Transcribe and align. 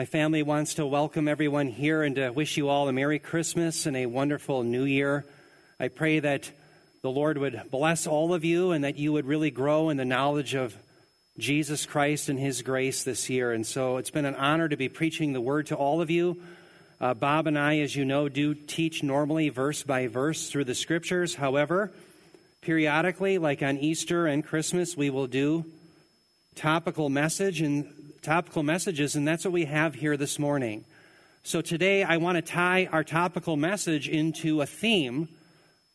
My 0.00 0.06
family 0.06 0.42
wants 0.42 0.72
to 0.76 0.86
welcome 0.86 1.28
everyone 1.28 1.66
here 1.66 2.02
and 2.02 2.16
to 2.16 2.30
wish 2.30 2.56
you 2.56 2.70
all 2.70 2.88
a 2.88 2.92
Merry 2.92 3.18
Christmas 3.18 3.84
and 3.84 3.94
a 3.94 4.06
wonderful 4.06 4.62
New 4.62 4.84
Year. 4.84 5.26
I 5.78 5.88
pray 5.88 6.20
that 6.20 6.50
the 7.02 7.10
Lord 7.10 7.36
would 7.36 7.64
bless 7.70 8.06
all 8.06 8.32
of 8.32 8.42
you 8.42 8.70
and 8.70 8.82
that 8.82 8.96
you 8.96 9.12
would 9.12 9.26
really 9.26 9.50
grow 9.50 9.90
in 9.90 9.98
the 9.98 10.06
knowledge 10.06 10.54
of 10.54 10.74
Jesus 11.36 11.84
Christ 11.84 12.30
and 12.30 12.38
His 12.38 12.62
grace 12.62 13.04
this 13.04 13.28
year. 13.28 13.52
And 13.52 13.66
so 13.66 13.98
it's 13.98 14.08
been 14.08 14.24
an 14.24 14.36
honor 14.36 14.70
to 14.70 14.76
be 14.78 14.88
preaching 14.88 15.34
the 15.34 15.40
word 15.42 15.66
to 15.66 15.74
all 15.74 16.00
of 16.00 16.08
you. 16.08 16.40
Uh, 16.98 17.12
Bob 17.12 17.46
and 17.46 17.58
I, 17.58 17.80
as 17.80 17.94
you 17.94 18.06
know, 18.06 18.30
do 18.30 18.54
teach 18.54 19.02
normally 19.02 19.50
verse 19.50 19.82
by 19.82 20.06
verse 20.06 20.48
through 20.48 20.64
the 20.64 20.74
scriptures. 20.74 21.34
However, 21.34 21.92
periodically, 22.62 23.36
like 23.36 23.62
on 23.62 23.76
Easter 23.76 24.26
and 24.26 24.42
Christmas, 24.46 24.96
we 24.96 25.10
will 25.10 25.26
do 25.26 25.66
topical 26.54 27.10
message 27.10 27.60
and 27.60 27.99
topical 28.22 28.62
messages, 28.62 29.16
and 29.16 29.26
that's 29.26 29.44
what 29.44 29.52
we 29.52 29.64
have 29.64 29.94
here 29.94 30.16
this 30.16 30.38
morning. 30.38 30.84
So 31.42 31.62
today 31.62 32.02
I 32.02 32.18
want 32.18 32.36
to 32.36 32.42
tie 32.42 32.86
our 32.92 33.02
topical 33.02 33.56
message 33.56 34.08
into 34.08 34.60
a 34.60 34.66
theme 34.66 35.28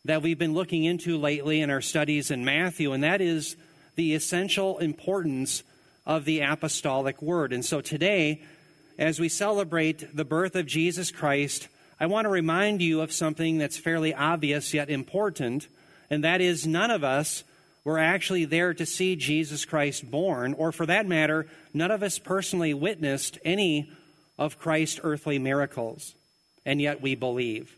that 0.06 0.24
we've 0.24 0.38
been 0.38 0.56
looking 0.56 0.86
into 0.86 1.18
lately 1.18 1.62
in 1.62 1.70
our 1.70 1.82
studies 1.82 2.32
in 2.32 2.44
Matthew, 2.44 2.94
and 2.94 3.04
that 3.04 3.22
is 3.22 3.56
the 3.96 4.16
essential 4.16 4.80
importance 4.80 5.62
of 6.04 6.26
the 6.26 6.40
apostolic 6.40 7.22
word. 7.22 7.54
And 7.54 7.64
so 7.64 7.80
today, 7.80 8.42
as 8.98 9.20
we 9.20 9.30
celebrate 9.30 10.16
the 10.16 10.26
birth 10.26 10.56
of 10.56 10.66
Jesus 10.66 11.12
Christ, 11.12 11.68
I 12.00 12.08
want 12.08 12.26
to 12.26 12.30
remind 12.30 12.82
you 12.82 13.02
of 13.02 13.14
something 13.14 13.60
that's 13.60 13.78
fairly 13.78 14.16
obvious 14.16 14.74
yet 14.74 14.90
important, 14.90 15.68
and 16.10 16.24
that 16.24 16.42
is 16.42 16.66
none 16.66 16.90
of 16.90 17.04
us 17.04 17.44
were 17.86 18.00
actually 18.00 18.44
there 18.44 18.74
to 18.74 18.86
see 18.86 19.16
Jesus 19.16 19.64
Christ 19.64 20.12
born, 20.12 20.54
or 20.56 20.74
for 20.74 20.86
that 20.88 21.08
matter, 21.08 21.48
none 21.74 21.92
of 21.92 22.04
us 22.04 22.20
personally 22.20 22.74
witnessed 22.74 23.38
any 23.46 23.90
of 24.38 24.60
Christ's 24.60 25.00
earthly 25.04 25.40
miracles, 25.40 26.16
and 26.66 26.82
yet 26.82 27.02
we 27.02 27.16
believe. 27.16 27.78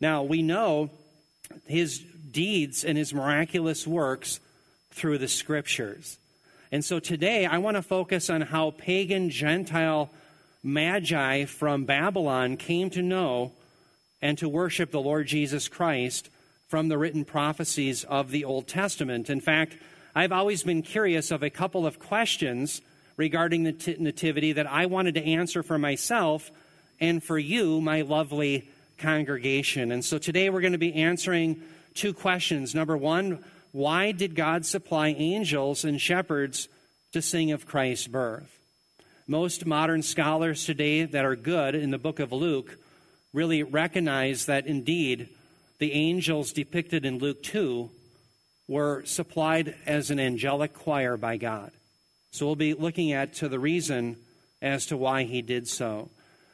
Now, 0.00 0.22
we 0.22 0.42
know 0.42 0.90
his 1.66 1.98
deeds 2.30 2.84
and 2.84 2.96
his 2.96 3.12
miraculous 3.12 3.86
works 3.86 4.38
through 4.92 5.18
the 5.18 5.28
scriptures. 5.28 6.18
And 6.70 6.84
so 6.84 7.00
today 7.00 7.46
I 7.46 7.58
want 7.58 7.76
to 7.76 7.82
focus 7.82 8.30
on 8.30 8.42
how 8.42 8.72
pagan 8.72 9.30
Gentile 9.30 10.10
magi 10.62 11.46
from 11.46 11.84
Babylon 11.84 12.56
came 12.56 12.90
to 12.90 13.02
know 13.02 13.52
and 14.22 14.36
to 14.38 14.48
worship 14.48 14.90
the 14.90 15.00
Lord 15.00 15.26
Jesus 15.26 15.66
Christ 15.66 16.28
from 16.70 16.86
the 16.86 16.96
written 16.96 17.24
prophecies 17.24 18.04
of 18.04 18.30
the 18.30 18.44
Old 18.44 18.68
Testament. 18.68 19.28
In 19.28 19.40
fact, 19.40 19.76
I've 20.14 20.30
always 20.30 20.62
been 20.62 20.82
curious 20.82 21.32
of 21.32 21.42
a 21.42 21.50
couple 21.50 21.84
of 21.84 21.98
questions 21.98 22.80
regarding 23.16 23.64
the 23.64 23.96
Nativity 23.98 24.52
that 24.52 24.70
I 24.70 24.86
wanted 24.86 25.14
to 25.14 25.24
answer 25.24 25.64
for 25.64 25.78
myself 25.78 26.52
and 27.00 27.24
for 27.24 27.40
you, 27.40 27.80
my 27.80 28.02
lovely 28.02 28.68
congregation. 28.98 29.90
And 29.90 30.04
so 30.04 30.16
today 30.16 30.48
we're 30.48 30.60
going 30.60 30.70
to 30.70 30.78
be 30.78 30.94
answering 30.94 31.60
two 31.94 32.12
questions. 32.12 32.72
Number 32.72 32.96
one, 32.96 33.44
why 33.72 34.12
did 34.12 34.36
God 34.36 34.64
supply 34.64 35.08
angels 35.08 35.84
and 35.84 36.00
shepherds 36.00 36.68
to 37.10 37.20
sing 37.20 37.50
of 37.50 37.66
Christ's 37.66 38.06
birth? 38.06 38.60
Most 39.26 39.66
modern 39.66 40.02
scholars 40.02 40.64
today 40.64 41.04
that 41.04 41.24
are 41.24 41.34
good 41.34 41.74
in 41.74 41.90
the 41.90 41.98
book 41.98 42.20
of 42.20 42.30
Luke 42.30 42.78
really 43.32 43.64
recognize 43.64 44.46
that 44.46 44.68
indeed 44.68 45.30
the 45.80 45.92
angels 45.92 46.52
depicted 46.52 47.04
in 47.04 47.18
Luke 47.18 47.42
2 47.42 47.90
were 48.68 49.02
supplied 49.04 49.74
as 49.86 50.10
an 50.10 50.20
angelic 50.20 50.74
choir 50.74 51.16
by 51.16 51.36
God. 51.36 51.72
So 52.30 52.46
we'll 52.46 52.54
be 52.54 52.74
looking 52.74 53.12
at 53.12 53.34
to 53.34 53.48
the 53.48 53.58
reason 53.58 54.16
as 54.62 54.86
to 54.86 54.96
why 54.96 55.24
he 55.24 55.42
did 55.42 55.66
so. 55.66 56.10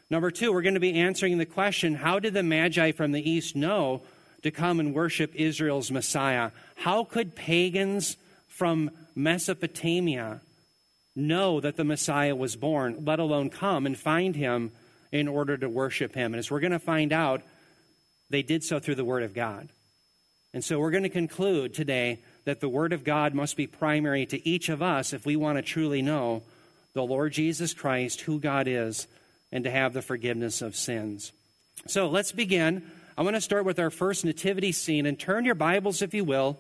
Number 0.09 0.31
two, 0.31 0.53
we're 0.53 0.63
going 0.63 0.75
to 0.75 0.81
be 0.81 0.95
answering 0.95 1.37
the 1.37 1.45
question 1.45 1.97
how 1.97 2.21
did 2.21 2.33
the 2.33 2.43
Magi 2.43 2.93
from 2.93 3.13
the 3.13 3.29
East 3.29 3.57
know 3.57 4.03
to 4.43 4.51
come 4.51 4.79
and 4.79 4.95
worship 4.95 5.35
Israel's 5.35 5.91
Messiah? 5.91 6.53
How 6.77 7.03
could 7.03 7.35
pagans 7.35 8.17
from 8.49 8.91
Mesopotamia 9.17 10.41
know 11.17 11.61
that 11.61 11.77
the 11.77 11.85
Messiah 11.85 12.37
was 12.37 12.55
born, 12.55 13.05
let 13.05 13.19
alone 13.19 13.51
come 13.51 13.85
and 13.85 13.99
find 13.99 14.37
him 14.37 14.71
in 15.11 15.27
order 15.27 15.57
to 15.57 15.69
worship 15.69 16.15
him? 16.15 16.33
And 16.33 16.39
as 16.39 16.51
we're 16.51 16.61
going 16.61 16.71
to 16.71 16.79
find 16.79 17.13
out, 17.13 17.43
they 18.31 18.43
did 18.43 18.65
so 18.65 18.79
through 18.79 18.97
the 18.97 19.05
Word 19.05 19.23
of 19.23 19.35
God. 19.35 19.69
And 20.53 20.65
so 20.65 20.79
we're 20.79 20.91
going 20.91 21.03
to 21.03 21.09
conclude 21.09 21.75
today 21.75 22.23
that 22.45 22.61
the 22.61 22.69
Word 22.69 22.93
of 22.93 23.05
God 23.05 23.35
must 23.35 23.57
be 23.57 23.67
primary 23.67 24.27
to 24.27 24.49
each 24.49 24.69
of 24.69 24.83
us 24.83 25.13
if 25.13 25.27
we 25.27 25.37
want 25.37 25.59
to 25.59 25.63
truly 25.63 26.03
know 26.03 26.43
the 26.95 27.03
Lord 27.03 27.33
Jesus 27.33 27.75
Christ, 27.75 28.23
who 28.23 28.41
God 28.41 28.67
is, 28.67 29.07
and 29.53 29.65
to 29.65 29.71
have 29.71 29.93
the 29.93 30.03
forgiveness 30.03 30.63
of 30.63 30.75
sins. 30.75 31.33
So 31.87 32.09
let's 32.09 32.33
begin. 32.33 32.91
I 33.19 33.23
want 33.23 33.37
to 33.37 33.41
start 33.41 33.65
with 33.65 33.79
our 33.79 33.91
first 33.91 34.25
nativity 34.25 34.73
scene 34.73 35.07
and 35.07 35.19
turn 35.19 35.45
your 35.45 35.55
Bibles, 35.55 36.03
if 36.03 36.15
you 36.15 36.25
will, 36.25 36.59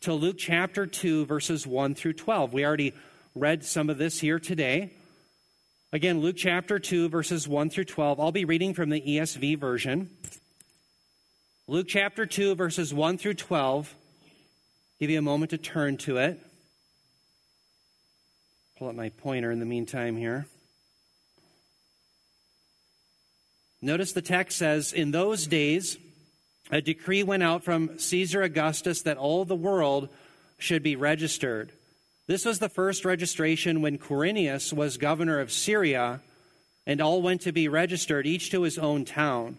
to 0.00 0.12
Luke 0.12 0.36
chapter 0.38 0.86
2, 0.86 1.24
verses 1.26 1.66
1 1.66 1.94
through 1.94 2.14
12. 2.14 2.52
We 2.52 2.64
already 2.64 2.94
read 3.34 3.64
some 3.64 3.90
of 3.90 3.98
this 3.98 4.20
here 4.20 4.38
today. 4.38 4.92
Again, 5.92 6.20
Luke 6.20 6.36
chapter 6.36 6.78
2, 6.78 7.08
verses 7.08 7.46
1 7.46 7.70
through 7.70 7.84
12. 7.84 8.18
I'll 8.18 8.32
be 8.32 8.44
reading 8.44 8.74
from 8.74 8.90
the 8.90 9.00
ESV 9.00 9.58
version. 9.58 10.10
Luke 11.68 11.88
chapter 11.88 12.26
2, 12.26 12.54
verses 12.54 12.94
1 12.94 13.18
through 13.18 13.34
12. 13.34 13.92
Give 15.00 15.10
you 15.10 15.18
a 15.18 15.22
moment 15.22 15.50
to 15.50 15.58
turn 15.58 15.96
to 15.96 16.18
it. 16.18 16.38
Pull 18.78 18.88
up 18.88 18.94
my 18.94 19.08
pointer 19.08 19.50
in 19.50 19.58
the 19.58 19.66
meantime 19.66 20.16
here. 20.16 20.46
Notice 23.82 24.12
the 24.12 24.22
text 24.22 24.56
says, 24.56 24.92
In 24.92 25.10
those 25.10 25.48
days, 25.48 25.98
a 26.70 26.80
decree 26.80 27.24
went 27.24 27.42
out 27.42 27.64
from 27.64 27.98
Caesar 27.98 28.42
Augustus 28.42 29.02
that 29.02 29.16
all 29.16 29.44
the 29.44 29.56
world 29.56 30.08
should 30.58 30.84
be 30.84 30.94
registered. 30.94 31.72
This 32.28 32.44
was 32.44 32.60
the 32.60 32.68
first 32.68 33.04
registration 33.04 33.82
when 33.82 33.98
Quirinius 33.98 34.72
was 34.72 34.98
governor 34.98 35.40
of 35.40 35.50
Syria, 35.50 36.20
and 36.86 37.00
all 37.00 37.22
went 37.22 37.40
to 37.40 37.50
be 37.50 37.66
registered, 37.66 38.24
each 38.24 38.52
to 38.52 38.62
his 38.62 38.78
own 38.78 39.04
town. 39.04 39.58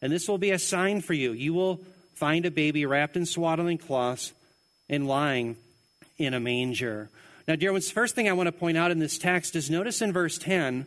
And 0.00 0.12
this 0.12 0.28
will 0.28 0.38
be 0.38 0.50
a 0.50 0.58
sign 0.58 1.00
for 1.00 1.14
you. 1.14 1.32
You 1.32 1.54
will 1.54 1.80
find 2.14 2.46
a 2.46 2.50
baby 2.50 2.86
wrapped 2.86 3.16
in 3.16 3.26
swaddling 3.26 3.78
cloths 3.78 4.32
and 4.88 5.06
lying 5.06 5.56
in 6.16 6.34
a 6.34 6.40
manger. 6.40 7.10
Now, 7.46 7.56
dear 7.56 7.72
ones, 7.72 7.90
first 7.90 8.14
thing 8.14 8.28
I 8.28 8.32
want 8.32 8.48
to 8.48 8.52
point 8.52 8.76
out 8.76 8.90
in 8.90 8.98
this 8.98 9.18
text 9.18 9.56
is 9.56 9.70
notice 9.70 10.02
in 10.02 10.12
verse 10.12 10.38
10 10.38 10.86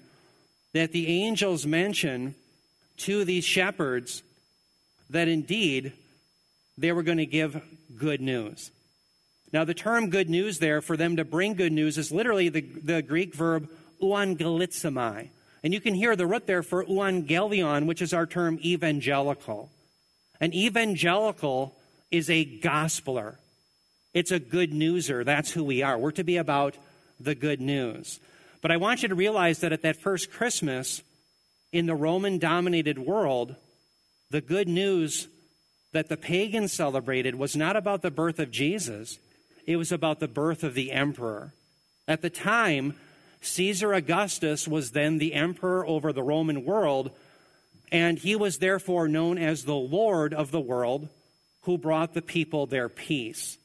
that 0.74 0.92
the 0.92 1.08
angels 1.08 1.66
mention 1.66 2.36
to 2.98 3.26
these 3.26 3.44
shepherds 3.44 4.24
that 5.10 5.28
indeed 5.28 5.94
they 6.78 6.92
were 6.92 7.04
going 7.04 7.18
to 7.18 7.26
give 7.26 7.62
good 7.98 8.22
news. 8.22 8.72
Now, 9.54 9.66
the 9.66 9.74
term 9.74 10.10
good 10.10 10.30
news 10.30 10.60
there 10.60 10.82
for 10.82 10.96
them 10.96 11.18
to 11.18 11.26
bring 11.26 11.56
good 11.56 11.74
news 11.74 11.98
is 11.98 12.12
literally 12.12 12.50
the, 12.50 12.62
the 12.62 13.02
Greek 13.02 13.34
verb 13.34 13.68
euangelizomai, 14.02 15.30
and 15.64 15.74
you 15.74 15.82
can 15.82 15.94
hear 15.94 16.16
the 16.16 16.28
root 16.28 16.48
there 16.48 16.64
for 16.64 16.84
euangelion, 16.86 17.86
which 17.86 18.02
is 18.02 18.14
our 18.14 18.26
term 18.26 18.60
evangelical. 18.64 19.70
An 20.40 20.54
evangelical 20.54 21.76
is 22.10 22.30
a 22.30 22.46
gospeler. 22.60 23.36
It's 24.14 24.32
a 24.32 24.40
good 24.40 24.72
newser. 24.72 25.24
That's 25.24 25.52
who 25.52 25.64
we 25.64 25.84
are. 25.84 25.98
We're 25.98 26.12
to 26.12 26.24
be 26.24 26.38
about 26.38 26.76
the 27.20 27.36
good 27.36 27.62
news. 27.62 28.20
But 28.62 28.72
I 28.72 28.78
want 28.78 29.02
you 29.02 29.10
to 29.10 29.16
realize 29.16 29.60
that 29.60 29.72
at 29.72 29.84
that 29.84 29.96
first 29.96 30.32
Christmas, 30.32 31.02
in 31.72 31.86
the 31.86 31.96
Roman 31.96 32.38
dominated 32.38 33.00
world, 33.00 33.56
the 34.30 34.42
good 34.42 34.68
news 34.68 35.28
that 35.94 36.10
the 36.10 36.18
pagans 36.18 36.74
celebrated 36.74 37.36
was 37.36 37.56
not 37.56 37.76
about 37.76 38.02
the 38.02 38.12
birth 38.12 38.40
of 38.40 38.52
Jesus, 38.52 39.20
it 39.66 39.78
was 39.78 39.92
about 39.92 40.20
the 40.20 40.28
birth 40.28 40.64
of 40.64 40.74
the 40.74 40.92
emperor. 40.92 41.54
At 42.08 42.22
the 42.22 42.30
time, 42.30 42.96
Caesar 43.42 43.94
Augustus 43.94 44.68
was 44.68 44.92
then 44.92 45.18
the 45.18 45.34
emperor 45.34 45.86
over 45.86 46.14
the 46.14 46.24
Roman 46.24 46.64
world, 46.64 47.12
and 47.92 48.18
he 48.18 48.36
was 48.36 48.60
therefore 48.60 49.08
known 49.08 49.38
as 49.38 49.66
the 49.66 49.74
Lord 49.74 50.34
of 50.34 50.52
the 50.52 50.60
world 50.60 51.10
who 51.62 51.78
brought 51.78 52.14
the 52.14 52.22
people 52.22 52.66
their 52.66 52.90
peace. 52.90 53.58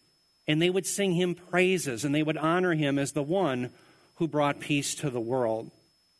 And 0.48 0.60
they 0.60 0.70
would 0.70 0.86
sing 0.86 1.12
him 1.12 1.34
praises 1.34 2.04
and 2.04 2.14
they 2.14 2.22
would 2.22 2.36
honor 2.36 2.74
him 2.74 2.98
as 2.98 3.12
the 3.12 3.22
one 3.22 3.70
who 4.16 4.28
brought 4.28 4.60
peace 4.60 4.94
to 4.96 5.10
the 5.10 5.20
world. 5.20 5.70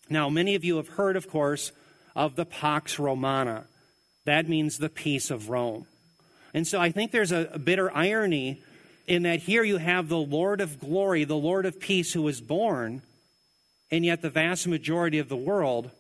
Now, 0.09 0.29
many 0.29 0.55
of 0.55 0.65
you 0.65 0.77
have 0.77 0.89
heard, 0.89 1.17
of 1.17 1.29
course, 1.29 1.73
of 2.15 2.37
the 2.37 2.45
Pax 2.45 2.99
Romana. 2.99 3.65
That 4.25 4.49
means 4.49 4.79
the 4.79 4.89
peace 4.89 5.31
of 5.31 5.49
Rome. 5.49 5.87
And 6.55 6.67
so 6.67 6.81
I 6.81 6.91
think 6.91 7.11
there's 7.11 7.33
a, 7.33 7.59
bitter 7.63 7.95
irony 7.95 8.63
in 9.07 9.23
that 9.23 9.41
here 9.41 9.63
you 9.63 9.77
have 9.77 10.09
the 10.09 10.19
Lord 10.19 10.61
of 10.61 10.81
glory, 10.81 11.25
the 11.25 11.37
Lord 11.37 11.67
of 11.67 11.79
peace 11.79 12.13
who 12.13 12.23
was 12.23 12.41
born, 12.41 13.03
and 13.91 14.05
yet 14.05 14.23
the 14.23 14.31
vast 14.31 14.67
majority 14.67 15.19
of 15.19 15.29
the 15.29 15.37
world 15.37 15.91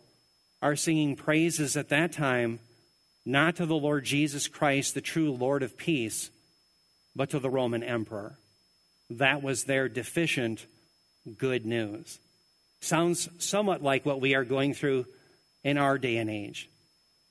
are 0.62 0.76
singing 0.76 1.16
praises 1.16 1.76
at 1.76 1.88
that 1.90 2.12
time 2.12 2.58
not 3.24 3.56
to 3.56 3.66
the 3.66 3.74
Lord 3.74 4.04
Jesus 4.04 4.46
Christ, 4.46 4.94
the 4.94 5.00
true 5.00 5.32
Lord 5.32 5.64
of 5.64 5.76
peace, 5.76 6.30
but 7.14 7.30
to 7.30 7.40
the 7.40 7.50
Roman 7.50 7.82
emperor. 7.82 8.38
That 9.10 9.42
was 9.42 9.64
their 9.64 9.88
deficient 9.88 10.66
good 11.36 11.66
news. 11.66 12.20
Sounds 12.80 13.28
somewhat 13.38 13.82
like 13.82 14.06
what 14.06 14.20
we 14.20 14.34
are 14.34 14.44
going 14.44 14.74
through 14.74 15.06
in 15.64 15.76
our 15.76 15.98
day 15.98 16.18
and 16.18 16.30
age. 16.30 16.70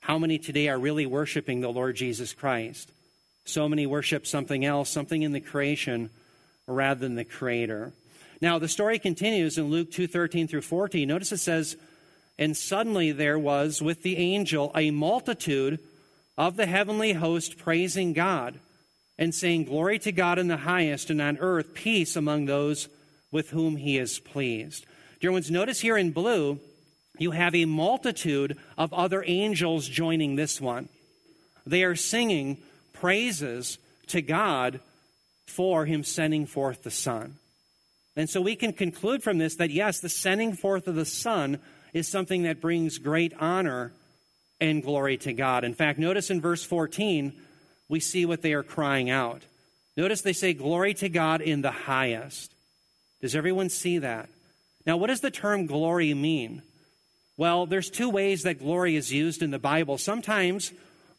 How 0.00 0.18
many 0.18 0.38
today 0.38 0.68
are 0.68 0.78
really 0.78 1.06
worshiping 1.06 1.60
the 1.60 1.68
Lord 1.68 1.96
Jesus 1.96 2.34
Christ? 2.34 2.92
So 3.44 3.68
many 3.68 3.86
worship 3.86 4.26
something 4.26 4.64
else, 4.64 4.90
something 4.90 5.22
in 5.22 5.32
the 5.32 5.40
creation 5.40 6.10
rather 6.66 7.00
than 7.00 7.14
the 7.14 7.24
creator. 7.24 7.92
Now 8.40 8.58
the 8.58 8.68
story 8.68 8.98
continues 8.98 9.58
in 9.58 9.70
Luke 9.70 9.90
2:13 9.90 10.48
through 10.48 10.62
14. 10.62 11.08
Notice 11.08 11.32
it 11.32 11.38
says, 11.38 11.76
"And 12.38 12.56
suddenly 12.56 13.12
there 13.12 13.38
was 13.38 13.80
with 13.80 14.02
the 14.02 14.16
angel 14.16 14.72
a 14.74 14.90
multitude 14.90 15.78
of 16.36 16.56
the 16.56 16.66
heavenly 16.66 17.14
host 17.14 17.56
praising 17.56 18.12
God 18.12 18.58
and 19.18 19.34
saying, 19.34 19.64
Glory 19.64 19.98
to 20.00 20.12
God 20.12 20.38
in 20.38 20.48
the 20.48 20.58
highest, 20.58 21.10
and 21.10 21.20
on 21.20 21.38
earth 21.38 21.74
peace 21.74 22.16
among 22.16 22.44
those 22.44 22.88
with 23.30 23.50
whom 23.50 23.76
he 23.76 23.98
is 23.98 24.18
pleased. 24.18 24.86
Dear 25.20 25.32
ones, 25.32 25.50
notice 25.50 25.80
here 25.80 25.96
in 25.96 26.12
blue, 26.12 26.60
you 27.18 27.30
have 27.30 27.54
a 27.54 27.64
multitude 27.64 28.58
of 28.76 28.92
other 28.92 29.24
angels 29.26 29.88
joining 29.88 30.36
this 30.36 30.60
one. 30.60 30.88
They 31.66 31.82
are 31.84 31.96
singing 31.96 32.58
praises 32.92 33.78
to 34.08 34.20
God 34.20 34.80
for 35.46 35.86
him 35.86 36.04
sending 36.04 36.46
forth 36.46 36.82
the 36.82 36.90
Son. 36.90 37.36
And 38.16 38.30
so 38.30 38.40
we 38.40 38.56
can 38.56 38.72
conclude 38.72 39.22
from 39.22 39.38
this 39.38 39.56
that 39.56 39.70
yes, 39.70 40.00
the 40.00 40.08
sending 40.08 40.54
forth 40.54 40.88
of 40.88 40.94
the 40.94 41.04
Son 41.04 41.58
is 41.92 42.08
something 42.08 42.42
that 42.42 42.60
brings 42.60 42.98
great 42.98 43.34
honor 43.38 43.92
and 44.60 44.82
glory 44.82 45.18
to 45.18 45.32
God. 45.32 45.64
In 45.64 45.74
fact, 45.74 45.98
notice 45.98 46.30
in 46.30 46.40
verse 46.40 46.64
14, 46.64 47.34
we 47.88 48.00
see 48.00 48.24
what 48.24 48.42
they 48.42 48.54
are 48.54 48.62
crying 48.62 49.10
out. 49.10 49.42
Notice 49.96 50.22
they 50.22 50.32
say, 50.32 50.54
Glory 50.54 50.94
to 50.94 51.08
God 51.08 51.40
in 51.40 51.62
the 51.62 51.70
highest. 51.70 52.52
Does 53.20 53.34
everyone 53.34 53.68
see 53.68 53.98
that? 53.98 54.28
Now, 54.86 54.96
what 54.96 55.08
does 55.08 55.20
the 55.20 55.30
term 55.30 55.66
glory 55.66 56.12
mean? 56.14 56.62
Well, 57.36 57.66
there's 57.66 57.90
two 57.90 58.08
ways 58.08 58.44
that 58.44 58.60
glory 58.60 58.96
is 58.96 59.12
used 59.12 59.42
in 59.42 59.50
the 59.50 59.58
Bible. 59.58 59.98
Sometimes 59.98 60.72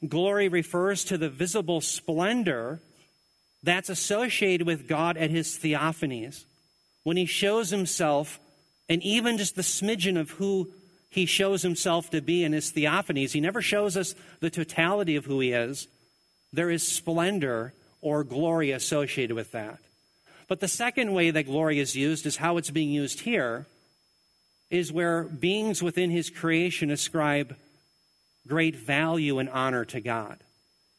glory 0.07 0.47
refers 0.47 1.03
to 1.05 1.17
the 1.17 1.29
visible 1.29 1.81
splendor 1.81 2.79
that's 3.63 3.89
associated 3.89 4.65
with 4.65 4.87
God 4.87 5.17
at 5.17 5.29
his 5.29 5.57
theophanies. 5.57 6.45
When 7.07 7.15
he 7.15 7.25
shows 7.25 7.69
himself, 7.69 8.37
and 8.89 9.01
even 9.01 9.37
just 9.37 9.55
the 9.55 9.61
smidgen 9.61 10.19
of 10.19 10.31
who 10.31 10.73
he 11.09 11.25
shows 11.25 11.61
himself 11.61 12.09
to 12.09 12.19
be 12.19 12.43
in 12.43 12.51
his 12.51 12.69
theophanies. 12.69 13.31
He 13.31 13.39
never 13.39 13.61
shows 13.61 13.95
us 13.95 14.13
the 14.41 14.49
totality 14.49 15.15
of 15.15 15.23
who 15.23 15.39
he 15.39 15.53
is. 15.53 15.87
There 16.51 16.69
is 16.69 16.85
splendor 16.85 17.73
or 18.01 18.25
glory 18.25 18.71
associated 18.71 19.37
with 19.37 19.53
that. 19.53 19.79
But 20.49 20.59
the 20.59 20.67
second 20.67 21.13
way 21.13 21.31
that 21.31 21.43
glory 21.43 21.79
is 21.79 21.95
used 21.95 22.25
is 22.25 22.35
how 22.35 22.57
it's 22.57 22.71
being 22.71 22.89
used 22.89 23.21
here, 23.21 23.67
is 24.69 24.91
where 24.91 25.23
beings 25.23 25.81
within 25.81 26.11
his 26.11 26.29
creation 26.29 26.91
ascribe 26.91 27.55
great 28.45 28.75
value 28.75 29.39
and 29.39 29.49
honor 29.49 29.85
to 29.85 30.01
God. 30.01 30.39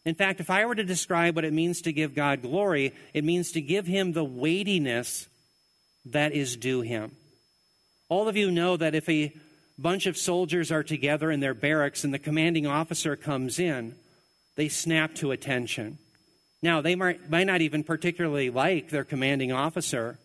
In 0.06 0.14
fact, 0.14 0.40
if 0.40 0.48
I 0.48 0.64
were 0.64 0.74
to 0.74 0.84
describe 0.84 1.36
what 1.36 1.44
it 1.44 1.52
means 1.52 1.82
to 1.82 1.92
give 1.92 2.14
God 2.14 2.40
glory, 2.40 2.94
it 3.12 3.24
means 3.24 3.52
to 3.52 3.60
give 3.60 3.86
him 3.86 4.12
the 4.12 4.24
weightiness 4.24 5.28
that 6.12 6.32
is 6.32 6.56
due 6.56 6.80
him. 6.80 7.12
All 8.08 8.28
of 8.28 8.36
you 8.36 8.50
know 8.50 8.76
that 8.76 8.94
if 8.94 9.08
a 9.08 9.34
bunch 9.78 10.06
of 10.06 10.16
soldiers 10.16 10.72
are 10.72 10.82
together 10.82 11.30
in 11.30 11.40
their 11.40 11.54
barracks 11.54 12.04
and 12.04 12.12
the 12.12 12.18
commanding 12.18 12.66
officer 12.66 13.16
comes 13.16 13.58
in, 13.58 13.94
they 14.56 14.68
snap 14.68 15.14
to 15.16 15.30
attention. 15.30 15.98
Now, 16.62 16.80
they 16.80 16.96
might, 16.96 17.30
might 17.30 17.46
not 17.46 17.60
even 17.60 17.84
particularly 17.84 18.50
like 18.50 18.90
their 18.90 19.04
commanding 19.04 19.52
officer, 19.52 20.18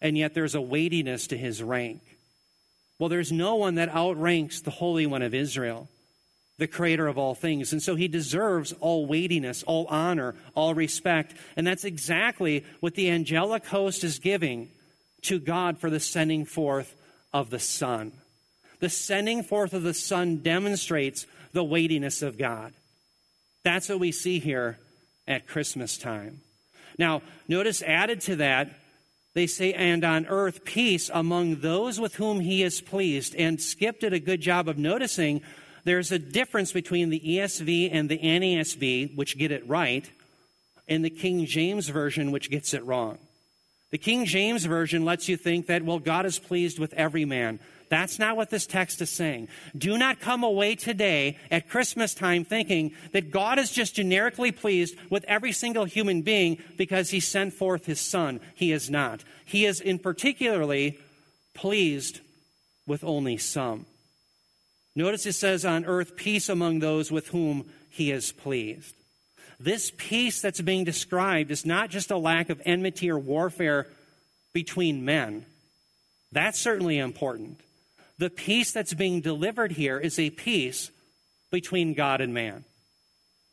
and 0.00 0.18
yet 0.18 0.34
there's 0.34 0.56
a 0.56 0.60
weightiness 0.60 1.28
to 1.28 1.38
his 1.38 1.62
rank. 1.62 2.00
Well, 2.98 3.08
there's 3.08 3.30
no 3.30 3.54
one 3.54 3.76
that 3.76 3.94
outranks 3.94 4.60
the 4.60 4.70
Holy 4.70 5.06
One 5.06 5.22
of 5.22 5.34
Israel, 5.34 5.88
the 6.58 6.66
creator 6.66 7.06
of 7.06 7.18
all 7.18 7.34
things. 7.34 7.72
And 7.72 7.82
so 7.82 7.94
he 7.94 8.08
deserves 8.08 8.72
all 8.80 9.06
weightiness, 9.06 9.62
all 9.64 9.86
honor, 9.86 10.34
all 10.54 10.74
respect. 10.74 11.34
And 11.56 11.66
that's 11.66 11.84
exactly 11.84 12.64
what 12.80 12.94
the 12.94 13.10
angelic 13.10 13.66
host 13.66 14.04
is 14.04 14.18
giving 14.18 14.70
to 15.24 15.38
God 15.38 15.78
for 15.78 15.90
the 15.90 16.00
sending 16.00 16.44
forth 16.44 16.94
of 17.32 17.50
the 17.50 17.58
Son. 17.58 18.12
The 18.80 18.88
sending 18.88 19.42
forth 19.42 19.72
of 19.72 19.82
the 19.82 19.94
Son 19.94 20.38
demonstrates 20.38 21.26
the 21.52 21.64
weightiness 21.64 22.22
of 22.22 22.38
God. 22.38 22.72
That's 23.62 23.88
what 23.88 24.00
we 24.00 24.12
see 24.12 24.38
here 24.38 24.78
at 25.26 25.46
Christmas 25.46 25.96
time. 25.96 26.40
Now, 26.98 27.22
notice 27.48 27.82
added 27.82 28.20
to 28.22 28.36
that, 28.36 28.70
they 29.34 29.46
say, 29.46 29.72
and 29.72 30.04
on 30.04 30.26
earth 30.26 30.64
peace 30.64 31.10
among 31.12 31.56
those 31.56 31.98
with 31.98 32.14
whom 32.16 32.40
he 32.40 32.62
is 32.62 32.80
pleased. 32.80 33.34
And 33.34 33.60
Skip 33.60 34.00
did 34.00 34.12
a 34.12 34.20
good 34.20 34.40
job 34.40 34.68
of 34.68 34.78
noticing 34.78 35.42
there's 35.84 36.12
a 36.12 36.18
difference 36.18 36.72
between 36.72 37.10
the 37.10 37.20
ESV 37.20 37.90
and 37.92 38.08
the 38.08 38.18
NASB, 38.18 39.16
which 39.16 39.36
get 39.36 39.50
it 39.50 39.68
right, 39.68 40.08
and 40.86 41.04
the 41.04 41.10
King 41.10 41.46
James 41.46 41.88
Version, 41.88 42.30
which 42.30 42.50
gets 42.50 42.74
it 42.74 42.84
wrong. 42.84 43.18
The 43.90 43.98
King 43.98 44.24
James 44.24 44.64
Version 44.64 45.04
lets 45.04 45.28
you 45.28 45.36
think 45.36 45.66
that, 45.66 45.84
well, 45.84 45.98
God 45.98 46.26
is 46.26 46.38
pleased 46.38 46.78
with 46.78 46.92
every 46.94 47.24
man. 47.24 47.60
That's 47.90 48.18
not 48.18 48.36
what 48.36 48.50
this 48.50 48.66
text 48.66 49.00
is 49.00 49.10
saying. 49.10 49.48
Do 49.76 49.96
not 49.98 50.18
come 50.18 50.42
away 50.42 50.74
today 50.74 51.38
at 51.50 51.68
Christmas 51.68 52.12
time 52.12 52.44
thinking 52.44 52.92
that 53.12 53.30
God 53.30 53.58
is 53.58 53.70
just 53.70 53.94
generically 53.94 54.50
pleased 54.50 54.96
with 55.10 55.24
every 55.28 55.52
single 55.52 55.84
human 55.84 56.22
being 56.22 56.58
because 56.76 57.10
he 57.10 57.20
sent 57.20 57.54
forth 57.54 57.86
his 57.86 58.00
son. 58.00 58.40
He 58.54 58.72
is 58.72 58.90
not. 58.90 59.22
He 59.44 59.64
is 59.64 59.80
in 59.80 60.00
particularly 60.00 60.98
pleased 61.54 62.20
with 62.86 63.04
only 63.04 63.36
some. 63.36 63.86
Notice 64.96 65.26
it 65.26 65.34
says 65.34 65.64
on 65.64 65.84
earth, 65.84 66.16
peace 66.16 66.48
among 66.48 66.78
those 66.78 67.12
with 67.12 67.28
whom 67.28 67.66
he 67.90 68.10
is 68.10 68.32
pleased. 68.32 68.94
This 69.60 69.92
peace 69.96 70.40
that's 70.40 70.60
being 70.60 70.84
described 70.84 71.50
is 71.50 71.64
not 71.64 71.90
just 71.90 72.10
a 72.10 72.16
lack 72.16 72.50
of 72.50 72.60
enmity 72.64 73.10
or 73.10 73.18
warfare 73.18 73.86
between 74.52 75.04
men. 75.04 75.46
That's 76.32 76.58
certainly 76.58 76.98
important 76.98 77.60
the 78.18 78.30
peace 78.30 78.72
that's 78.72 78.94
being 78.94 79.20
delivered 79.20 79.72
here 79.72 79.98
is 79.98 80.18
a 80.18 80.30
peace 80.30 80.90
between 81.50 81.94
God 81.94 82.20
and 82.20 82.32
man. 82.32 82.64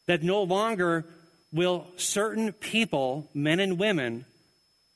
That 0.07 0.23
no 0.23 0.43
longer 0.43 1.05
will 1.51 1.87
certain 1.97 2.53
people, 2.53 3.29
men 3.33 3.59
and 3.59 3.79
women, 3.79 4.25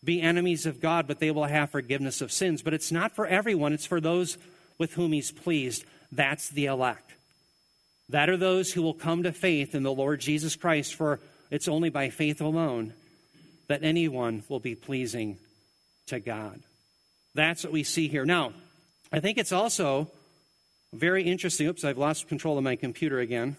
be 0.03 0.21
enemies 0.21 0.65
of 0.65 0.79
God, 0.79 1.07
but 1.07 1.19
they 1.19 1.31
will 1.31 1.45
have 1.45 1.71
forgiveness 1.71 2.21
of 2.21 2.31
sins. 2.31 2.61
But 2.61 2.73
it's 2.73 2.91
not 2.91 3.15
for 3.15 3.25
everyone, 3.25 3.73
it's 3.73 3.85
for 3.85 3.99
those 3.99 4.37
with 4.77 4.93
whom 4.93 5.13
He's 5.13 5.31
pleased. 5.31 5.85
That's 6.11 6.49
the 6.49 6.65
elect. 6.65 7.13
That 8.09 8.29
are 8.29 8.37
those 8.37 8.71
who 8.71 8.81
will 8.81 8.93
come 8.93 9.23
to 9.23 9.31
faith 9.31 9.73
in 9.73 9.83
the 9.83 9.93
Lord 9.93 10.19
Jesus 10.19 10.55
Christ, 10.55 10.93
for 10.95 11.19
it's 11.49 11.67
only 11.67 11.89
by 11.89 12.09
faith 12.09 12.41
alone 12.41 12.93
that 13.67 13.83
anyone 13.83 14.43
will 14.47 14.59
be 14.59 14.75
pleasing 14.75 15.37
to 16.07 16.19
God. 16.19 16.61
That's 17.33 17.63
what 17.63 17.73
we 17.73 17.83
see 17.83 18.07
here. 18.07 18.25
Now, 18.25 18.53
I 19.11 19.19
think 19.19 19.37
it's 19.37 19.51
also 19.51 20.11
very 20.93 21.23
interesting. 21.23 21.67
Oops, 21.67 21.83
I've 21.83 21.97
lost 21.97 22.27
control 22.27 22.57
of 22.57 22.63
my 22.63 22.75
computer 22.75 23.19
again. 23.19 23.57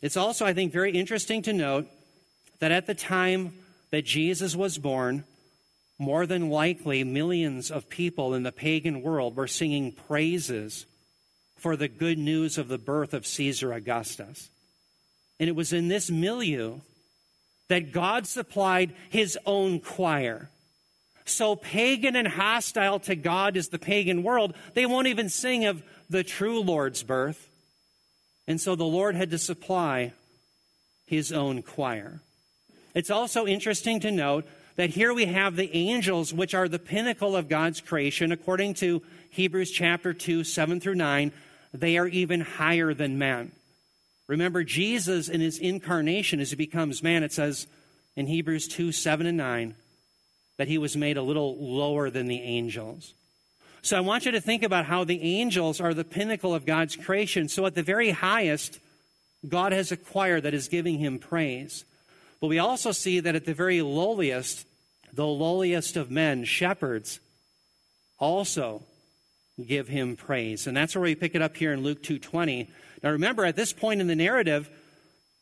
It's 0.00 0.16
also, 0.16 0.44
I 0.44 0.52
think, 0.52 0.72
very 0.72 0.92
interesting 0.92 1.42
to 1.42 1.52
note 1.52 1.86
that 2.58 2.72
at 2.72 2.86
the 2.86 2.94
time 2.94 3.54
that 3.90 4.04
Jesus 4.04 4.56
was 4.56 4.78
born, 4.78 5.24
more 5.98 6.26
than 6.26 6.50
likely 6.50 7.04
millions 7.04 7.70
of 7.70 7.88
people 7.88 8.34
in 8.34 8.42
the 8.42 8.50
pagan 8.50 9.02
world 9.02 9.36
were 9.36 9.46
singing 9.46 9.92
praises 9.92 10.86
for 11.62 11.76
the 11.76 11.86
good 11.86 12.18
news 12.18 12.58
of 12.58 12.66
the 12.66 12.76
birth 12.76 13.14
of 13.14 13.24
Caesar 13.24 13.72
Augustus. 13.72 14.50
And 15.38 15.48
it 15.48 15.54
was 15.54 15.72
in 15.72 15.86
this 15.86 16.10
milieu 16.10 16.80
that 17.68 17.92
God 17.92 18.26
supplied 18.26 18.94
his 19.10 19.38
own 19.46 19.78
choir. 19.78 20.50
So 21.24 21.54
pagan 21.54 22.16
and 22.16 22.26
hostile 22.26 22.98
to 23.00 23.14
God 23.14 23.56
is 23.56 23.68
the 23.68 23.78
pagan 23.78 24.24
world. 24.24 24.54
They 24.74 24.86
won't 24.86 25.06
even 25.06 25.28
sing 25.28 25.64
of 25.64 25.84
the 26.10 26.24
true 26.24 26.60
Lord's 26.60 27.04
birth. 27.04 27.48
And 28.48 28.60
so 28.60 28.74
the 28.74 28.82
Lord 28.82 29.14
had 29.14 29.30
to 29.30 29.38
supply 29.38 30.14
his 31.06 31.30
own 31.30 31.62
choir. 31.62 32.20
It's 32.92 33.10
also 33.10 33.46
interesting 33.46 34.00
to 34.00 34.10
note 34.10 34.48
that 34.74 34.90
here 34.90 35.14
we 35.14 35.26
have 35.26 35.54
the 35.54 35.72
angels, 35.76 36.34
which 36.34 36.54
are 36.54 36.66
the 36.66 36.80
pinnacle 36.80 37.36
of 37.36 37.48
God's 37.48 37.80
creation. 37.80 38.32
According 38.32 38.74
to 38.74 39.00
Hebrews 39.30 39.70
chapter 39.70 40.12
2, 40.12 40.42
7 40.42 40.80
through 40.80 40.96
9, 40.96 41.30
they 41.72 41.96
are 41.98 42.06
even 42.06 42.40
higher 42.40 42.94
than 42.94 43.18
men. 43.18 43.52
Remember, 44.26 44.64
Jesus 44.64 45.28
in 45.28 45.40
his 45.40 45.58
incarnation, 45.58 46.40
as 46.40 46.50
he 46.50 46.56
becomes 46.56 47.02
man, 47.02 47.22
it 47.22 47.32
says 47.32 47.66
in 48.16 48.26
Hebrews 48.26 48.68
2, 48.68 48.92
7 48.92 49.26
and 49.26 49.36
9, 49.36 49.74
that 50.58 50.68
he 50.68 50.78
was 50.78 50.96
made 50.96 51.16
a 51.16 51.22
little 51.22 51.56
lower 51.58 52.10
than 52.10 52.26
the 52.26 52.40
angels. 52.40 53.14
So 53.80 53.96
I 53.96 54.00
want 54.00 54.24
you 54.24 54.32
to 54.32 54.40
think 54.40 54.62
about 54.62 54.84
how 54.84 55.02
the 55.02 55.20
angels 55.22 55.80
are 55.80 55.92
the 55.92 56.04
pinnacle 56.04 56.54
of 56.54 56.64
God's 56.64 56.94
creation. 56.94 57.48
So 57.48 57.66
at 57.66 57.74
the 57.74 57.82
very 57.82 58.10
highest, 58.10 58.78
God 59.48 59.72
has 59.72 59.90
a 59.90 59.96
choir 59.96 60.40
that 60.40 60.54
is 60.54 60.68
giving 60.68 60.98
him 60.98 61.18
praise. 61.18 61.84
But 62.40 62.46
we 62.46 62.58
also 62.58 62.92
see 62.92 63.18
that 63.20 63.34
at 63.34 63.44
the 63.44 63.54
very 63.54 63.82
lowliest, 63.82 64.66
the 65.12 65.26
lowliest 65.26 65.96
of 65.96 66.10
men, 66.10 66.44
shepherds, 66.44 67.18
also 68.18 68.84
give 69.64 69.88
him 69.88 70.16
praise. 70.16 70.66
And 70.66 70.76
that's 70.76 70.94
where 70.94 71.02
we 71.02 71.14
pick 71.14 71.34
it 71.34 71.42
up 71.42 71.56
here 71.56 71.72
in 71.72 71.82
Luke 71.82 72.02
2:20. 72.02 72.70
Now 73.02 73.10
remember 73.10 73.44
at 73.44 73.56
this 73.56 73.72
point 73.72 74.00
in 74.00 74.06
the 74.06 74.16
narrative, 74.16 74.70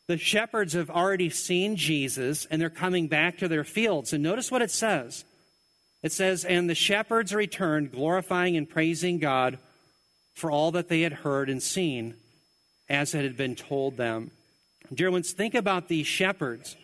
the 0.07 0.17
shepherds 0.17 0.73
have 0.73 0.89
already 0.89 1.29
seen 1.29 1.75
Jesus 1.75 2.45
and 2.45 2.61
they're 2.61 2.69
coming 2.69 3.07
back 3.07 3.37
to 3.37 3.47
their 3.47 3.63
fields. 3.63 4.13
And 4.13 4.23
notice 4.23 4.51
what 4.51 4.61
it 4.61 4.71
says. 4.71 5.23
It 6.03 6.11
says, 6.11 6.43
And 6.43 6.69
the 6.69 6.75
shepherds 6.75 7.33
returned, 7.33 7.91
glorifying 7.91 8.57
and 8.57 8.69
praising 8.69 9.19
God 9.19 9.59
for 10.33 10.51
all 10.51 10.71
that 10.71 10.89
they 10.89 11.01
had 11.01 11.13
heard 11.13 11.49
and 11.49 11.61
seen, 11.61 12.15
as 12.89 13.13
it 13.13 13.23
had 13.23 13.37
been 13.37 13.55
told 13.55 13.97
them. 13.97 14.31
Dear 14.93 15.11
ones, 15.11 15.31
think 15.31 15.53
about 15.53 15.87
these 15.87 16.07
shepherds. 16.07 16.75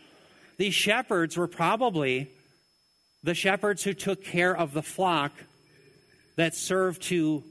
These 0.57 0.75
shepherds 0.75 1.35
were 1.35 1.47
probably 1.47 2.31
the 3.23 3.33
shepherds 3.33 3.83
who 3.83 3.93
took 3.93 4.23
care 4.23 4.55
of 4.55 4.73
the 4.73 4.83
flock 4.83 5.33
that 6.37 6.55
served 6.55 7.01
to 7.03 7.43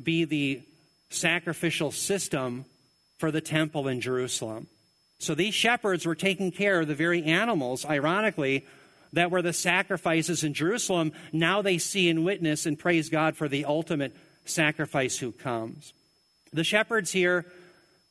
be 0.00 0.24
the 0.24 0.62
sacrificial 1.10 1.90
system 1.90 2.64
for 3.18 3.30
the 3.30 3.40
temple 3.40 3.88
in 3.88 4.00
Jerusalem. 4.00 4.68
So 5.18 5.34
these 5.34 5.54
shepherds 5.54 6.06
were 6.06 6.14
taking 6.14 6.52
care 6.52 6.80
of 6.80 6.86
the 6.86 6.94
very 6.94 7.24
animals, 7.24 7.84
ironically, 7.84 8.64
that 9.12 9.30
were 9.30 9.42
the 9.42 9.52
sacrifices 9.52 10.44
in 10.44 10.54
Jerusalem. 10.54 11.12
Now 11.32 11.62
they 11.62 11.78
see 11.78 12.08
and 12.08 12.24
witness 12.24 12.66
and 12.66 12.78
praise 12.78 13.08
God 13.08 13.36
for 13.36 13.48
the 13.48 13.64
ultimate 13.64 14.14
sacrifice 14.44 15.18
who 15.18 15.32
comes. 15.32 15.92
The 16.52 16.64
shepherds 16.64 17.10
here 17.10 17.46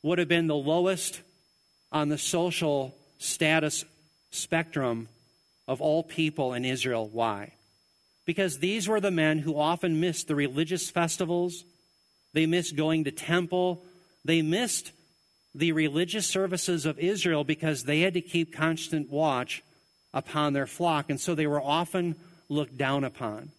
would 0.02 0.18
have 0.18 0.28
been 0.28 0.46
the 0.46 0.54
lowest 0.54 1.22
on 1.90 2.08
the 2.08 2.18
social 2.18 2.94
status 3.18 3.84
spectrum 4.30 5.08
of 5.66 5.80
all 5.80 6.02
people 6.02 6.52
in 6.52 6.64
Israel. 6.64 7.08
Why? 7.10 7.52
Because 8.28 8.58
these 8.58 8.86
were 8.86 9.00
the 9.00 9.10
men 9.10 9.38
who 9.38 9.58
often 9.58 10.00
missed 10.00 10.28
the 10.28 10.34
religious 10.34 10.90
festivals, 10.90 11.64
they 12.34 12.44
missed 12.44 12.76
going 12.76 13.04
to 13.04 13.10
temple, 13.10 13.86
they 14.22 14.42
missed 14.42 14.92
the 15.54 15.72
religious 15.72 16.26
services 16.26 16.84
of 16.84 16.98
Israel 16.98 17.42
because 17.42 17.84
they 17.84 18.00
had 18.00 18.12
to 18.12 18.20
keep 18.20 18.52
constant 18.52 19.08
watch 19.08 19.62
upon 20.12 20.52
their 20.52 20.66
flock, 20.66 21.08
and 21.08 21.18
so 21.18 21.34
they 21.34 21.46
were 21.46 21.62
often 21.62 22.16
looked 22.50 22.76
down 22.76 23.02
upon. 23.02 23.50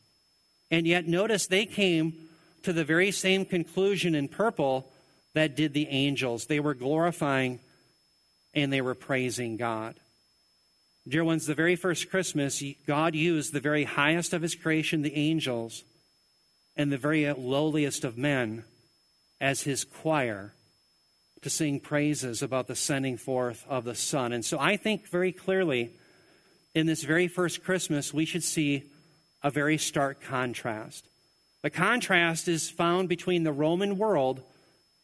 And 0.70 0.86
yet, 0.86 1.08
notice 1.08 1.48
they 1.48 1.66
came 1.66 2.14
to 2.62 2.72
the 2.72 2.86
very 2.86 3.10
same 3.10 3.46
conclusion 3.46 4.14
in 4.14 4.28
purple 4.28 4.92
that 5.34 5.56
did 5.56 5.74
the 5.74 5.88
angels. 5.88 6.46
They 6.46 6.60
were 6.60 6.76
glorifying 6.76 7.60
and 8.54 8.72
they 8.72 8.82
were 8.82 8.94
praising 8.94 9.58
God. 9.58 9.96
Dear 11.10 11.24
ones, 11.24 11.48
the 11.48 11.56
very 11.56 11.76
first 11.76 12.12
Christmas, 12.12 12.62
God 12.86 13.16
used 13.16 13.52
the 13.52 13.60
very 13.60 13.84
highest 13.84 14.32
of 14.32 14.44
his 14.44 14.54
creation, 14.54 15.02
the 15.02 15.16
angels, 15.16 15.84
and 16.78 16.92
the 16.92 17.00
very 17.00 17.32
lowliest 17.34 18.04
of 18.04 18.16
men 18.16 18.64
as 19.42 19.64
his 19.64 19.84
choir 19.86 20.54
to 21.42 21.50
sing 21.50 21.80
praises 21.80 22.44
about 22.44 22.68
the 22.68 22.76
sending 22.76 23.18
forth 23.18 23.66
of 23.68 23.86
the 23.86 23.96
Son. 23.96 24.32
And 24.32 24.46
so 24.46 24.60
I 24.60 24.78
think 24.78 25.10
very 25.10 25.32
clearly 25.32 25.94
in 26.76 26.86
this 26.86 27.04
very 27.04 27.28
first 27.28 27.64
Christmas, 27.64 28.14
we 28.14 28.26
should 28.26 28.44
see 28.44 28.84
a 29.42 29.50
very 29.50 29.80
stark 29.80 30.22
contrast. 30.22 31.08
The 31.64 31.72
contrast 31.72 32.48
is 32.48 32.70
found 32.70 33.10
between 33.10 33.44
the 33.44 33.52
Roman 33.52 33.98
world 33.98 34.44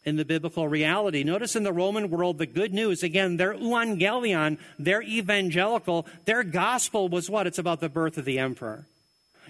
and 0.05 0.19
the 0.19 0.25
biblical 0.25 0.67
reality. 0.67 1.23
Notice 1.23 1.55
in 1.55 1.63
the 1.63 1.73
Roman 1.73 2.09
world, 2.09 2.37
the 2.37 2.45
good 2.45 2.73
news, 2.73 3.01
again, 3.01 3.37
their 3.37 3.53
euangelion, 3.53 4.57
their 4.77 5.01
evangelical, 5.01 6.05
their 6.25 6.43
gospel 6.43 7.09
was 7.09 7.29
what? 7.29 7.47
It's 7.47 7.57
about 7.57 7.79
the 7.79 7.89
birth 7.89 8.17
of 8.17 8.25
the 8.25 8.39
emperor. 8.39 8.85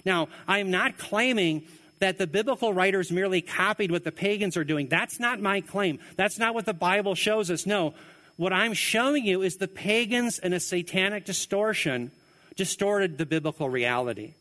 Now, 0.04 0.28
I'm 0.48 0.70
not 0.70 0.98
claiming 0.98 1.66
that 1.98 2.18
the 2.18 2.26
biblical 2.26 2.72
writers 2.72 3.10
merely 3.10 3.40
copied 3.40 3.90
what 3.90 4.04
the 4.04 4.12
pagans 4.12 4.56
are 4.56 4.64
doing. 4.64 4.88
That's 4.88 5.18
not 5.18 5.40
my 5.40 5.60
claim. 5.60 5.98
That's 6.16 6.38
not 6.38 6.54
what 6.54 6.66
the 6.66 6.74
Bible 6.74 7.14
shows 7.14 7.50
us. 7.50 7.66
No, 7.66 7.94
what 8.36 8.52
I'm 8.52 8.74
showing 8.74 9.24
you 9.24 9.42
is 9.42 9.56
the 9.56 9.68
pagans 9.68 10.38
and 10.38 10.52
a 10.52 10.60
satanic 10.60 11.24
distortion 11.24 12.12
distorted 12.54 13.18
the 13.18 13.26
biblical 13.26 13.68
reality. 13.68 14.34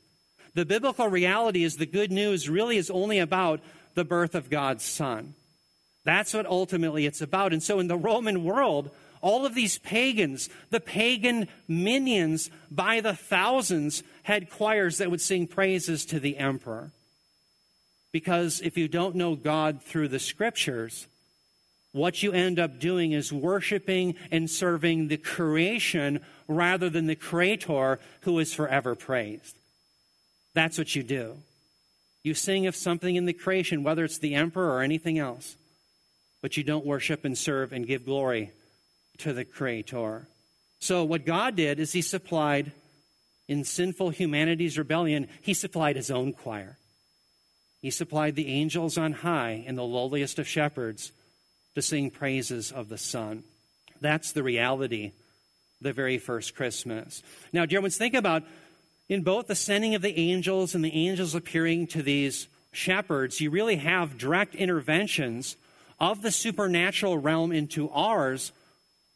The 0.54 0.66
biblical 0.66 1.08
reality 1.08 1.64
is 1.64 1.78
the 1.78 1.86
good 1.86 2.12
news 2.12 2.50
really 2.50 2.78
is 2.78 2.90
only 2.90 3.20
about 3.20 3.62
the 3.94 4.06
birth 4.06 4.36
of 4.36 4.50
God's 4.50 4.84
Son. 4.84 5.34
That's 6.06 6.34
what 6.34 6.46
ultimately 6.46 7.06
it's 7.06 7.22
about. 7.22 7.52
And 7.52 7.62
so 7.62 7.80
in 7.80 7.88
the 7.88 7.98
Roman 7.98 8.44
world, 8.46 8.92
all 9.22 9.46
of 9.46 9.56
these 9.56 9.80
pagans, 9.80 10.50
the 10.70 10.80
pagan 10.80 11.48
minions 11.68 12.52
by 12.70 13.02
the 13.02 13.16
thousands, 13.16 14.04
had 14.24 14.52
choirs 14.52 15.00
that 15.00 15.10
would 15.12 15.22
sing 15.22 15.48
praises 15.48 16.06
to 16.06 16.20
the 16.20 16.38
emperor. 16.38 16.92
Because 18.12 18.62
if 18.62 18.78
you 18.78 18.88
don't 18.88 19.16
know 19.16 19.36
God 19.36 19.82
through 19.82 20.10
the 20.10 20.20
scriptures, 20.20 21.08
what 21.92 22.22
you 22.22 22.32
end 22.34 22.60
up 22.60 22.80
doing 22.80 23.14
is 23.14 23.34
worshiping 23.34 24.16
and 24.32 24.50
serving 24.50 25.08
the 25.08 25.18
creation 25.18 26.20
rather 26.48 26.90
than 26.90 27.08
the 27.08 27.16
creator 27.16 28.00
who 28.22 28.38
is 28.38 28.54
forever 28.54 28.96
praised. 28.96 29.58
That's 30.54 30.78
what 30.78 30.96
you 30.96 31.04
do. 31.04 31.38
You 32.22 32.34
sing 32.34 32.68
of 32.68 32.76
something 32.76 33.16
in 33.16 33.26
the 33.26 33.34
creation, 33.34 33.84
whether 33.84 34.04
it's 34.06 34.20
the 34.20 34.36
emperor 34.36 34.76
or 34.76 34.82
anything 34.82 35.18
else, 35.18 35.56
but 36.46 36.58
you 36.58 36.64
don't 36.64 36.86
worship 36.86 37.26
and 37.26 37.36
serve 37.36 37.74
and 37.74 37.88
give 37.88 38.06
glory 38.06 38.52
to 39.18 39.34
the 39.34 39.44
creator. 39.44 40.28
So, 40.78 41.04
what 41.04 41.26
God 41.26 41.56
did 41.56 41.80
is 41.80 41.92
He 41.92 42.04
supplied, 42.04 42.72
in 43.48 43.64
sinful 43.64 44.12
humanity's 44.12 44.78
rebellion, 44.78 45.28
He 45.42 45.56
supplied 45.56 45.96
His 45.96 46.12
own 46.12 46.34
choir. 46.34 46.78
He 47.82 47.90
supplied 47.90 48.36
the 48.36 48.48
angels 48.48 48.96
on 48.96 49.12
high 49.12 49.64
and 49.66 49.76
the 49.76 49.82
lowliest 49.82 50.38
of 50.38 50.48
shepherds 50.48 51.12
to 51.74 51.82
sing 51.82 52.12
praises 52.12 52.72
of 52.72 52.90
the 52.90 53.00
Son. 53.00 53.44
That's 54.00 54.32
the 54.32 54.44
reality, 54.44 55.14
the 55.82 55.94
very 55.94 56.20
first 56.20 56.56
Christmas. 56.56 57.24
Now, 57.54 57.66
dear 57.66 57.82
ones, 57.82 57.98
think 57.98 58.14
about 58.14 58.44
in 59.10 59.24
both 59.24 59.48
the 59.48 59.56
sending 59.56 59.96
of 59.96 60.04
the 60.04 60.20
angels 60.20 60.76
and 60.76 60.86
the 60.86 60.94
angels 60.94 61.34
appearing 61.34 61.88
to 61.88 62.04
these 62.04 62.48
shepherds, 62.72 63.42
you 63.42 63.50
really 63.50 63.78
have 63.78 64.20
direct 64.20 64.54
interventions 64.54 65.58
of 66.00 66.22
the 66.22 66.32
supernatural 66.32 67.18
realm 67.18 67.52
into 67.52 67.90
ours, 67.90 68.52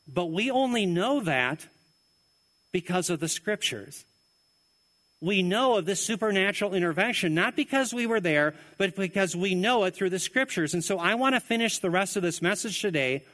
but 0.08 0.28
we 0.28 0.50
only 0.50 0.86
know 0.86 1.22
that 1.22 1.68
because 2.72 3.10
of 3.10 3.20
the 3.20 3.28
scriptures 3.28 4.06
we 5.22 5.44
know 5.44 5.76
of 5.78 5.86
this 5.86 6.04
supernatural 6.04 6.74
intervention, 6.74 7.36
not 7.36 7.56
because 7.56 7.94
we 7.94 8.08
were 8.08 8.22
there, 8.22 8.54
but 8.78 8.96
because 8.96 9.36
we 9.36 9.54
know 9.54 9.84
it 9.84 9.96
through 9.96 10.12
the 10.12 10.20
scriptures. 10.20 10.74
And 10.74 10.84
so 10.84 10.98
I 10.98 11.16
want 11.16 11.36
to 11.36 11.42
finish 11.42 11.80
the 11.80 11.90
rest 11.90 12.16
of 12.16 12.24
this 12.24 12.42
message 12.42 12.80
today 12.82 13.26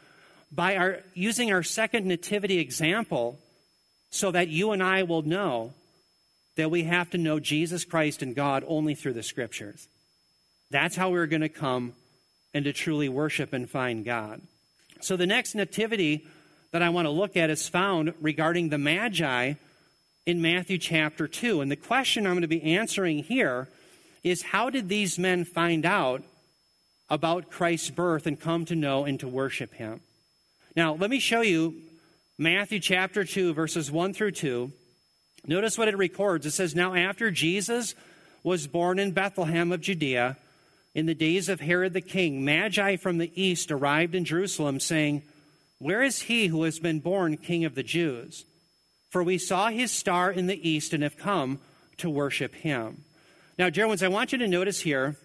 by 0.51 0.77
our, 0.77 1.03
using 1.13 1.53
our 1.53 1.61
second 1.61 2.05
nativity 2.07 2.57
example 2.57 3.39
so 4.09 4.31
that 4.31 4.47
you 4.47 4.71
and 4.71 4.81
I 4.81 5.03
will 5.03 5.21
know 5.21 5.73
that 6.55 6.71
we 6.71 6.83
have 6.83 7.09
to 7.11 7.17
know 7.17 7.39
Jesus 7.39 7.85
Christ 7.85 8.21
and 8.21 8.33
God 8.35 8.63
only 8.67 8.95
through 8.95 9.13
the 9.13 9.23
scriptures. 9.23 9.87
That's 10.71 10.95
how 10.95 11.11
we're 11.11 11.27
going 11.27 11.41
to 11.41 11.49
come 11.49 11.93
and 12.55 12.65
to 12.65 12.73
truly 12.73 13.09
worship 13.09 13.53
and 13.53 13.69
find 13.69 14.05
God. 14.05 14.41
So 15.01 15.17
the 15.17 15.27
next 15.27 15.53
nativity 15.53 16.25
that 16.71 16.81
I 16.81 16.89
want 16.89 17.05
to 17.05 17.11
look 17.11 17.37
at 17.37 17.49
is 17.49 17.67
found 17.67 18.13
regarding 18.21 18.69
the 18.69 18.77
Magi 18.77 19.53
in 20.25 20.41
Matthew 20.41 20.77
chapter 20.77 21.27
2. 21.27 21.59
And 21.59 21.69
the 21.69 21.75
question 21.75 22.25
I'm 22.25 22.33
going 22.33 22.41
to 22.41 22.47
be 22.47 22.63
answering 22.75 23.19
here 23.19 23.67
is 24.23 24.41
how 24.41 24.69
did 24.69 24.87
these 24.87 25.19
men 25.19 25.43
find 25.43 25.85
out 25.85 26.23
about 27.09 27.51
Christ's 27.51 27.91
birth 27.91 28.25
and 28.25 28.39
come 28.39 28.65
to 28.65 28.75
know 28.75 29.03
and 29.03 29.19
to 29.19 29.27
worship 29.27 29.73
him. 29.75 29.99
Now, 30.75 30.95
let 30.95 31.09
me 31.09 31.19
show 31.19 31.41
you 31.41 31.75
Matthew 32.37 32.79
chapter 32.79 33.23
2, 33.23 33.53
verses 33.53 33.91
1 33.91 34.13
through 34.13 34.31
2. 34.31 34.71
Notice 35.45 35.77
what 35.77 35.87
it 35.87 35.97
records. 35.97 36.45
It 36.45 36.51
says, 36.51 36.73
Now 36.73 36.95
after 36.95 37.29
Jesus 37.31 37.93
was 38.43 38.65
born 38.65 38.97
in 38.97 39.11
Bethlehem 39.11 39.71
of 39.71 39.81
Judea, 39.81 40.37
in 40.95 41.05
the 41.05 41.13
days 41.13 41.49
of 41.49 41.59
Herod 41.59 41.93
the 41.93 41.99
king, 41.99 42.45
Magi 42.45 42.95
from 42.95 43.17
the 43.17 43.31
east 43.39 43.69
arrived 43.69 44.15
in 44.15 44.23
Jerusalem, 44.23 44.79
saying, 44.79 45.23
Where 45.77 46.01
is 46.01 46.23
he 46.23 46.47
who 46.47 46.63
has 46.63 46.79
been 46.79 47.01
born 47.01 47.35
king 47.35 47.65
of 47.65 47.75
the 47.75 47.83
Jews? 47.83 48.45
For 49.09 49.21
we 49.21 49.37
saw 49.37 49.67
his 49.67 49.91
star 49.91 50.31
in 50.31 50.47
the 50.47 50.67
east 50.67 50.93
and 50.93 51.03
have 51.03 51.17
come 51.17 51.59
to 51.97 52.09
worship 52.09 52.55
him. 52.55 53.03
Now, 53.59 53.69
dear 53.69 53.87
ones, 53.87 54.03
I 54.03 54.07
want 54.07 54.31
you 54.31 54.37
to 54.37 54.47
notice 54.47 54.79
here, 54.79 55.17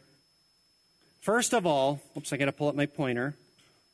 first 1.21 1.55
of 1.55 1.65
all, 1.65 2.01
oops, 2.17 2.33
I 2.33 2.37
got 2.37 2.47
to 2.47 2.53
pull 2.53 2.69
up 2.69 2.75
my 2.75 2.87
pointer. 2.87 3.37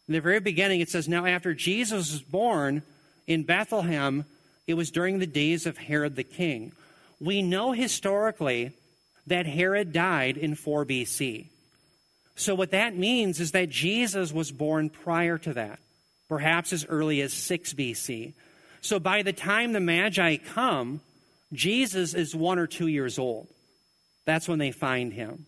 In 0.09 0.15
the 0.15 0.21
very 0.21 0.41
beginning, 0.41 0.81
it 0.81 0.89
says, 0.89 1.09
Now 1.09 1.27
after 1.27 1.53
Jesus 1.53 2.13
was 2.13 2.23
born 2.23 2.85
in 3.27 3.45
Bethlehem, 3.45 4.25
it 4.67 4.75
was 4.75 4.91
during 4.91 5.19
the 5.19 5.27
days 5.27 5.67
of 5.67 5.77
Herod 5.77 6.17
the 6.17 6.25
king. 6.25 6.73
We 7.21 7.43
know 7.43 7.73
historically 7.73 8.73
that 9.27 9.47
Herod 9.47 9.93
died 9.93 10.39
in 10.39 10.55
4 10.55 10.87
BC. 10.87 11.49
So, 12.37 12.55
what 12.55 12.71
that 12.71 12.97
means 12.97 13.41
is 13.41 13.53
that 13.53 13.71
Jesus 13.71 14.33
was 14.33 14.53
born 14.53 14.91
prior 14.91 15.39
to 15.39 15.55
that, 15.55 15.81
perhaps 16.29 16.73
as 16.73 16.85
early 16.87 17.21
as 17.23 17.33
6 17.33 17.73
BC. 17.73 18.35
So, 18.83 19.01
by 19.01 19.23
the 19.23 19.33
time 19.33 19.73
the 19.73 19.81
Magi 19.81 20.37
come, 20.37 21.01
Jesus 21.53 22.15
is 22.15 22.35
one 22.35 22.59
or 22.59 22.67
two 22.67 22.89
years 22.89 23.19
old. 23.19 23.49
That's 24.27 24.49
when 24.49 24.59
they 24.59 24.71
find 24.71 25.13
him. 25.13 25.47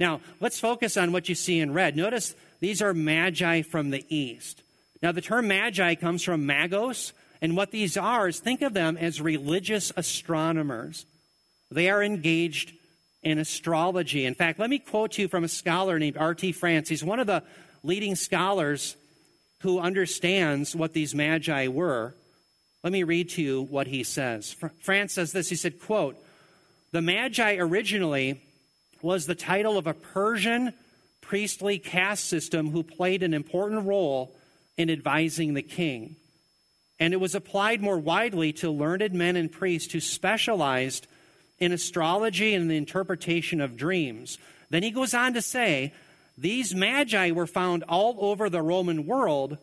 Now, 0.00 0.20
let's 0.40 0.58
focus 0.58 0.96
on 0.96 1.12
what 1.12 1.28
you 1.28 1.34
see 1.34 1.60
in 1.60 1.74
red. 1.74 1.96
Notice 1.96 2.34
these 2.60 2.80
are 2.80 2.94
magi 2.94 3.62
from 3.62 3.90
the 3.90 4.04
east. 4.08 4.62
Now, 5.02 5.12
the 5.12 5.20
term 5.20 5.48
magi 5.48 5.96
comes 5.96 6.22
from 6.22 6.46
magos, 6.46 7.12
and 7.42 7.56
what 7.56 7.72
these 7.72 7.96
are 7.96 8.28
is 8.28 8.40
think 8.40 8.62
of 8.62 8.72
them 8.72 8.96
as 8.96 9.20
religious 9.20 9.92
astronomers. 9.96 11.04
They 11.70 11.90
are 11.90 12.02
engaged 12.02 12.72
in 13.22 13.38
astrology. 13.38 14.26
In 14.26 14.34
fact, 14.34 14.58
let 14.58 14.70
me 14.70 14.78
quote 14.78 15.16
you 15.18 15.28
from 15.28 15.44
a 15.44 15.48
scholar 15.48 15.98
named 15.98 16.16
R.T. 16.16 16.52
France. 16.52 16.88
He's 16.88 17.04
one 17.04 17.20
of 17.20 17.26
the 17.26 17.42
leading 17.82 18.14
scholars 18.16 18.96
who 19.60 19.78
understands 19.78 20.74
what 20.74 20.92
these 20.92 21.14
magi 21.14 21.68
were. 21.68 22.14
Let 22.82 22.92
me 22.92 23.04
read 23.04 23.30
to 23.30 23.42
you 23.42 23.62
what 23.62 23.86
he 23.86 24.02
says. 24.02 24.56
France 24.80 25.14
says 25.14 25.32
this. 25.32 25.48
He 25.48 25.56
said, 25.56 25.80
quote, 25.80 26.16
The 26.90 27.02
magi 27.02 27.56
originally 27.56 28.42
was 29.02 29.26
the 29.26 29.34
title 29.36 29.78
of 29.78 29.86
a 29.86 29.94
Persian 29.94 30.74
priestly 31.20 31.78
caste 31.78 32.24
system 32.24 32.70
who 32.70 32.82
played 32.82 33.22
an 33.22 33.34
important 33.34 33.86
role 33.86 34.34
in 34.76 34.90
advising 34.90 35.54
the 35.54 35.62
king. 35.62 36.16
And 36.98 37.14
it 37.14 37.20
was 37.20 37.34
applied 37.34 37.80
more 37.80 37.98
widely 37.98 38.52
to 38.54 38.70
learned 38.70 39.12
men 39.12 39.36
and 39.36 39.50
priests 39.50 39.92
who 39.92 40.00
specialized 40.00 41.06
in 41.62 41.70
astrology 41.70 42.54
and 42.54 42.68
the 42.68 42.76
interpretation 42.76 43.60
of 43.60 43.76
dreams. 43.76 44.36
Then 44.70 44.82
he 44.82 44.90
goes 44.90 45.14
on 45.14 45.34
to 45.34 45.40
say, 45.40 45.92
these 46.36 46.74
magi 46.74 47.30
were 47.30 47.46
found 47.46 47.84
all 47.84 48.16
over 48.18 48.50
the 48.50 48.60
Roman 48.60 49.06
world, 49.06 49.58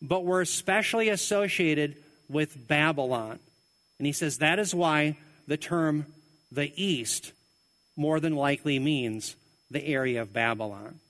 but 0.00 0.24
were 0.24 0.40
especially 0.40 1.08
associated 1.08 1.96
with 2.28 2.68
Babylon. 2.68 3.40
And 3.98 4.06
he 4.06 4.12
says 4.12 4.38
that 4.38 4.60
is 4.60 4.72
why 4.72 5.16
the 5.48 5.56
term 5.56 6.06
the 6.52 6.72
East 6.80 7.32
more 7.96 8.20
than 8.20 8.36
likely 8.36 8.78
means 8.78 9.34
the 9.68 9.84
area 9.84 10.22
of 10.22 10.32
Babylon. 10.32 11.00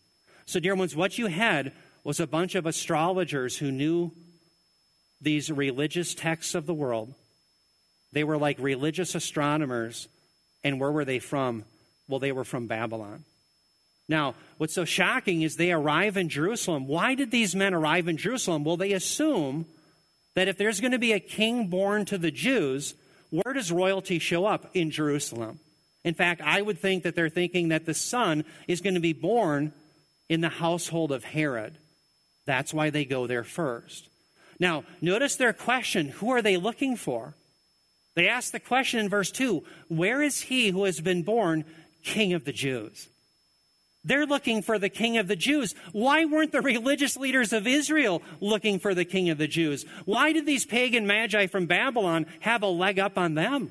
So, 0.46 0.60
dear 0.60 0.74
ones, 0.74 0.96
what 0.96 1.18
you 1.18 1.26
had 1.26 1.72
was 2.04 2.20
a 2.20 2.26
bunch 2.26 2.54
of 2.54 2.64
astrologers 2.64 3.58
who 3.58 3.70
knew 3.70 4.12
these 5.20 5.52
religious 5.52 6.14
texts 6.14 6.54
of 6.54 6.64
the 6.64 6.74
world. 6.74 7.12
They 8.12 8.24
were 8.24 8.38
like 8.38 8.58
religious 8.58 9.14
astronomers. 9.14 10.08
And 10.64 10.80
where 10.80 10.92
were 10.92 11.04
they 11.04 11.18
from? 11.18 11.64
Well, 12.08 12.20
they 12.20 12.32
were 12.32 12.44
from 12.44 12.66
Babylon. 12.66 13.24
Now, 14.08 14.34
what's 14.58 14.74
so 14.74 14.84
shocking 14.84 15.42
is 15.42 15.56
they 15.56 15.72
arrive 15.72 16.16
in 16.16 16.28
Jerusalem. 16.28 16.86
Why 16.86 17.14
did 17.14 17.30
these 17.30 17.54
men 17.54 17.72
arrive 17.72 18.08
in 18.08 18.16
Jerusalem? 18.16 18.64
Well, 18.64 18.76
they 18.76 18.92
assume 18.92 19.66
that 20.34 20.48
if 20.48 20.58
there's 20.58 20.80
going 20.80 20.92
to 20.92 20.98
be 20.98 21.12
a 21.12 21.20
king 21.20 21.68
born 21.68 22.04
to 22.06 22.18
the 22.18 22.30
Jews, 22.30 22.94
where 23.30 23.54
does 23.54 23.70
royalty 23.72 24.18
show 24.18 24.44
up? 24.44 24.70
In 24.74 24.90
Jerusalem. 24.90 25.60
In 26.04 26.14
fact, 26.14 26.40
I 26.42 26.62
would 26.62 26.78
think 26.78 27.04
that 27.04 27.14
they're 27.14 27.28
thinking 27.28 27.68
that 27.68 27.86
the 27.86 27.94
son 27.94 28.44
is 28.66 28.80
going 28.80 28.94
to 28.94 29.00
be 29.00 29.12
born 29.12 29.72
in 30.28 30.40
the 30.40 30.48
household 30.48 31.12
of 31.12 31.24
Herod. 31.24 31.78
That's 32.44 32.74
why 32.74 32.90
they 32.90 33.04
go 33.04 33.26
there 33.26 33.44
first. 33.44 34.08
Now, 34.58 34.84
notice 35.00 35.36
their 35.36 35.52
question 35.52 36.08
who 36.08 36.30
are 36.30 36.42
they 36.42 36.56
looking 36.56 36.96
for? 36.96 37.34
They 38.14 38.28
ask 38.28 38.52
the 38.52 38.60
question 38.60 39.00
in 39.00 39.08
verse 39.08 39.30
2 39.30 39.62
Where 39.88 40.22
is 40.22 40.40
he 40.42 40.68
who 40.68 40.84
has 40.84 41.00
been 41.00 41.22
born 41.22 41.64
king 42.04 42.32
of 42.32 42.44
the 42.44 42.52
Jews? 42.52 43.08
They're 44.04 44.26
looking 44.26 44.62
for 44.62 44.78
the 44.78 44.88
king 44.88 45.16
of 45.16 45.28
the 45.28 45.36
Jews. 45.36 45.74
Why 45.92 46.24
weren't 46.24 46.50
the 46.50 46.60
religious 46.60 47.16
leaders 47.16 47.52
of 47.52 47.68
Israel 47.68 48.20
looking 48.40 48.80
for 48.80 48.94
the 48.94 49.04
king 49.04 49.30
of 49.30 49.38
the 49.38 49.46
Jews? 49.46 49.84
Why 50.04 50.32
did 50.32 50.44
these 50.44 50.66
pagan 50.66 51.06
magi 51.06 51.46
from 51.46 51.66
Babylon 51.66 52.26
have 52.40 52.62
a 52.62 52.66
leg 52.66 52.98
up 52.98 53.16
on 53.16 53.34
them? 53.34 53.70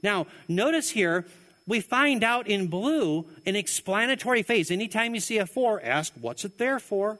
Now, 0.00 0.28
notice 0.46 0.90
here, 0.90 1.26
we 1.66 1.80
find 1.80 2.22
out 2.22 2.46
in 2.46 2.68
blue 2.68 3.26
an 3.44 3.56
explanatory 3.56 4.42
phrase. 4.42 4.70
Anytime 4.70 5.14
you 5.14 5.20
see 5.20 5.38
a 5.38 5.46
for, 5.46 5.82
ask, 5.82 6.12
what's 6.20 6.44
it 6.44 6.58
there 6.58 6.78
for? 6.78 7.18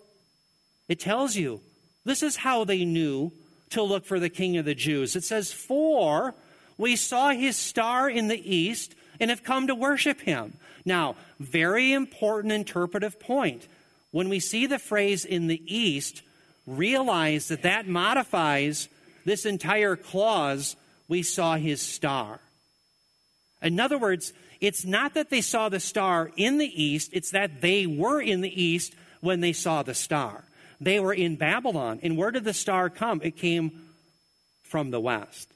It 0.89 1.01
tells 1.01 1.37
you. 1.37 1.61
This 2.05 2.23
is 2.23 2.37
how 2.37 2.65
they 2.65 2.85
knew 2.85 3.33
to 3.73 3.83
look 3.83 4.07
for 4.07 4.21
the 4.21 4.31
king 4.31 4.57
of 4.57 4.65
the 4.65 4.75
Jews. 4.75 5.17
It 5.17 5.25
says, 5.25 5.53
For 5.53 6.35
we 6.79 6.97
saw 6.97 7.31
his 7.31 7.57
star 7.57 8.09
in 8.09 8.29
the 8.29 8.55
east 8.57 8.95
and 9.21 9.31
have 9.31 9.43
come 9.43 9.67
to 9.67 9.75
worship 9.75 10.21
him. 10.21 10.55
Now, 10.85 11.17
very 11.39 11.93
important 11.93 12.53
interpretive 12.53 13.21
point. 13.21 13.69
When 14.11 14.29
we 14.29 14.41
see 14.41 14.67
the 14.67 14.79
phrase 14.79 15.25
in 15.25 15.47
the 15.47 15.63
east, 15.67 16.23
realize 16.67 17.49
that 17.49 17.63
that 17.63 17.87
modifies 17.87 18.89
this 19.25 19.47
entire 19.47 19.97
clause, 19.97 20.77
we 21.09 21.23
saw 21.23 21.57
his 21.57 21.81
star. 21.81 22.41
In 23.63 23.79
other 23.79 23.99
words, 23.99 24.33
it's 24.61 24.85
not 24.85 25.15
that 25.15 25.31
they 25.31 25.41
saw 25.41 25.69
the 25.69 25.81
star 25.81 26.31
in 26.37 26.59
the 26.59 26.83
east, 26.83 27.11
it's 27.13 27.31
that 27.31 27.61
they 27.61 27.87
were 27.87 28.21
in 28.21 28.41
the 28.41 28.63
east 28.63 28.95
when 29.21 29.41
they 29.41 29.53
saw 29.53 29.83
the 29.83 29.95
star. 29.95 30.45
They 30.83 30.99
were 30.99 31.15
in 31.15 31.37
Babylon. 31.37 32.01
And 32.03 32.17
where 32.17 32.33
did 32.33 32.45
the 32.45 32.53
star 32.53 32.91
come? 32.91 33.21
It 33.23 33.37
came 33.37 33.89
from 34.65 34.91
the 34.91 35.01
west. 35.01 35.49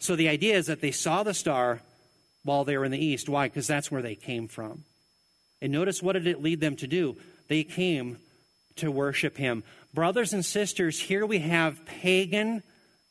So 0.00 0.16
the 0.16 0.28
idea 0.28 0.56
is 0.56 0.66
that 0.66 0.80
they 0.80 0.90
saw 0.90 1.22
the 1.22 1.34
star 1.34 1.80
while 2.42 2.64
they 2.64 2.76
were 2.76 2.84
in 2.84 2.90
the 2.90 3.04
east. 3.04 3.28
Why? 3.28 3.46
Because 3.46 3.66
that's 3.66 3.90
where 3.90 4.02
they 4.02 4.16
came 4.16 4.48
from. 4.48 4.84
And 5.62 5.72
notice 5.72 6.02
what 6.02 6.14
did 6.14 6.26
it 6.26 6.42
lead 6.42 6.60
them 6.60 6.76
to 6.76 6.86
do? 6.86 7.16
They 7.46 7.62
came 7.62 8.18
to 8.76 8.90
worship 8.90 9.36
him. 9.36 9.62
Brothers 9.94 10.32
and 10.32 10.44
sisters, 10.44 10.98
here 10.98 11.24
we 11.24 11.38
have 11.38 11.84
pagan, 11.86 12.62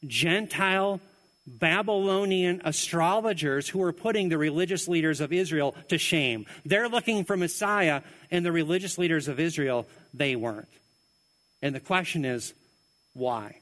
Gentile 0.06 1.00
Babylonian 1.48 2.62
astrologers 2.66 3.70
who 3.70 3.82
are 3.82 3.94
putting 3.94 4.28
the 4.28 4.38
religious 4.38 4.88
leaders 4.90 5.22
of 5.22 5.32
Israel 5.32 5.76
to 5.88 5.98
shame. 5.98 6.46
They're 6.66 6.90
looking 6.90 7.24
for 7.24 7.38
Messiah, 7.38 8.02
and 8.30 8.46
the 8.46 8.52
religious 8.52 8.98
leaders 8.98 9.30
of 9.30 9.40
Israel, 9.40 9.88
they 10.14 10.36
weren't. 10.36 10.68
And 11.62 11.74
the 11.74 11.80
question 11.80 12.26
is, 12.26 12.54
why? 13.14 13.60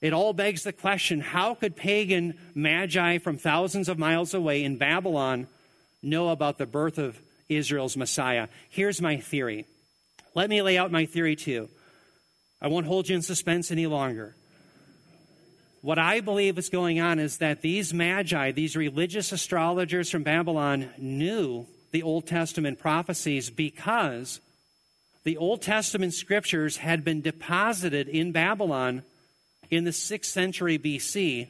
It 0.00 0.12
all 0.12 0.32
begs 0.32 0.62
the 0.62 0.72
question 0.72 1.20
how 1.20 1.54
could 1.54 1.76
pagan 1.76 2.38
magi 2.54 3.18
from 3.18 3.36
thousands 3.36 3.88
of 3.88 3.98
miles 3.98 4.34
away 4.34 4.62
in 4.62 4.78
Babylon 4.78 5.48
know 6.02 6.28
about 6.28 6.58
the 6.58 6.66
birth 6.66 6.98
of 6.98 7.20
Israel's 7.48 7.96
Messiah? 7.96 8.48
Here's 8.68 9.00
my 9.00 9.16
theory. 9.16 9.66
Let 10.34 10.50
me 10.50 10.62
lay 10.62 10.78
out 10.78 10.92
my 10.92 11.06
theory 11.06 11.34
too. 11.34 11.68
I 12.60 12.68
won't 12.68 12.86
hold 12.86 13.08
you 13.08 13.16
in 13.16 13.22
suspense 13.22 13.70
any 13.70 13.86
longer. 13.86 14.36
What 15.80 15.98
I 15.98 16.20
believe 16.20 16.58
is 16.58 16.68
going 16.68 17.00
on 17.00 17.18
is 17.18 17.38
that 17.38 17.62
these 17.62 17.94
magi, 17.94 18.52
these 18.52 18.76
religious 18.76 19.30
astrologers 19.30 20.10
from 20.10 20.24
Babylon, 20.24 20.90
knew 20.98 21.66
the 21.92 22.02
Old 22.02 22.26
Testament 22.26 22.78
prophecies 22.78 23.48
because 23.48 24.40
the 25.28 25.36
Old 25.36 25.60
Testament 25.60 26.14
scriptures 26.14 26.78
had 26.78 27.04
been 27.04 27.20
deposited 27.20 28.08
in 28.08 28.32
Babylon 28.32 29.02
in 29.70 29.84
the 29.84 29.90
6th 29.90 30.24
century 30.24 30.78
BC 30.78 31.48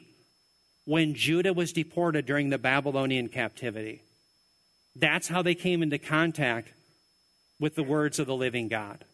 when 0.83 1.15
Judah 1.15 1.53
was 1.53 1.71
deported 1.71 2.25
during 2.25 2.49
the 2.49 2.57
Babylonian 2.57 3.29
captivity. 3.29 4.01
That's 4.97 5.29
how 5.29 5.41
they 5.43 5.55
came 5.55 5.81
into 5.81 5.97
contact 5.97 6.73
with 7.57 7.75
the 7.75 7.83
words 7.83 8.19
of 8.19 8.27
the 8.27 8.35
living 8.35 8.67
God. 8.67 9.05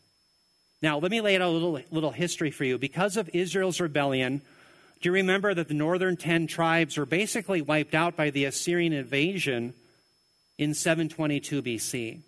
Now, 0.81 0.97
let 0.97 1.11
me 1.11 1.21
lay 1.21 1.35
out 1.35 1.43
a 1.43 1.47
little, 1.47 1.79
little 1.91 2.09
history 2.09 2.49
for 2.49 2.63
you. 2.63 2.79
Because 2.79 3.17
of 3.17 3.29
Israel's 3.33 3.79
rebellion, 3.79 4.41
do 4.99 5.09
you 5.09 5.13
remember 5.13 5.53
that 5.53 5.67
the 5.67 5.75
northern 5.75 6.17
10 6.17 6.47
tribes 6.47 6.97
were 6.97 7.05
basically 7.05 7.61
wiped 7.61 7.93
out 7.93 8.15
by 8.15 8.31
the 8.31 8.45
Assyrian 8.45 8.93
invasion 8.93 9.75
in 10.57 10.73
722 10.73 11.61
BC? 11.61 12.21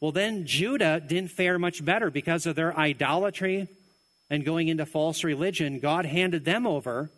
Well, 0.00 0.12
then 0.12 0.46
Judah 0.46 1.02
didn't 1.04 1.30
fare 1.30 1.58
much 1.58 1.84
better 1.84 2.10
because 2.10 2.46
of 2.46 2.56
their 2.56 2.76
idolatry 2.78 3.68
and 4.30 4.44
going 4.44 4.68
into 4.68 4.86
false 4.86 5.24
religion. 5.24 5.80
God 5.80 6.06
handed 6.06 6.44
them 6.44 6.66
over 6.66 7.10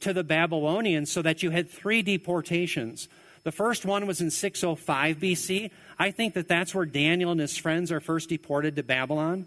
to 0.00 0.12
the 0.12 0.24
Babylonians 0.24 1.10
so 1.10 1.22
that 1.22 1.42
you 1.42 1.50
had 1.50 1.68
three 1.68 2.02
deportations. 2.02 3.08
The 3.44 3.52
first 3.52 3.84
one 3.84 4.06
was 4.06 4.20
in 4.20 4.30
605 4.30 5.16
BC. 5.16 5.70
I 5.98 6.10
think 6.12 6.34
that 6.34 6.48
that's 6.48 6.74
where 6.74 6.86
Daniel 6.86 7.32
and 7.32 7.40
his 7.40 7.56
friends 7.56 7.90
are 7.90 8.00
first 8.00 8.28
deported 8.28 8.76
to 8.76 8.82
Babylon. 8.82 9.46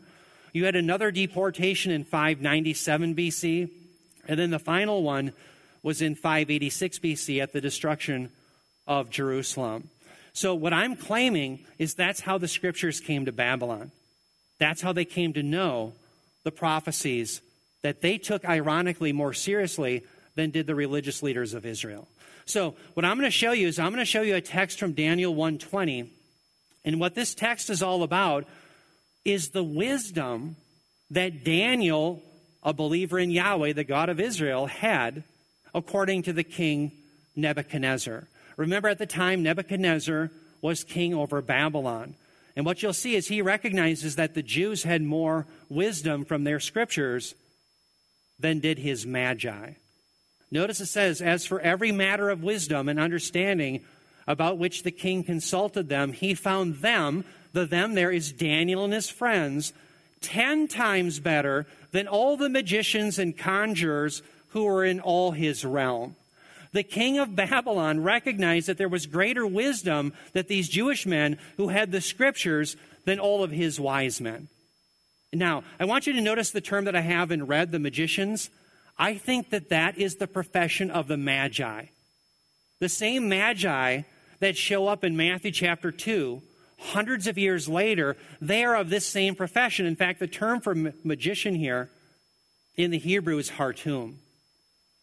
You 0.52 0.66
had 0.66 0.76
another 0.76 1.12
deportation 1.12 1.92
in 1.92 2.04
597 2.04 3.16
BC. 3.16 3.70
And 4.28 4.40
then 4.40 4.50
the 4.50 4.60
final 4.60 5.04
one 5.04 5.34
was 5.84 6.02
in 6.02 6.16
586 6.16 7.00
BC 7.00 7.42
at 7.42 7.54
the 7.54 7.62
destruction 7.62 8.32
of 8.88 9.10
Jerusalem. 9.10 9.90
So, 10.36 10.54
what 10.54 10.74
I'm 10.74 10.98
claiming 10.98 11.66
is 11.80 11.94
that's 11.94 12.20
how 12.20 12.38
the 12.38 12.50
scriptures 12.50 13.00
came 13.00 13.24
to 13.24 13.32
Babylon. 13.32 13.92
That's 14.60 14.82
how 14.82 14.92
they 14.92 15.06
came 15.06 15.32
to 15.32 15.42
know 15.42 15.94
the 16.44 16.52
prophecies 16.52 17.40
that 17.84 18.02
they 18.02 18.18
took, 18.18 18.44
ironically, 18.44 19.14
more 19.14 19.34
seriously 19.34 20.04
than 20.36 20.50
did 20.50 20.68
the 20.68 20.76
religious 20.76 21.24
leaders 21.24 21.54
of 21.54 21.66
Israel. 21.66 22.10
So, 22.44 22.76
what 22.96 23.06
I'm 23.06 23.18
going 23.18 23.32
to 23.32 23.32
show 23.32 23.54
you 23.54 23.70
is 23.70 23.80
I'm 23.80 23.94
going 23.94 24.00
to 24.00 24.06
show 24.06 24.24
you 24.24 24.36
a 24.36 24.42
text 24.42 24.78
from 24.78 24.92
Daniel 24.92 25.34
120. 25.34 26.12
And 26.84 27.00
what 27.00 27.16
this 27.16 27.34
text 27.34 27.70
is 27.70 27.82
all 27.82 28.04
about 28.04 28.46
is 29.24 29.52
the 29.52 29.64
wisdom 29.64 30.58
that 31.12 31.46
Daniel, 31.46 32.22
a 32.62 32.74
believer 32.74 33.20
in 33.20 33.32
Yahweh, 33.32 33.72
the 33.72 33.86
God 33.86 34.10
of 34.10 34.20
Israel, 34.20 34.66
had 34.66 35.24
according 35.74 36.24
to 36.24 36.34
the 36.34 36.44
king 36.44 36.92
Nebuchadnezzar. 37.38 38.28
Remember, 38.58 38.88
at 38.88 38.98
the 38.98 39.06
time, 39.06 39.44
Nebuchadnezzar 39.44 40.32
was 40.62 40.84
king 40.84 41.14
over 41.14 41.42
Babylon. 41.42 42.16
And 42.56 42.66
what 42.66 42.82
you'll 42.82 42.94
see 42.94 43.16
is 43.16 43.28
he 43.28 43.42
recognizes 43.42 44.16
that 44.16 44.34
the 44.34 44.44
Jews 44.44 44.84
had 44.84 45.02
more 45.02 45.46
wisdom 45.70 46.24
from 46.24 46.44
their 46.44 46.60
scriptures 46.60 47.36
than 48.40 48.60
did 48.60 48.80
his 48.80 49.06
magi. 49.06 49.74
Notice 50.52 50.80
it 50.80 50.86
says, 50.86 51.22
As 51.22 51.46
for 51.46 51.60
every 51.60 51.92
matter 51.92 52.30
of 52.30 52.44
wisdom 52.44 52.88
and 52.88 53.00
understanding 53.00 53.84
about 54.28 54.58
which 54.58 54.84
the 54.84 54.92
king 54.92 55.24
consulted 55.24 55.90
them, 55.90 56.14
he 56.14 56.34
found 56.34 56.76
them, 56.78 57.26
the 57.52 57.66
them 57.66 57.94
there 57.94 58.12
is 58.12 58.32
Daniel 58.32 58.86
and 58.86 58.94
his 58.94 59.10
friends, 59.10 59.74
ten 60.22 60.68
times 60.68 61.20
better 61.20 61.66
than 61.92 62.08
all 62.08 62.38
the 62.38 62.50
magicians 62.50 63.20
and 63.20 63.38
conjurers 63.38 64.22
who 64.50 64.64
were 64.64 64.86
in 64.86 65.00
all 65.00 65.32
his 65.32 65.66
realm 65.66 66.16
the 66.76 66.84
king 66.84 67.18
of 67.18 67.38
Babylon 67.38 68.04
recognized 68.04 68.68
that 68.68 68.78
there 68.78 68.90
was 68.90 69.06
greater 69.06 69.48
wisdom 69.48 70.12
that 70.34 70.50
these 70.50 70.68
Jewish 70.68 71.06
men 71.06 71.38
who 71.56 71.70
had 71.70 71.90
the 71.90 72.02
scriptures 72.02 72.76
than 73.06 73.18
all 73.18 73.46
of 73.46 73.52
his 73.52 73.80
wise 73.80 74.20
men. 74.20 74.50
Now, 75.32 75.64
I 75.80 75.86
want 75.86 76.06
you 76.06 76.12
to 76.12 76.22
notice 76.22 76.52
the 76.52 76.60
term 76.60 76.84
that 76.84 76.96
I 76.96 77.00
have 77.00 77.32
in 77.32 77.48
red, 77.48 77.72
the 77.72 77.80
magicians. 77.80 78.50
I 78.98 79.14
think 79.14 79.52
that 79.52 79.70
that 79.70 79.98
is 79.98 80.18
the 80.18 80.28
profession 80.28 80.92
of 80.92 81.08
the 81.08 81.16
magi. 81.16 81.86
The 82.82 82.90
same 82.90 83.30
magi 83.30 84.02
that 84.42 84.58
show 84.58 84.90
up 84.90 85.06
in 85.06 85.16
Matthew 85.16 85.52
chapter 85.52 85.94
2, 85.94 86.42
hundreds 86.78 87.26
of 87.26 87.38
years 87.38 87.70
later, 87.70 88.18
they 88.42 88.66
are 88.66 88.76
of 88.76 88.90
this 88.90 89.08
same 89.08 89.36
profession. 89.36 89.86
In 89.86 89.96
fact, 89.96 90.20
the 90.20 90.28
term 90.28 90.60
for 90.60 90.76
magician 91.06 91.56
here 91.56 91.90
in 92.76 92.92
the 92.92 93.00
Hebrew 93.00 93.38
is 93.38 93.52
hartum. 93.52 94.20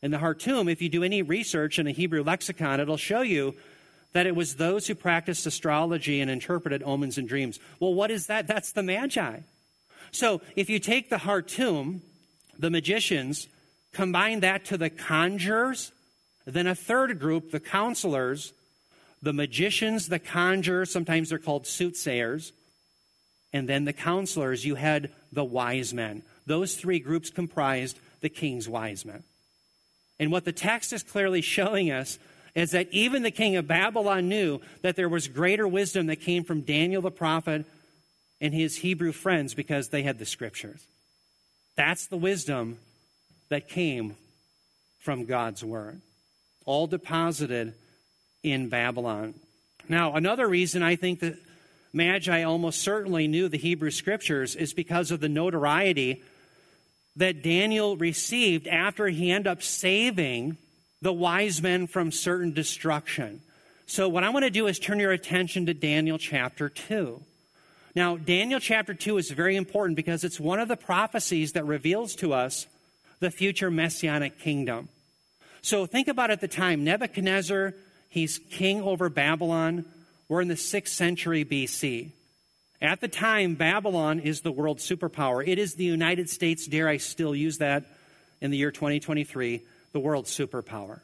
In 0.02 0.10
the 0.10 0.18
Hartum, 0.18 0.68
if 0.68 0.82
you 0.82 0.88
do 0.88 1.04
any 1.04 1.22
research 1.22 1.78
in 1.78 1.86
a 1.86 1.92
Hebrew 1.92 2.24
lexicon, 2.24 2.80
it'll 2.80 2.96
show 2.96 3.22
you 3.22 3.54
that 4.12 4.26
it 4.26 4.34
was 4.34 4.56
those 4.56 4.86
who 4.86 4.94
practiced 4.94 5.46
astrology 5.46 6.20
and 6.20 6.30
interpreted 6.30 6.82
omens 6.82 7.18
and 7.18 7.28
dreams. 7.28 7.60
Well, 7.78 7.94
what 7.94 8.10
is 8.10 8.26
that? 8.26 8.46
That's 8.46 8.72
the 8.72 8.82
Magi. 8.82 9.40
So 10.10 10.42
if 10.56 10.68
you 10.68 10.78
take 10.80 11.08
the 11.08 11.18
Hartum, 11.18 12.02
the 12.58 12.68
magicians, 12.68 13.48
combine 13.92 14.40
that 14.40 14.64
to 14.66 14.76
the 14.76 14.90
conjurers, 14.90 15.92
then 16.44 16.66
a 16.66 16.74
third 16.74 17.20
group, 17.20 17.52
the 17.52 17.60
counselors, 17.60 18.52
the 19.22 19.32
magicians, 19.32 20.08
the 20.08 20.18
conjurers, 20.18 20.90
sometimes 20.90 21.28
they're 21.28 21.38
called 21.38 21.66
soothsayers, 21.66 22.52
and 23.52 23.68
then 23.68 23.84
the 23.84 23.92
counselors, 23.92 24.64
you 24.64 24.74
had 24.74 25.12
the 25.30 25.44
wise 25.44 25.94
men. 25.94 26.22
Those 26.44 26.74
three 26.74 26.98
groups 26.98 27.30
comprised 27.30 27.98
the 28.20 28.28
king's 28.28 28.68
wise 28.68 29.04
men. 29.04 29.22
And 30.18 30.30
what 30.30 30.44
the 30.44 30.52
text 30.52 30.92
is 30.92 31.02
clearly 31.02 31.40
showing 31.40 31.90
us 31.90 32.18
is 32.54 32.72
that 32.72 32.88
even 32.92 33.22
the 33.22 33.30
king 33.30 33.56
of 33.56 33.66
Babylon 33.66 34.28
knew 34.28 34.60
that 34.82 34.96
there 34.96 35.08
was 35.08 35.28
greater 35.28 35.66
wisdom 35.66 36.06
that 36.06 36.20
came 36.20 36.44
from 36.44 36.62
Daniel 36.62 37.02
the 37.02 37.10
prophet 37.10 37.64
and 38.40 38.52
his 38.52 38.76
Hebrew 38.76 39.12
friends 39.12 39.54
because 39.54 39.88
they 39.88 40.02
had 40.02 40.18
the 40.18 40.26
scriptures. 40.26 40.84
That's 41.76 42.06
the 42.08 42.16
wisdom 42.16 42.78
that 43.48 43.68
came 43.68 44.16
from 45.00 45.24
God's 45.24 45.64
word, 45.64 46.00
all 46.66 46.86
deposited 46.86 47.74
in 48.42 48.68
Babylon. 48.68 49.34
Now, 49.88 50.14
another 50.14 50.46
reason 50.46 50.82
I 50.82 50.96
think 50.96 51.20
that 51.20 51.36
Magi 51.92 52.42
almost 52.42 52.80
certainly 52.80 53.28
knew 53.28 53.48
the 53.48 53.58
Hebrew 53.58 53.90
scriptures 53.90 54.54
is 54.54 54.72
because 54.72 55.10
of 55.10 55.20
the 55.20 55.28
notoriety 55.28 56.22
that 57.16 57.42
Daniel 57.42 57.96
received 57.96 58.66
after 58.66 59.08
he 59.08 59.30
ended 59.30 59.50
up 59.50 59.62
saving 59.62 60.56
the 61.00 61.12
wise 61.12 61.60
men 61.60 61.86
from 61.86 62.10
certain 62.10 62.52
destruction. 62.52 63.42
So, 63.86 64.08
what 64.08 64.24
I 64.24 64.30
want 64.30 64.44
to 64.44 64.50
do 64.50 64.66
is 64.66 64.78
turn 64.78 65.00
your 65.00 65.12
attention 65.12 65.66
to 65.66 65.74
Daniel 65.74 66.16
chapter 66.16 66.68
2. 66.68 67.20
Now, 67.94 68.16
Daniel 68.16 68.60
chapter 68.60 68.94
2 68.94 69.18
is 69.18 69.30
very 69.30 69.56
important 69.56 69.96
because 69.96 70.24
it's 70.24 70.40
one 70.40 70.60
of 70.60 70.68
the 70.68 70.76
prophecies 70.76 71.52
that 71.52 71.66
reveals 71.66 72.14
to 72.16 72.32
us 72.32 72.66
the 73.20 73.30
future 73.30 73.70
messianic 73.70 74.38
kingdom. 74.38 74.88
So, 75.60 75.84
think 75.84 76.08
about 76.08 76.30
at 76.30 76.40
the 76.40 76.48
time 76.48 76.84
Nebuchadnezzar, 76.84 77.74
he's 78.08 78.38
king 78.38 78.80
over 78.80 79.08
Babylon. 79.10 79.84
We're 80.28 80.40
in 80.40 80.48
the 80.48 80.54
6th 80.54 80.88
century 80.88 81.44
BC. 81.44 82.12
At 82.82 83.00
the 83.00 83.06
time, 83.06 83.54
Babylon 83.54 84.18
is 84.18 84.40
the 84.40 84.50
world 84.50 84.78
superpower. 84.78 85.46
It 85.46 85.60
is 85.60 85.74
the 85.76 85.84
United 85.84 86.28
States, 86.28 86.66
dare 86.66 86.88
I 86.88 86.96
still 86.96 87.32
use 87.32 87.58
that 87.58 87.84
in 88.40 88.50
the 88.50 88.56
year 88.56 88.72
2023, 88.72 89.62
the 89.92 90.00
world 90.00 90.24
superpower. 90.24 91.02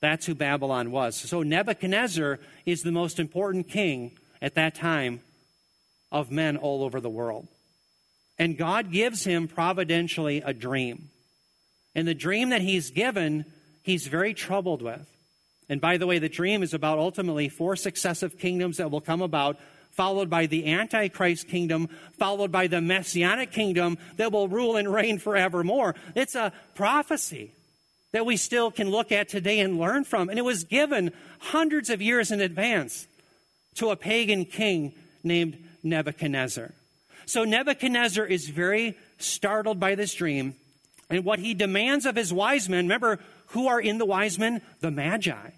That's 0.00 0.24
who 0.24 0.34
Babylon 0.34 0.90
was. 0.90 1.14
So 1.14 1.42
Nebuchadnezzar 1.42 2.38
is 2.64 2.80
the 2.80 2.92
most 2.92 3.20
important 3.20 3.68
king 3.68 4.16
at 4.40 4.54
that 4.54 4.74
time 4.74 5.20
of 6.10 6.30
men 6.30 6.56
all 6.56 6.82
over 6.82 6.98
the 6.98 7.10
world. 7.10 7.46
And 8.38 8.56
God 8.56 8.90
gives 8.90 9.22
him 9.22 9.48
providentially 9.48 10.40
a 10.40 10.54
dream. 10.54 11.10
And 11.94 12.08
the 12.08 12.14
dream 12.14 12.48
that 12.48 12.62
he's 12.62 12.90
given, 12.90 13.44
he's 13.82 14.06
very 14.06 14.32
troubled 14.32 14.80
with. 14.80 15.06
And 15.68 15.78
by 15.78 15.98
the 15.98 16.06
way, 16.06 16.18
the 16.18 16.30
dream 16.30 16.62
is 16.62 16.72
about 16.72 16.98
ultimately 16.98 17.50
four 17.50 17.76
successive 17.76 18.38
kingdoms 18.38 18.78
that 18.78 18.90
will 18.90 19.02
come 19.02 19.20
about 19.20 19.58
followed 19.96 20.28
by 20.28 20.46
the 20.46 20.70
Antichrist 20.72 21.48
kingdom, 21.48 21.88
followed 22.18 22.52
by 22.52 22.66
the 22.66 22.80
Messianic 22.80 23.50
kingdom 23.50 23.96
that 24.16 24.30
will 24.30 24.46
rule 24.46 24.76
and 24.76 24.92
reign 24.92 25.18
forevermore. 25.18 25.94
It's 26.14 26.34
a 26.34 26.52
prophecy 26.74 27.52
that 28.12 28.26
we 28.26 28.36
still 28.36 28.70
can 28.70 28.90
look 28.90 29.10
at 29.10 29.28
today 29.28 29.58
and 29.58 29.78
learn 29.78 30.04
from. 30.04 30.28
And 30.28 30.38
it 30.38 30.44
was 30.44 30.64
given 30.64 31.12
hundreds 31.40 31.90
of 31.90 32.02
years 32.02 32.30
in 32.30 32.40
advance 32.40 33.06
to 33.76 33.90
a 33.90 33.96
pagan 33.96 34.44
king 34.44 34.94
named 35.24 35.58
Nebuchadnezzar. 35.82 36.72
So 37.24 37.44
Nebuchadnezzar 37.44 38.24
is 38.24 38.48
very 38.48 38.96
startled 39.18 39.80
by 39.80 39.94
this 39.94 40.14
dream. 40.14 40.54
And 41.08 41.24
what 41.24 41.38
he 41.38 41.54
demands 41.54 42.04
of 42.04 42.16
his 42.16 42.32
wise 42.32 42.68
men, 42.68 42.84
remember, 42.84 43.18
who 43.48 43.66
are 43.68 43.80
in 43.80 43.98
the 43.98 44.06
wise 44.06 44.38
men? 44.38 44.60
The 44.80 44.90
Magi. 44.90 45.50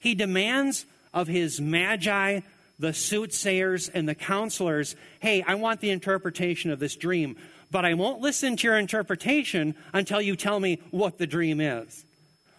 He 0.00 0.14
demands 0.14 0.86
of 1.12 1.28
his 1.28 1.60
Magi 1.60 2.40
the 2.80 2.94
soothsayers 2.94 3.90
and 3.90 4.08
the 4.08 4.14
counselors, 4.14 4.96
hey, 5.20 5.44
I 5.46 5.54
want 5.54 5.80
the 5.80 5.90
interpretation 5.90 6.70
of 6.70 6.78
this 6.78 6.96
dream, 6.96 7.36
but 7.70 7.84
I 7.84 7.92
won't 7.94 8.22
listen 8.22 8.56
to 8.56 8.66
your 8.66 8.78
interpretation 8.78 9.74
until 9.92 10.20
you 10.20 10.34
tell 10.34 10.58
me 10.58 10.80
what 10.90 11.18
the 11.18 11.26
dream 11.26 11.60
is. 11.60 12.04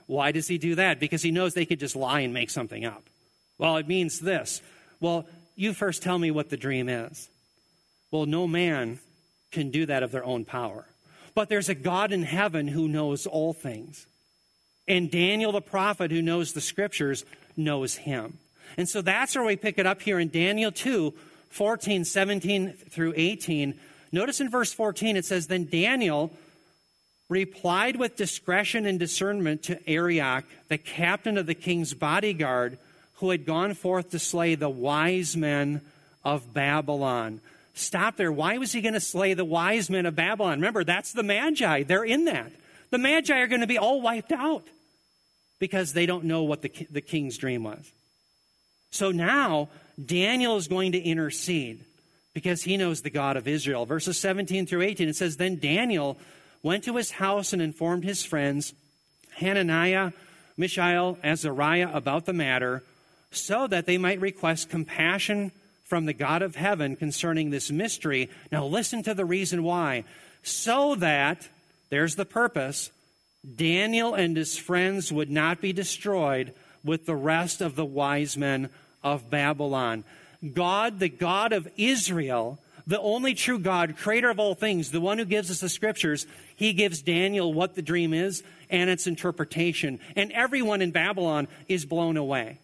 Why 0.06 0.32
does 0.32 0.48
he 0.48 0.60
do 0.60 0.76
that? 0.76 1.00
Because 1.00 1.24
he 1.24 1.32
knows 1.32 1.54
they 1.54 1.66
could 1.66 1.80
just 1.80 1.96
lie 1.96 2.20
and 2.20 2.34
make 2.34 2.52
something 2.52 2.86
up. 2.86 3.10
Well, 3.58 3.78
it 3.78 3.88
means 3.88 4.20
this. 4.20 4.62
Well, 5.00 5.26
you 5.56 5.74
first 5.74 6.04
tell 6.04 6.20
me 6.20 6.30
what 6.30 6.50
the 6.50 6.58
dream 6.58 6.88
is. 6.88 7.28
Well, 8.12 8.28
no 8.28 8.48
man 8.48 9.00
can 9.52 9.72
do 9.72 9.88
that 9.88 10.04
of 10.04 10.12
their 10.12 10.24
own 10.24 10.46
power. 10.46 10.86
But 11.34 11.50
there's 11.50 11.70
a 11.70 11.76
God 11.76 12.12
in 12.12 12.24
heaven 12.24 12.68
who 12.68 12.88
knows 12.88 13.26
all 13.26 13.54
things. 13.54 14.06
And 14.88 15.10
Daniel 15.10 15.52
the 15.52 15.62
prophet, 15.62 16.12
who 16.12 16.22
knows 16.22 16.54
the 16.54 16.62
scriptures, 16.62 17.26
knows 17.58 17.96
him. 17.96 18.38
And 18.78 18.88
so 18.88 19.02
that's 19.02 19.36
where 19.36 19.46
we 19.46 19.56
pick 19.56 19.78
it 19.78 19.86
up 19.86 20.02
here 20.02 20.20
in 20.20 20.30
Daniel 20.30 20.72
2 20.72 21.14
14, 21.50 22.06
17 22.06 22.74
through 22.90 23.14
18. 23.16 23.78
Notice 24.12 24.40
in 24.40 24.50
verse 24.50 24.74
14 24.74 25.18
it 25.18 25.26
says, 25.26 25.48
Then 25.48 25.66
Daniel 25.66 26.32
replied 27.30 27.96
with 27.96 28.16
discretion 28.16 28.86
and 28.86 29.00
discernment 29.00 29.64
to 29.64 29.90
Arioch, 29.90 30.46
the 30.68 30.78
captain 30.78 31.38
of 31.38 31.46
the 31.46 31.56
king's 31.56 31.94
bodyguard, 31.94 32.78
who 33.16 33.30
had 33.30 33.46
gone 33.46 33.74
forth 33.74 34.10
to 34.12 34.20
slay 34.20 34.56
the 34.56 34.70
wise 34.70 35.38
men 35.38 35.82
of 36.24 36.54
Babylon. 36.54 37.40
Stop 37.74 38.18
there. 38.18 38.32
Why 38.32 38.58
was 38.58 38.74
he 38.74 38.82
going 38.82 38.96
to 38.96 39.00
slay 39.00 39.34
the 39.34 39.46
wise 39.46 39.90
men 39.90 40.06
of 40.06 40.16
Babylon? 40.16 40.60
Remember, 40.60 40.84
that's 40.84 41.14
the 41.14 41.24
Magi. 41.24 41.84
They're 41.84 42.04
in 42.04 42.26
that. 42.26 42.52
The 42.90 42.98
Magi 42.98 43.38
are 43.40 43.48
going 43.48 43.62
to 43.62 43.68
be 43.68 43.78
all 43.78 44.02
wiped 44.02 44.32
out 44.32 44.68
because 45.60 45.94
they 45.94 46.06
don't 46.06 46.26
know 46.26 46.44
what 46.44 46.62
the, 46.62 46.88
the 46.90 47.02
king's 47.02 47.38
dream 47.38 47.64
was. 47.64 47.92
So 48.92 49.12
now 49.12 49.70
Daniel 50.04 50.58
is 50.58 50.68
going 50.68 50.92
to 50.92 51.00
intercede 51.00 51.86
because 52.34 52.64
he 52.64 52.78
knows 52.78 53.02
the 53.02 53.10
God 53.10 53.38
of 53.38 53.48
Israel. 53.48 53.86
Verses 53.86 54.18
17 54.20 54.66
through 54.66 54.82
18, 54.82 55.10
it 55.10 55.16
says, 55.16 55.38
Then 55.38 55.60
Daniel 55.60 56.18
went 56.62 56.84
to 56.84 56.96
his 56.96 57.12
house 57.12 57.54
and 57.54 57.62
informed 57.62 58.04
his 58.04 58.24
friends, 58.24 58.74
Hananiah, 59.36 60.12
Mishael, 60.58 61.18
Azariah, 61.24 61.90
about 61.94 62.26
the 62.26 62.34
matter, 62.34 62.84
so 63.32 63.66
that 63.68 63.86
they 63.86 63.98
might 63.98 64.22
request 64.22 64.70
compassion 64.70 65.52
from 65.84 66.06
the 66.06 66.14
God 66.14 66.42
of 66.42 66.56
heaven 66.56 66.96
concerning 66.96 67.50
this 67.50 67.72
mystery. 67.72 68.30
Now 68.52 68.66
listen 68.66 69.04
to 69.04 69.14
the 69.14 69.26
reason 69.26 69.64
why. 69.64 70.04
So 70.44 70.96
that, 70.96 71.48
there's 71.90 72.16
the 72.16 72.26
purpose, 72.26 72.92
Daniel 73.56 74.14
and 74.14 74.38
his 74.38 74.58
friends 74.58 75.12
would 75.12 75.30
not 75.30 75.62
be 75.62 75.74
destroyed 75.74 76.54
with 76.84 77.06
the 77.06 77.16
rest 77.16 77.62
of 77.62 77.76
the 77.76 77.86
wise 77.86 78.38
men 78.38 78.70
of 79.04 79.30
Babylon. 79.30 80.04
God, 80.54 81.00
the 81.00 81.10
God 81.10 81.54
of 81.54 81.68
Israel, 81.78 82.60
the 82.88 83.00
only 83.00 83.34
true 83.34 83.60
God, 83.60 83.98
creator 83.98 84.30
of 84.30 84.40
all 84.40 84.56
things, 84.56 84.92
the 84.92 85.02
one 85.02 85.18
who 85.18 85.26
gives 85.26 85.52
us 85.52 85.60
the 85.60 85.70
scriptures, 85.70 86.26
he 86.56 86.74
gives 86.74 87.02
Daniel 87.02 87.54
what 87.54 87.76
the 87.76 87.82
dream 87.82 88.14
is 88.14 88.44
and 88.70 88.90
its 88.90 89.08
interpretation. 89.08 90.00
And 90.16 90.32
everyone 90.32 90.82
in 90.82 90.92
Babylon 90.92 91.48
is 91.68 91.86
blown 91.86 92.18
away. 92.18 92.60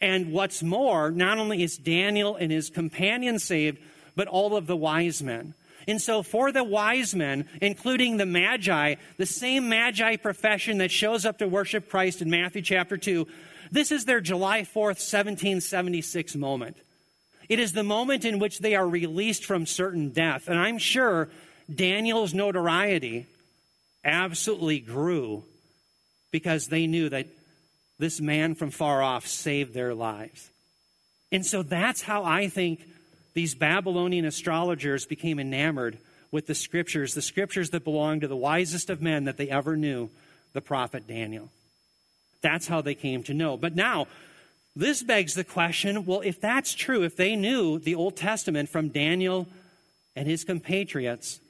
And 0.00 0.32
what's 0.32 0.62
more, 0.62 1.10
not 1.10 1.38
only 1.38 1.62
is 1.62 1.76
Daniel 1.76 2.36
and 2.36 2.52
his 2.52 2.70
companions 2.70 3.44
saved, 3.44 3.78
but 4.14 4.28
all 4.28 4.56
of 4.56 4.66
the 4.66 4.76
wise 4.76 5.22
men. 5.22 5.54
And 5.86 6.02
so, 6.02 6.22
for 6.22 6.52
the 6.52 6.64
wise 6.64 7.14
men, 7.14 7.48
including 7.62 8.16
the 8.16 8.26
Magi, 8.26 8.96
the 9.16 9.26
same 9.26 9.68
Magi 9.68 10.16
profession 10.16 10.78
that 10.78 10.90
shows 10.90 11.24
up 11.24 11.38
to 11.38 11.48
worship 11.48 11.88
Christ 11.88 12.20
in 12.20 12.28
Matthew 12.28 12.60
chapter 12.60 12.98
2, 12.98 13.26
this 13.70 13.92
is 13.92 14.04
their 14.04 14.20
July 14.20 14.62
4th, 14.62 15.00
1776 15.00 16.36
moment. 16.36 16.76
It 17.48 17.58
is 17.58 17.72
the 17.72 17.82
moment 17.82 18.24
in 18.24 18.38
which 18.38 18.58
they 18.58 18.74
are 18.74 18.86
released 18.86 19.44
from 19.44 19.66
certain 19.66 20.10
death. 20.10 20.48
And 20.48 20.58
I'm 20.58 20.78
sure 20.78 21.30
Daniel's 21.72 22.34
notoriety 22.34 23.26
absolutely 24.04 24.80
grew 24.80 25.44
because 26.30 26.68
they 26.68 26.86
knew 26.86 27.08
that 27.08 27.26
this 27.98 28.20
man 28.20 28.54
from 28.54 28.70
far 28.70 29.02
off 29.02 29.26
saved 29.26 29.74
their 29.74 29.94
lives. 29.94 30.50
And 31.32 31.44
so 31.44 31.62
that's 31.62 32.02
how 32.02 32.24
I 32.24 32.48
think 32.48 32.86
these 33.34 33.54
Babylonian 33.54 34.24
astrologers 34.24 35.06
became 35.06 35.38
enamored 35.38 35.98
with 36.30 36.46
the 36.46 36.54
scriptures, 36.54 37.14
the 37.14 37.22
scriptures 37.22 37.70
that 37.70 37.84
belong 37.84 38.20
to 38.20 38.28
the 38.28 38.36
wisest 38.36 38.90
of 38.90 39.00
men 39.02 39.24
that 39.24 39.36
they 39.36 39.48
ever 39.48 39.76
knew, 39.76 40.10
the 40.52 40.60
prophet 40.60 41.06
Daniel. 41.06 41.50
That's 42.42 42.68
how 42.68 42.80
they 42.80 42.94
came 42.94 43.22
to 43.24 43.34
know. 43.34 43.56
But 43.56 43.74
now, 43.74 44.06
this 44.76 45.02
begs 45.02 45.34
the 45.34 45.44
question 45.44 46.06
well, 46.06 46.20
if 46.20 46.40
that's 46.40 46.74
true, 46.74 47.02
if 47.02 47.16
they 47.16 47.34
knew 47.34 47.78
the 47.78 47.94
Old 47.94 48.16
Testament 48.16 48.68
from 48.68 48.90
Daniel 48.90 49.48
and 50.14 50.28
his 50.28 50.44
compatriots, 50.44 51.40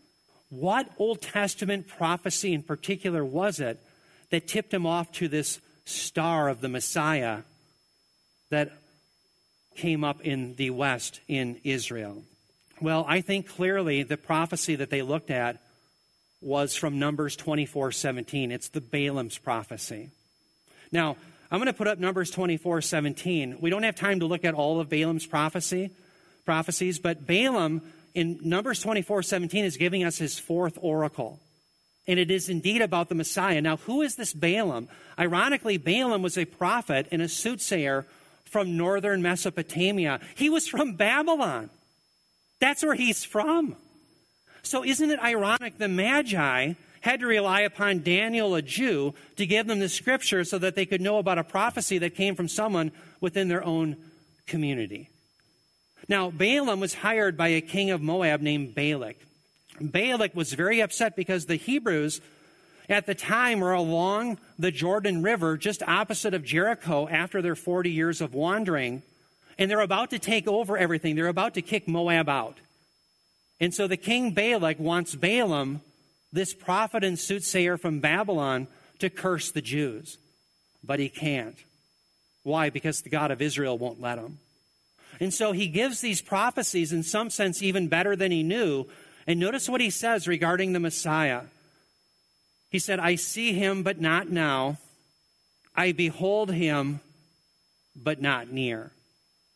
what 0.51 0.88
Old 0.98 1.20
Testament 1.20 1.88
prophecy 1.88 2.55
in 2.55 2.62
particular 2.62 3.24
was 3.24 3.61
it 3.61 3.81
that 4.31 4.48
tipped 4.48 4.72
him 4.72 4.87
off 4.87 5.12
to 5.12 5.29
this 5.29 5.61
star 5.85 6.48
of 6.48 6.61
the 6.61 6.68
Messiah 6.68 7.42
that 8.51 8.72
came 9.77 10.05
up 10.05 10.22
in 10.22 10.55
the 10.55 10.70
west 10.70 11.20
in 11.29 11.61
Israel? 11.64 12.24
Well, 12.81 13.05
I 13.09 13.20
think 13.20 13.48
clearly 13.48 14.03
the 14.05 14.16
prophecy 14.16 14.77
that 14.77 14.90
they 14.90 15.03
looked 15.03 15.31
at 15.31 15.61
was 16.40 16.77
from 16.77 16.98
Numbers 16.98 17.37
24 17.37 17.92
17. 17.92 18.53
It's 18.53 18.68
the 18.68 18.81
Balaam's 18.81 19.38
prophecy. 19.38 20.11
Now, 20.92 21.16
I'm 21.51 21.59
going 21.59 21.66
to 21.66 21.72
put 21.72 21.88
up 21.88 21.98
Numbers 21.98 22.31
24 22.31 22.83
17. 22.83 23.59
We 23.61 23.70
don't 23.70 23.83
have 23.83 23.96
time 23.96 24.20
to 24.20 24.27
look 24.27 24.44
at 24.44 24.55
all 24.55 24.81
of 24.81 24.88
Balaam's 24.88 25.27
prophecy, 25.27 25.90
prophecies, 26.44 26.98
but 26.98 27.27
Balaam 27.27 27.83
in 28.14 28.38
Numbers 28.42 28.83
24 28.83 29.22
17 29.22 29.64
is 29.64 29.77
giving 29.77 30.05
us 30.05 30.18
his 30.18 30.38
fourth 30.38 30.79
oracle. 30.81 31.40
And 32.07 32.18
it 32.18 32.31
is 32.31 32.48
indeed 32.48 32.81
about 32.81 33.11
the 33.11 33.14
Messiah. 33.14 33.61
Now, 33.61 33.77
who 33.77 34.01
is 34.03 34.16
this 34.16 34.33
Balaam? 34.33 34.88
Ironically, 35.18 35.77
Balaam 35.77 36.22
was 36.22 36.38
a 36.38 36.46
prophet 36.46 37.07
and 37.12 37.20
a 37.20 37.29
soothsayer 37.29 38.07
from 38.44 38.79
northern 38.79 39.20
Mesopotamia. 39.20 40.20
He 40.35 40.48
was 40.48 40.66
from 40.66 40.94
Babylon. 40.94 41.68
That's 42.61 42.83
where 42.83 42.94
he's 42.94 43.24
from. 43.24 43.77
So, 44.62 44.85
isn't 44.85 45.11
it 45.11 45.20
ironic? 45.20 45.79
The 45.79 45.88
Magi 45.88 46.74
had 47.08 47.20
to 47.20 47.26
rely 47.26 47.62
upon 47.62 48.02
Daniel, 48.02 48.54
a 48.54 48.60
Jew, 48.60 49.14
to 49.36 49.46
give 49.46 49.66
them 49.66 49.78
the 49.78 49.88
scripture 49.88 50.44
so 50.44 50.58
that 50.58 50.74
they 50.74 50.84
could 50.84 51.00
know 51.00 51.16
about 51.16 51.38
a 51.38 51.44
prophecy 51.44 51.96
that 51.96 52.14
came 52.14 52.34
from 52.34 52.48
someone 52.48 52.92
within 53.18 53.48
their 53.48 53.64
own 53.64 53.96
community. 54.46 55.08
Now, 56.06 56.30
Balaam 56.30 56.80
was 56.80 56.92
hired 56.92 57.34
by 57.34 57.48
a 57.48 57.62
king 57.62 57.90
of 57.90 58.02
Moab 58.02 58.42
named 58.42 58.74
Balak. 58.74 59.16
Balak 59.80 60.34
was 60.34 60.52
very 60.52 60.82
upset 60.82 61.16
because 61.16 61.46
the 61.46 61.56
Hebrews 61.56 62.20
at 62.90 63.06
the 63.06 63.14
time 63.14 63.60
were 63.60 63.72
along 63.72 64.38
the 64.58 64.70
Jordan 64.70 65.22
River 65.22 65.56
just 65.56 65.82
opposite 65.82 66.34
of 66.34 66.44
Jericho 66.44 67.08
after 67.08 67.40
their 67.40 67.56
40 67.56 67.90
years 67.90 68.20
of 68.20 68.34
wandering. 68.34 69.02
And 69.58 69.70
they're 69.70 69.80
about 69.80 70.10
to 70.10 70.18
take 70.18 70.46
over 70.46 70.76
everything. 70.76 71.16
They're 71.16 71.28
about 71.28 71.54
to 71.54 71.62
kick 71.62 71.88
Moab 71.88 72.28
out. 72.28 72.58
And 73.60 73.72
so 73.72 73.86
the 73.86 73.96
king 73.96 74.34
Balak 74.34 74.78
wants 74.78 75.14
Balaam 75.14 75.80
this 76.32 76.54
prophet 76.54 77.04
and 77.04 77.18
soothsayer 77.18 77.76
from 77.76 78.00
Babylon 78.00 78.68
to 78.98 79.10
curse 79.10 79.50
the 79.50 79.62
Jews. 79.62 80.18
But 80.84 81.00
he 81.00 81.08
can't. 81.08 81.56
Why? 82.42 82.70
Because 82.70 83.02
the 83.02 83.10
God 83.10 83.30
of 83.30 83.42
Israel 83.42 83.78
won't 83.78 84.00
let 84.00 84.18
him. 84.18 84.38
And 85.20 85.34
so 85.34 85.52
he 85.52 85.68
gives 85.68 86.00
these 86.00 86.22
prophecies, 86.22 86.92
in 86.92 87.02
some 87.02 87.30
sense, 87.30 87.62
even 87.62 87.88
better 87.88 88.14
than 88.14 88.30
he 88.30 88.42
knew. 88.42 88.86
And 89.26 89.40
notice 89.40 89.68
what 89.68 89.80
he 89.80 89.90
says 89.90 90.28
regarding 90.28 90.72
the 90.72 90.80
Messiah. 90.80 91.42
He 92.70 92.78
said, 92.78 93.00
I 93.00 93.16
see 93.16 93.52
him, 93.52 93.82
but 93.82 94.00
not 94.00 94.28
now. 94.28 94.78
I 95.74 95.92
behold 95.92 96.52
him, 96.52 97.00
but 97.96 98.20
not 98.20 98.50
near. 98.50 98.92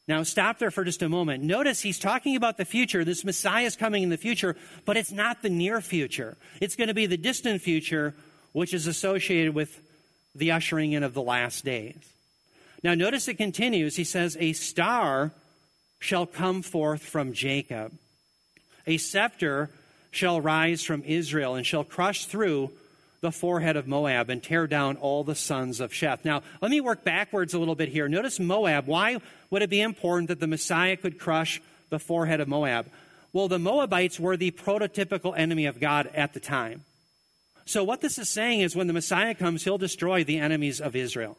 Now, 0.08 0.24
stop 0.24 0.58
there 0.58 0.72
for 0.72 0.84
just 0.84 1.02
a 1.02 1.08
moment. 1.08 1.44
Notice 1.44 1.80
he's 1.80 1.98
talking 1.98 2.34
about 2.34 2.56
the 2.56 2.64
future. 2.64 3.04
This 3.04 3.24
Messiah 3.24 3.66
is 3.66 3.76
coming 3.76 4.02
in 4.02 4.08
the 4.08 4.16
future, 4.16 4.56
but 4.84 4.96
it's 4.96 5.12
not 5.12 5.42
the 5.42 5.50
near 5.50 5.80
future. 5.80 6.36
It's 6.60 6.74
going 6.74 6.88
to 6.88 6.94
be 6.94 7.06
the 7.06 7.16
distant 7.16 7.62
future, 7.62 8.14
which 8.50 8.74
is 8.74 8.88
associated 8.88 9.54
with 9.54 9.80
the 10.34 10.50
ushering 10.50 10.92
in 10.92 11.04
of 11.04 11.14
the 11.14 11.22
last 11.22 11.64
days. 11.64 12.02
Now, 12.82 12.94
notice 12.94 13.28
it 13.28 13.34
continues. 13.34 13.94
He 13.94 14.04
says, 14.04 14.36
A 14.40 14.54
star 14.54 15.32
shall 16.00 16.26
come 16.26 16.62
forth 16.62 17.02
from 17.02 17.32
Jacob, 17.32 17.92
a 18.86 18.96
scepter 18.96 19.70
shall 20.10 20.40
rise 20.40 20.82
from 20.82 21.04
Israel, 21.04 21.54
and 21.54 21.64
shall 21.64 21.84
crush 21.84 22.26
through 22.26 22.72
the 23.22 23.30
forehead 23.30 23.76
of 23.76 23.86
Moab 23.86 24.28
and 24.30 24.42
tear 24.42 24.66
down 24.66 24.96
all 24.96 25.22
the 25.22 25.36
sons 25.36 25.78
of 25.78 25.92
Sheth. 25.92 26.24
Now, 26.24 26.42
let 26.60 26.72
me 26.72 26.80
work 26.80 27.04
backwards 27.04 27.54
a 27.54 27.58
little 27.58 27.76
bit 27.76 27.88
here. 27.88 28.08
Notice 28.08 28.40
Moab. 28.40 28.88
Why 28.88 29.20
would 29.48 29.62
it 29.62 29.70
be 29.70 29.80
important 29.80 30.28
that 30.28 30.40
the 30.40 30.48
Messiah 30.48 30.96
could 30.96 31.20
crush 31.20 31.62
the 31.88 32.00
forehead 32.00 32.40
of 32.40 32.48
Moab? 32.48 32.86
Well, 33.32 33.46
the 33.46 33.60
Moabites 33.60 34.18
were 34.18 34.36
the 34.36 34.50
prototypical 34.50 35.38
enemy 35.38 35.66
of 35.66 35.78
God 35.78 36.10
at 36.14 36.34
the 36.34 36.40
time. 36.40 36.84
So, 37.64 37.84
what 37.84 38.00
this 38.00 38.18
is 38.18 38.28
saying 38.28 38.60
is 38.60 38.74
when 38.74 38.88
the 38.88 38.92
Messiah 38.92 39.36
comes, 39.36 39.62
he'll 39.62 39.78
destroy 39.78 40.24
the 40.24 40.40
enemies 40.40 40.80
of 40.80 40.96
Israel. 40.96 41.38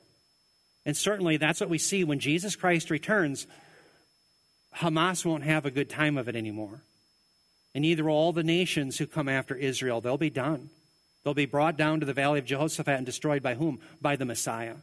And 0.86 0.96
certainly 0.96 1.36
that's 1.36 1.60
what 1.60 1.70
we 1.70 1.78
see 1.78 2.06
when 2.06 2.20
Jesus 2.20 2.56
Christ 2.56 2.92
returns. 2.92 3.46
Hamas 4.78 5.26
won't 5.26 5.44
have 5.44 5.66
a 5.66 5.72
good 5.72 5.90
time 5.90 6.18
of 6.18 6.30
it 6.30 6.36
anymore. 6.38 6.82
And 7.76 7.82
neither 7.82 8.06
will 8.06 8.14
all 8.14 8.32
the 8.32 8.44
nations 8.44 8.98
who 8.98 9.06
come 9.06 9.28
after 9.28 9.54
Israel. 9.54 10.00
They'll 10.00 10.18
be 10.18 10.30
done. 10.30 10.70
They'll 11.24 11.34
be 11.34 11.46
brought 11.46 11.78
down 11.78 12.00
to 12.00 12.06
the 12.06 12.14
valley 12.14 12.40
of 12.40 12.46
Jehoshaphat 12.46 12.98
and 12.98 13.06
destroyed 13.06 13.42
by 13.42 13.56
whom? 13.56 13.80
By 14.02 14.16
the 14.16 14.26
Messiah. 14.26 14.76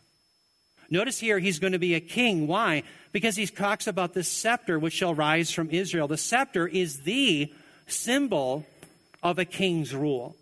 Notice 0.88 1.20
here 1.20 1.38
he's 1.38 1.61
going 1.61 1.72
to 1.72 1.79
be 1.79 1.94
a 1.94 2.00
king. 2.00 2.46
Why? 2.46 2.83
Because 3.12 3.37
he 3.37 3.46
talks 3.46 3.87
about 3.87 4.14
this 4.14 4.29
scepter 4.29 4.79
which 4.79 4.94
shall 4.94 5.14
rise 5.14 5.50
from 5.50 5.70
Israel. 5.70 6.09
The 6.09 6.16
scepter 6.16 6.66
is 6.66 7.03
the 7.03 7.53
symbol 7.87 8.66
of 9.22 9.38
a 9.38 9.44
king's 9.44 9.94
rule. 9.94 10.37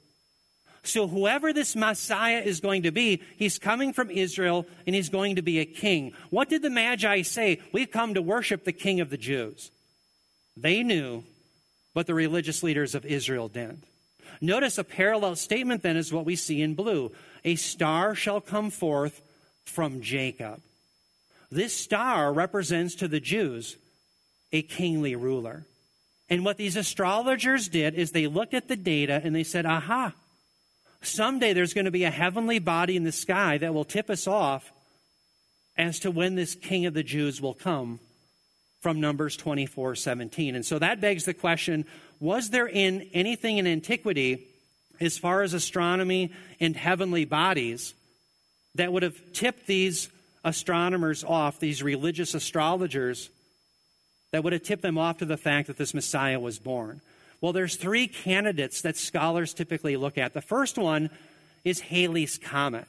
So, 0.84 1.06
whoever 1.06 1.52
this 1.52 1.76
Messiah 1.76 2.40
is 2.40 2.60
going 2.60 2.84
to 2.84 2.92
be, 2.92 3.20
he's 3.36 3.58
coming 3.58 3.92
from 3.92 4.10
Israel 4.10 4.64
and 4.86 4.94
he's 4.96 5.10
going 5.10 5.36
to 5.36 5.42
be 5.42 5.58
a 5.58 5.66
king. 5.66 6.14
What 6.30 6.48
did 6.48 6.62
the 6.62 6.70
Magi 6.70 7.22
say? 7.22 7.60
We've 7.72 7.90
come 7.90 8.14
to 8.14 8.22
worship 8.22 8.64
the 8.64 8.72
king 8.72 9.00
of 9.00 9.10
the 9.10 9.18
Jews. 9.18 9.70
They 10.56 10.82
knew, 10.82 11.24
but 11.92 12.06
the 12.06 12.14
religious 12.14 12.62
leaders 12.62 12.94
of 12.94 13.04
Israel 13.04 13.48
didn't. 13.48 13.84
Notice 14.40 14.78
a 14.78 14.84
parallel 14.84 15.36
statement 15.36 15.82
then 15.82 15.96
is 15.96 16.12
what 16.12 16.24
we 16.24 16.36
see 16.36 16.62
in 16.62 16.74
blue. 16.74 17.12
A 17.44 17.56
star 17.56 18.14
shall 18.14 18.40
come 18.40 18.70
forth 18.70 19.22
from 19.64 20.00
Jacob. 20.00 20.60
This 21.50 21.74
star 21.74 22.32
represents 22.32 22.94
to 22.96 23.08
the 23.08 23.20
Jews 23.20 23.76
a 24.52 24.62
kingly 24.62 25.16
ruler. 25.16 25.66
And 26.28 26.44
what 26.44 26.58
these 26.58 26.76
astrologers 26.76 27.68
did 27.68 27.94
is 27.94 28.10
they 28.10 28.26
looked 28.26 28.54
at 28.54 28.68
the 28.68 28.76
data 28.76 29.20
and 29.24 29.34
they 29.34 29.44
said, 29.44 29.64
aha, 29.64 30.12
someday 31.00 31.52
there's 31.52 31.74
going 31.74 31.86
to 31.86 31.90
be 31.90 32.04
a 32.04 32.10
heavenly 32.10 32.58
body 32.58 32.96
in 32.96 33.04
the 33.04 33.12
sky 33.12 33.58
that 33.58 33.72
will 33.72 33.84
tip 33.84 34.10
us 34.10 34.26
off 34.26 34.72
as 35.76 35.98
to 36.00 36.10
when 36.10 36.34
this 36.34 36.54
king 36.54 36.86
of 36.86 36.94
the 36.94 37.02
Jews 37.02 37.40
will 37.40 37.54
come 37.54 38.00
from 38.80 39.00
Numbers 39.00 39.36
24 39.36 39.94
17. 39.94 40.54
And 40.54 40.64
so 40.64 40.78
that 40.78 41.00
begs 41.00 41.24
the 41.24 41.34
question 41.34 41.84
was 42.20 42.50
there 42.50 42.66
in 42.66 43.08
anything 43.12 43.58
in 43.58 43.66
antiquity, 43.66 44.46
as 45.00 45.18
far 45.18 45.42
as 45.42 45.54
astronomy 45.54 46.32
and 46.58 46.74
heavenly 46.74 47.24
bodies, 47.24 47.94
that 48.74 48.92
would 48.92 49.02
have 49.02 49.16
tipped 49.32 49.66
these 49.66 50.08
astronomers 50.44 51.24
off, 51.24 51.60
these 51.60 51.82
religious 51.82 52.34
astrologers, 52.34 53.30
that 54.32 54.42
would 54.44 54.52
have 54.52 54.62
tipped 54.62 54.82
them 54.82 54.98
off 54.98 55.18
to 55.18 55.24
the 55.24 55.36
fact 55.36 55.68
that 55.68 55.76
this 55.76 55.94
Messiah 55.94 56.40
was 56.40 56.58
born? 56.58 57.00
Well, 57.40 57.52
there's 57.52 57.76
three 57.76 58.08
candidates 58.08 58.82
that 58.82 58.96
scholars 58.96 59.54
typically 59.54 59.96
look 59.96 60.18
at. 60.18 60.34
The 60.34 60.40
first 60.40 60.76
one 60.76 61.10
is 61.64 61.80
Halley's 61.80 62.38
Comet. 62.38 62.88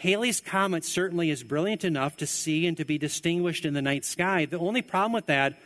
Halley's 0.00 0.40
Comet 0.40 0.82
certainly 0.82 1.28
is 1.28 1.42
brilliant 1.42 1.84
enough 1.84 2.16
to 2.16 2.26
see 2.26 2.66
and 2.66 2.74
to 2.78 2.86
be 2.86 2.96
distinguished 2.96 3.66
in 3.66 3.74
the 3.74 3.82
night 3.82 4.06
sky. 4.06 4.46
The 4.46 4.58
only 4.58 4.80
problem 4.80 5.12
with 5.12 5.26
that 5.26 5.58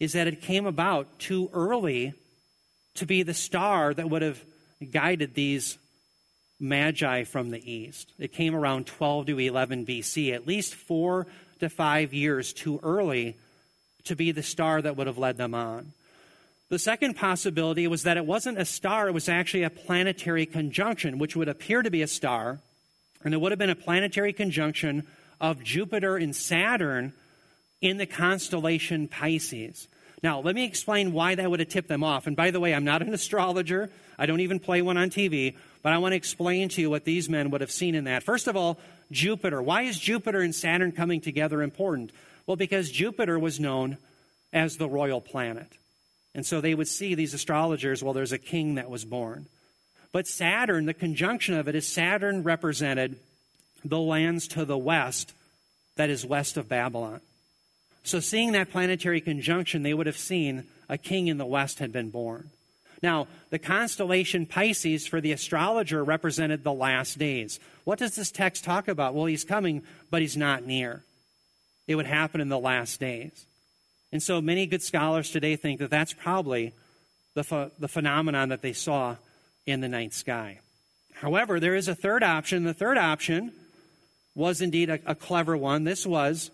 is 0.00 0.14
that 0.14 0.26
it 0.26 0.42
came 0.42 0.66
about 0.66 1.20
too 1.20 1.48
early 1.52 2.14
to 2.94 3.06
be 3.06 3.22
the 3.22 3.34
star 3.34 3.94
that 3.94 4.10
would 4.10 4.22
have 4.22 4.44
guided 4.90 5.34
these 5.34 5.78
magi 6.58 7.22
from 7.22 7.50
the 7.50 7.72
east. 7.72 8.12
It 8.18 8.32
came 8.32 8.52
around 8.52 8.88
12 8.88 9.26
to 9.26 9.38
11 9.38 9.86
BC, 9.86 10.34
at 10.34 10.44
least 10.44 10.74
four 10.74 11.28
to 11.60 11.68
five 11.68 12.12
years 12.12 12.52
too 12.52 12.80
early 12.82 13.36
to 14.06 14.16
be 14.16 14.32
the 14.32 14.42
star 14.42 14.82
that 14.82 14.96
would 14.96 15.06
have 15.06 15.18
led 15.18 15.36
them 15.36 15.54
on. 15.54 15.92
The 16.68 16.80
second 16.80 17.14
possibility 17.14 17.86
was 17.86 18.02
that 18.02 18.16
it 18.16 18.26
wasn't 18.26 18.58
a 18.58 18.64
star, 18.64 19.06
it 19.06 19.14
was 19.14 19.28
actually 19.28 19.62
a 19.62 19.70
planetary 19.70 20.46
conjunction, 20.46 21.20
which 21.20 21.36
would 21.36 21.48
appear 21.48 21.82
to 21.82 21.90
be 21.92 22.02
a 22.02 22.08
star, 22.08 22.58
and 23.24 23.34
it 23.34 23.40
would 23.40 23.52
have 23.52 23.58
been 23.58 23.70
a 23.70 23.74
planetary 23.74 24.32
conjunction 24.32 25.06
of 25.40 25.62
Jupiter 25.62 26.16
and 26.16 26.34
Saturn 26.34 27.12
in 27.80 27.96
the 27.96 28.06
constellation 28.06 29.08
Pisces. 29.08 29.88
Now, 30.22 30.40
let 30.40 30.54
me 30.54 30.64
explain 30.64 31.12
why 31.12 31.36
that 31.36 31.48
would 31.48 31.60
have 31.60 31.68
tipped 31.68 31.88
them 31.88 32.02
off. 32.02 32.26
And 32.26 32.34
by 32.34 32.50
the 32.50 32.60
way, 32.60 32.74
I'm 32.74 32.84
not 32.84 33.02
an 33.02 33.14
astrologer. 33.14 33.90
I 34.18 34.26
don't 34.26 34.40
even 34.40 34.58
play 34.58 34.82
one 34.82 34.96
on 34.96 35.10
TV, 35.10 35.56
but 35.82 35.92
I 35.92 35.98
want 35.98 36.12
to 36.12 36.16
explain 36.16 36.68
to 36.70 36.80
you 36.80 36.90
what 36.90 37.04
these 37.04 37.28
men 37.28 37.50
would 37.50 37.60
have 37.60 37.70
seen 37.70 37.94
in 37.94 38.04
that. 38.04 38.22
First 38.22 38.48
of 38.48 38.56
all, 38.56 38.78
Jupiter. 39.10 39.62
Why 39.62 39.82
is 39.82 39.98
Jupiter 39.98 40.40
and 40.40 40.54
Saturn 40.54 40.92
coming 40.92 41.20
together 41.20 41.62
important? 41.62 42.12
Well, 42.46 42.56
because 42.56 42.90
Jupiter 42.90 43.38
was 43.38 43.60
known 43.60 43.98
as 44.52 44.76
the 44.76 44.88
royal 44.88 45.20
planet. 45.20 45.72
And 46.34 46.44
so 46.44 46.60
they 46.60 46.74
would 46.74 46.88
see 46.88 47.14
these 47.14 47.34
astrologers, 47.34 48.02
well, 48.02 48.12
there's 48.12 48.32
a 48.32 48.38
king 48.38 48.74
that 48.74 48.90
was 48.90 49.04
born. 49.04 49.46
But 50.12 50.26
Saturn, 50.26 50.86
the 50.86 50.94
conjunction 50.94 51.54
of 51.54 51.68
it 51.68 51.74
is 51.74 51.86
Saturn 51.86 52.42
represented 52.42 53.16
the 53.84 53.98
lands 54.00 54.48
to 54.48 54.64
the 54.64 54.78
west, 54.78 55.34
that 55.96 56.10
is 56.10 56.24
west 56.24 56.56
of 56.56 56.68
Babylon. 56.68 57.20
So, 58.02 58.20
seeing 58.20 58.52
that 58.52 58.70
planetary 58.70 59.20
conjunction, 59.20 59.82
they 59.82 59.92
would 59.92 60.06
have 60.06 60.16
seen 60.16 60.64
a 60.88 60.96
king 60.96 61.26
in 61.26 61.36
the 61.36 61.44
west 61.44 61.78
had 61.78 61.92
been 61.92 62.10
born. 62.10 62.50
Now, 63.02 63.28
the 63.50 63.58
constellation 63.58 64.46
Pisces 64.46 65.06
for 65.06 65.20
the 65.20 65.32
astrologer 65.32 66.02
represented 66.02 66.64
the 66.64 66.72
last 66.72 67.18
days. 67.18 67.60
What 67.84 67.98
does 67.98 68.16
this 68.16 68.32
text 68.32 68.64
talk 68.64 68.88
about? 68.88 69.14
Well, 69.14 69.26
he's 69.26 69.44
coming, 69.44 69.82
but 70.10 70.22
he's 70.22 70.36
not 70.36 70.64
near. 70.64 71.04
It 71.86 71.94
would 71.94 72.06
happen 72.06 72.40
in 72.40 72.48
the 72.48 72.58
last 72.58 72.98
days. 72.98 73.44
And 74.10 74.22
so 74.22 74.40
many 74.40 74.66
good 74.66 74.82
scholars 74.82 75.30
today 75.30 75.56
think 75.56 75.80
that 75.80 75.90
that's 75.90 76.12
probably 76.12 76.72
the, 77.34 77.44
ph- 77.44 77.72
the 77.78 77.88
phenomenon 77.88 78.48
that 78.48 78.62
they 78.62 78.72
saw 78.72 79.16
in 79.68 79.80
the 79.80 79.88
night 79.88 80.14
sky. 80.14 80.60
However, 81.12 81.60
there 81.60 81.74
is 81.74 81.88
a 81.88 81.94
third 81.94 82.22
option. 82.22 82.64
The 82.64 82.72
third 82.72 82.96
option 82.96 83.52
was 84.34 84.62
indeed 84.62 84.88
a, 84.88 84.98
a 85.04 85.14
clever 85.14 85.56
one. 85.56 85.84
This 85.84 86.06
was 86.06 86.50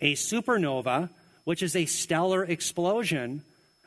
a 0.00 0.14
supernova, 0.14 1.10
which 1.44 1.62
is 1.62 1.76
a 1.76 1.84
stellar 1.84 2.42
explosion 2.44 3.44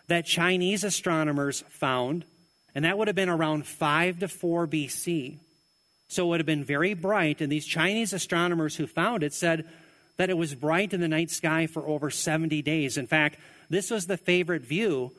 that 0.08 0.26
Chinese 0.26 0.84
astronomers 0.84 1.64
found, 1.70 2.24
and 2.76 2.86
that 2.86 2.98
would 2.98 3.08
have 3.08 3.16
been 3.16 3.30
around 3.30 3.66
5 3.66 4.20
to 4.20 4.28
4 4.28 4.68
BC. 4.68 5.40
So 6.08 6.26
it 6.26 6.30
would 6.30 6.40
have 6.40 6.46
been 6.46 6.64
very 6.64 6.94
bright, 6.94 7.42
and 7.42 7.52
these 7.52 7.66
Chinese 7.66 8.14
astronomers 8.14 8.76
who 8.76 8.86
found 8.86 9.24
it 9.24 9.34
said 9.34 9.68
that 10.18 10.30
it 10.30 10.38
was 10.38 10.54
bright 10.54 10.94
in 10.94 11.02
the 11.02 11.08
night 11.08 11.32
sky 11.32 11.66
for 11.66 11.88
over 11.88 12.12
70 12.12 12.62
days. 12.62 12.96
In 12.98 13.08
fact, 13.08 13.40
this 13.70 13.90
was 13.90 14.06
the 14.06 14.18
favorite 14.18 14.62
view 14.62 15.14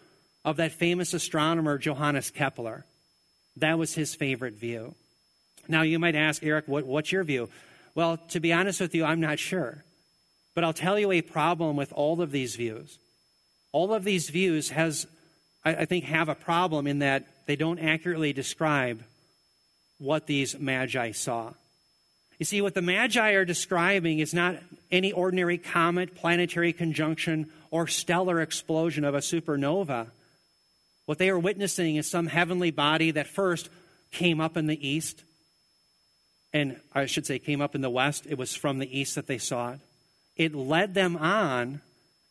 of 0.44 0.58
that 0.58 0.72
famous 0.72 1.12
astronomer 1.12 1.76
Johannes 1.76 2.30
Kepler. 2.30 2.86
That 3.56 3.78
was 3.78 3.94
his 3.94 4.14
favorite 4.14 4.54
view. 4.54 4.94
Now, 5.68 5.82
you 5.82 5.98
might 5.98 6.14
ask, 6.14 6.42
Eric, 6.42 6.68
what, 6.68 6.86
what's 6.86 7.10
your 7.10 7.24
view? 7.24 7.48
Well, 7.94 8.18
to 8.28 8.40
be 8.40 8.52
honest 8.52 8.80
with 8.80 8.94
you, 8.94 9.04
I'm 9.04 9.20
not 9.20 9.38
sure. 9.38 9.84
But 10.54 10.64
I'll 10.64 10.72
tell 10.72 10.98
you 10.98 11.12
a 11.12 11.22
problem 11.22 11.76
with 11.76 11.92
all 11.92 12.20
of 12.20 12.30
these 12.30 12.56
views. 12.56 12.98
All 13.72 13.92
of 13.92 14.04
these 14.04 14.30
views 14.30 14.70
has, 14.70 15.06
I, 15.64 15.74
I 15.74 15.84
think, 15.84 16.04
have 16.04 16.28
a 16.28 16.34
problem 16.34 16.86
in 16.86 17.00
that 17.00 17.26
they 17.46 17.56
don't 17.56 17.78
accurately 17.78 18.32
describe 18.32 19.02
what 19.98 20.26
these 20.26 20.58
magi 20.58 21.12
saw. 21.12 21.52
You 22.38 22.44
see, 22.44 22.60
what 22.60 22.74
the 22.74 22.82
Magi 22.82 23.30
are 23.30 23.46
describing 23.46 24.18
is 24.18 24.34
not 24.34 24.56
any 24.90 25.10
ordinary 25.10 25.56
comet, 25.56 26.14
planetary 26.14 26.72
conjunction, 26.72 27.50
or 27.70 27.86
stellar 27.86 28.40
explosion 28.40 29.04
of 29.04 29.14
a 29.14 29.20
supernova. 29.20 30.08
What 31.06 31.18
they 31.18 31.30
are 31.30 31.38
witnessing 31.38 31.96
is 31.96 32.08
some 32.08 32.26
heavenly 32.26 32.70
body 32.70 33.12
that 33.12 33.28
first 33.28 33.68
came 34.10 34.40
up 34.40 34.56
in 34.56 34.66
the 34.66 34.86
east, 34.88 35.22
and 36.52 36.80
I 36.92 37.06
should 37.06 37.26
say 37.26 37.38
came 37.38 37.60
up 37.60 37.74
in 37.74 37.80
the 37.80 37.90
west. 37.90 38.26
It 38.28 38.38
was 38.38 38.54
from 38.54 38.78
the 38.78 38.98
east 38.98 39.14
that 39.14 39.26
they 39.26 39.38
saw 39.38 39.72
it. 39.72 39.80
It 40.36 40.54
led 40.54 40.94
them 40.94 41.16
on, 41.16 41.80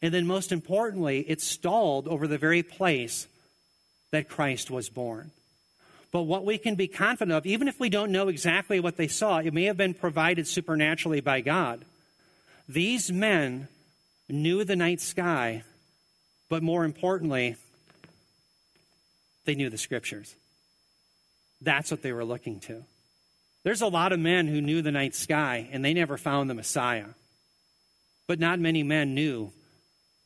and 0.01 0.13
then 0.13 0.27
most 0.27 0.51
importantly, 0.51 1.25
it 1.27 1.41
stalled 1.41 2.07
over 2.07 2.27
the 2.27 2.37
very 2.37 2.63
place 2.63 3.27
that 4.11 4.29
Christ 4.29 4.69
was 4.69 4.89
born. 4.89 5.31
But 6.11 6.23
what 6.23 6.45
we 6.45 6.57
can 6.57 6.75
be 6.75 6.87
confident 6.87 7.35
of, 7.35 7.45
even 7.45 7.67
if 7.67 7.79
we 7.79 7.89
don't 7.89 8.11
know 8.11 8.27
exactly 8.27 8.79
what 8.79 8.95
they 8.95 9.07
saw, 9.07 9.39
it 9.39 9.53
may 9.53 9.63
have 9.63 9.77
been 9.77 9.93
provided 9.93 10.47
supernaturally 10.47 11.19
by 11.21 11.41
God. 11.41 11.83
These 12.69 13.11
men 13.11 13.67
knew 14.29 14.63
the 14.63 14.75
night 14.75 15.01
sky, 15.01 15.63
but 16.47 16.63
more 16.63 16.85
importantly, 16.85 17.57
they 19.45 19.55
knew 19.55 19.69
the 19.69 19.77
scriptures. 19.77 20.35
That's 21.61 21.91
what 21.91 22.01
they 22.01 22.11
were 22.11 22.25
looking 22.25 22.59
to. 22.61 22.83
There's 23.63 23.81
a 23.81 23.87
lot 23.87 24.11
of 24.11 24.19
men 24.19 24.47
who 24.47 24.61
knew 24.61 24.81
the 24.81 24.91
night 24.91 25.15
sky 25.15 25.67
and 25.71 25.83
they 25.83 25.93
never 25.93 26.17
found 26.17 26.49
the 26.49 26.53
Messiah. 26.53 27.07
But 28.27 28.39
not 28.39 28.59
many 28.59 28.83
men 28.83 29.13
knew 29.13 29.51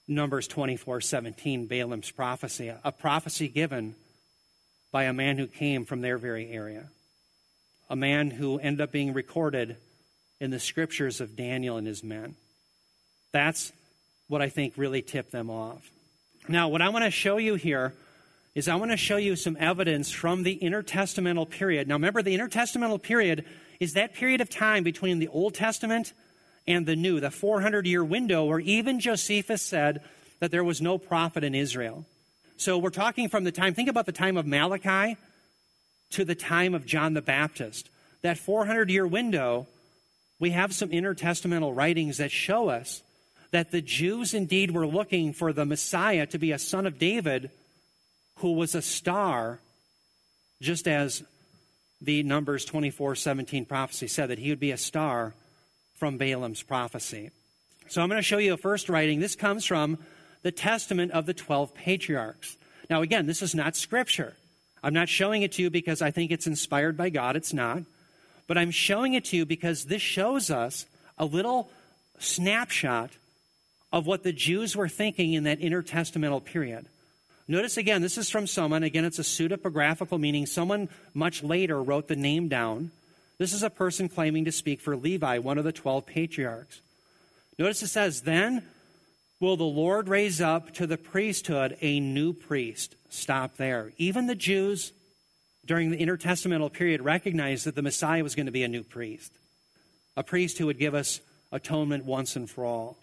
Numbers 0.07 0.47
24 0.47 1.01
17, 1.01 1.67
Balaam's 1.67 2.11
prophecy, 2.11 2.73
a 2.83 2.91
prophecy 2.91 3.47
given 3.47 3.95
by 4.91 5.03
a 5.03 5.13
man 5.13 5.37
who 5.37 5.47
came 5.47 5.85
from 5.85 6.01
their 6.01 6.17
very 6.17 6.49
area, 6.49 6.89
a 7.89 7.95
man 7.95 8.31
who 8.31 8.57
ended 8.59 8.81
up 8.81 8.91
being 8.91 9.13
recorded 9.13 9.77
in 10.39 10.49
the 10.49 10.59
scriptures 10.59 11.21
of 11.21 11.35
Daniel 11.35 11.77
and 11.77 11.85
his 11.85 12.03
men. 12.03 12.35
That's 13.31 13.71
what 14.27 14.41
I 14.41 14.49
think 14.49 14.73
really 14.77 15.01
tipped 15.01 15.31
them 15.31 15.49
off. 15.49 15.89
Now, 16.47 16.69
what 16.69 16.81
I 16.81 16.89
want 16.89 17.05
to 17.05 17.11
show 17.11 17.37
you 17.37 17.55
here 17.55 17.93
is 18.55 18.67
I 18.67 18.75
want 18.75 18.91
to 18.91 18.97
show 18.97 19.17
you 19.17 19.35
some 19.35 19.57
evidence 19.59 20.11
from 20.11 20.43
the 20.43 20.59
intertestamental 20.61 21.49
period. 21.49 21.87
Now, 21.87 21.95
remember, 21.95 22.21
the 22.21 22.37
intertestamental 22.37 23.01
period 23.01 23.45
is 23.79 23.93
that 23.93 24.13
period 24.13 24.41
of 24.41 24.49
time 24.49 24.83
between 24.83 25.19
the 25.19 25.27
Old 25.27 25.53
Testament 25.53 26.13
and 26.67 26.85
the 26.85 26.95
New, 26.95 27.19
the 27.19 27.31
400 27.31 27.85
year 27.85 28.03
window 28.03 28.45
where 28.45 28.59
even 28.59 28.99
Josephus 28.99 29.61
said 29.61 30.01
that 30.39 30.51
there 30.51 30.63
was 30.63 30.81
no 30.81 30.97
prophet 30.97 31.43
in 31.43 31.55
Israel. 31.55 32.05
So 32.57 32.77
we're 32.77 32.89
talking 32.89 33.29
from 33.29 33.43
the 33.43 33.51
time, 33.51 33.73
think 33.73 33.89
about 33.89 34.05
the 34.05 34.11
time 34.11 34.35
of 34.35 34.45
Malachi 34.45 35.17
to 36.11 36.25
the 36.25 36.35
time 36.35 36.73
of 36.73 36.85
John 36.85 37.13
the 37.13 37.21
Baptist. 37.21 37.89
That 38.21 38.37
400 38.37 38.89
year 38.89 39.07
window, 39.07 39.67
we 40.39 40.51
have 40.51 40.73
some 40.73 40.89
intertestamental 40.89 41.75
writings 41.75 42.17
that 42.17 42.31
show 42.31 42.69
us 42.69 43.01
that 43.51 43.71
the 43.71 43.81
Jews 43.81 44.33
indeed 44.33 44.71
were 44.71 44.87
looking 44.87 45.33
for 45.33 45.53
the 45.53 45.65
Messiah 45.65 46.25
to 46.27 46.37
be 46.37 46.51
a 46.51 46.59
son 46.59 46.85
of 46.85 46.99
David 46.99 47.49
who 48.39 48.53
was 48.53 48.75
a 48.75 48.81
star, 48.81 49.59
just 50.61 50.87
as 50.87 51.23
the 52.01 52.23
Numbers 52.23 52.65
24 52.65 53.15
17 53.15 53.65
prophecy 53.65 54.07
said 54.07 54.29
that 54.29 54.39
he 54.39 54.49
would 54.49 54.59
be 54.59 54.71
a 54.71 54.77
star 54.77 55.33
from 55.95 56.17
Balaam's 56.17 56.63
prophecy. 56.63 57.31
So 57.89 58.01
I'm 58.01 58.09
going 58.09 58.19
to 58.19 58.23
show 58.23 58.37
you 58.37 58.53
a 58.53 58.57
first 58.57 58.87
writing. 58.89 59.19
This 59.19 59.35
comes 59.35 59.65
from 59.65 59.97
the 60.41 60.51
testament 60.51 61.11
of 61.11 61.25
the 61.25 61.33
12 61.33 61.73
patriarchs. 61.73 62.55
Now, 62.89 63.01
again, 63.01 63.25
this 63.25 63.41
is 63.41 63.53
not 63.53 63.75
scripture. 63.75 64.35
I'm 64.81 64.93
not 64.93 65.09
showing 65.09 65.41
it 65.41 65.51
to 65.53 65.63
you 65.63 65.69
because 65.69 66.01
I 66.01 66.11
think 66.11 66.31
it's 66.31 66.47
inspired 66.47 66.95
by 66.95 67.09
God. 67.09 67.35
It's 67.35 67.53
not. 67.53 67.83
But 68.47 68.57
I'm 68.57 68.71
showing 68.71 69.13
it 69.13 69.25
to 69.25 69.37
you 69.37 69.45
because 69.45 69.85
this 69.85 70.01
shows 70.01 70.49
us 70.49 70.85
a 71.17 71.25
little 71.25 71.69
snapshot 72.19 73.11
of 73.91 74.07
what 74.07 74.23
the 74.23 74.31
Jews 74.31 74.75
were 74.75 74.87
thinking 74.87 75.33
in 75.33 75.43
that 75.43 75.59
intertestamental 75.59 76.43
period. 76.45 76.87
Notice 77.49 77.77
again, 77.77 78.03
this 78.03 78.19
is 78.19 78.29
from 78.29 78.45
someone, 78.45 78.83
again, 78.83 79.05
it's 79.05 79.17
a 79.17 79.23
pseudepigraphical 79.23 80.19
meaning 80.19 80.45
someone 80.45 80.87
much 81.15 81.41
later 81.41 81.81
wrote 81.81 82.07
the 82.07 82.15
name 82.15 82.47
down. 82.47 82.91
This 83.39 83.53
is 83.53 83.63
a 83.63 83.71
person 83.71 84.07
claiming 84.07 84.45
to 84.45 84.51
speak 84.51 84.79
for 84.79 84.95
Levi, 84.95 85.39
one 85.39 85.57
of 85.57 85.63
the 85.63 85.71
12 85.71 86.05
patriarchs. 86.05 86.79
Notice 87.57 87.81
it 87.81 87.87
says, 87.87 88.21
Then 88.21 88.65
will 89.39 89.57
the 89.57 89.63
Lord 89.63 90.09
raise 90.09 90.39
up 90.39 90.75
to 90.75 90.85
the 90.85 90.95
priesthood 90.95 91.75
a 91.81 91.99
new 91.99 92.33
priest. 92.33 92.95
Stop 93.09 93.57
there. 93.57 93.93
Even 93.97 94.27
the 94.27 94.35
Jews 94.35 94.93
during 95.65 95.89
the 95.89 95.97
intertestamental 95.97 96.71
period 96.71 97.01
recognized 97.01 97.65
that 97.65 97.73
the 97.73 97.81
Messiah 97.81 98.21
was 98.21 98.35
going 98.35 98.45
to 98.45 98.51
be 98.51 98.63
a 98.63 98.67
new 98.67 98.83
priest, 98.83 99.33
a 100.15 100.23
priest 100.23 100.59
who 100.59 100.67
would 100.67 100.77
give 100.77 100.93
us 100.93 101.19
atonement 101.51 102.05
once 102.05 102.35
and 102.35 102.47
for 102.47 102.63
all. 102.63 102.99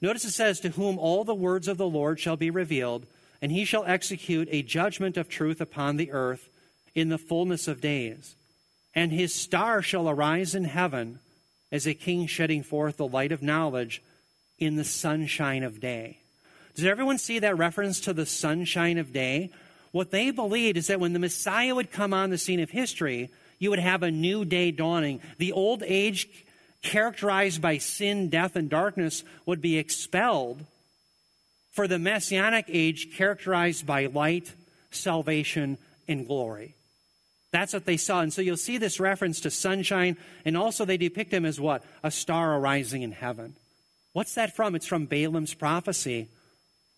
Notice 0.00 0.24
it 0.24 0.30
says, 0.30 0.58
To 0.60 0.70
whom 0.70 0.98
all 0.98 1.22
the 1.22 1.34
words 1.34 1.68
of 1.68 1.76
the 1.76 1.86
Lord 1.86 2.18
shall 2.18 2.36
be 2.36 2.48
revealed 2.48 3.04
and 3.42 3.52
he 3.52 3.64
shall 3.64 3.84
execute 3.84 4.48
a 4.50 4.62
judgment 4.62 5.16
of 5.16 5.28
truth 5.28 5.60
upon 5.60 5.96
the 5.96 6.12
earth 6.12 6.48
in 6.94 7.08
the 7.08 7.18
fullness 7.18 7.68
of 7.68 7.80
days. 7.80 8.36
And 8.94 9.12
his 9.12 9.34
star 9.34 9.82
shall 9.82 10.08
arise 10.08 10.54
in 10.54 10.64
heaven 10.64 11.20
as 11.72 11.86
a 11.86 11.94
king 11.94 12.26
shedding 12.26 12.62
forth 12.62 12.96
the 12.96 13.06
light 13.06 13.32
of 13.32 13.42
knowledge 13.42 14.02
in 14.58 14.76
the 14.76 14.84
sunshine 14.84 15.62
of 15.62 15.80
day. 15.80 16.18
Does 16.74 16.84
everyone 16.84 17.18
see 17.18 17.38
that 17.38 17.58
reference 17.58 18.00
to 18.00 18.12
the 18.12 18.26
sunshine 18.26 18.98
of 18.98 19.12
day? 19.12 19.50
What 19.92 20.10
they 20.10 20.30
believed 20.30 20.76
is 20.76 20.88
that 20.88 21.00
when 21.00 21.12
the 21.12 21.18
Messiah 21.18 21.74
would 21.74 21.90
come 21.90 22.12
on 22.12 22.30
the 22.30 22.38
scene 22.38 22.60
of 22.60 22.70
history, 22.70 23.30
you 23.58 23.70
would 23.70 23.78
have 23.78 24.02
a 24.02 24.10
new 24.10 24.44
day 24.44 24.70
dawning. 24.70 25.20
The 25.38 25.52
old 25.52 25.82
age, 25.84 26.28
characterized 26.82 27.60
by 27.60 27.78
sin, 27.78 28.28
death, 28.28 28.56
and 28.56 28.68
darkness, 28.68 29.24
would 29.46 29.60
be 29.60 29.78
expelled 29.78 30.64
for 31.70 31.86
the 31.86 31.98
messianic 31.98 32.66
age 32.68 33.16
characterized 33.16 33.86
by 33.86 34.06
light, 34.06 34.54
salvation, 34.90 35.78
and 36.08 36.26
glory. 36.26 36.74
That's 37.52 37.72
what 37.72 37.84
they 37.84 37.96
saw. 37.96 38.20
And 38.20 38.32
so 38.32 38.42
you'll 38.42 38.56
see 38.56 38.78
this 38.78 39.00
reference 39.00 39.40
to 39.40 39.50
sunshine, 39.50 40.16
and 40.44 40.56
also 40.56 40.84
they 40.84 40.96
depict 40.96 41.32
him 41.32 41.44
as 41.44 41.60
what? 41.60 41.84
A 42.02 42.10
star 42.10 42.56
arising 42.56 43.02
in 43.02 43.12
heaven. 43.12 43.56
What's 44.12 44.34
that 44.34 44.54
from? 44.54 44.74
It's 44.74 44.86
from 44.86 45.06
Balaam's 45.06 45.54
prophecy 45.54 46.28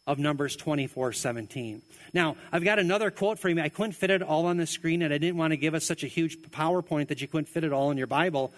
of 0.07 0.19
Numbers 0.19 0.57
24 0.57 1.13
17. 1.13 1.83
Now, 2.13 2.37
I've 2.51 2.65
got 2.65 2.79
another 2.79 3.11
quote 3.11 3.39
for 3.39 3.49
you. 3.49 3.61
I 3.61 3.69
couldn't 3.69 3.93
fit 3.93 4.11
it 4.11 4.23
all 4.23 4.47
on 4.47 4.57
the 4.57 4.67
screen, 4.67 5.03
and 5.03 5.13
I 5.13 5.19
didn't 5.19 5.37
want 5.37 5.53
to 5.53 5.57
give 5.57 5.75
us 5.75 5.85
such 5.85 6.03
a 6.03 6.09
huge 6.09 6.39
PowerPoint 6.51 7.09
that 7.09 7.21
you 7.21 7.29
couldn't 7.29 7.49
fit 7.49 7.65
it 7.65 7.73
all 7.73 7.91
in 7.91 7.99
your 7.99 8.07
Bible. 8.07 8.53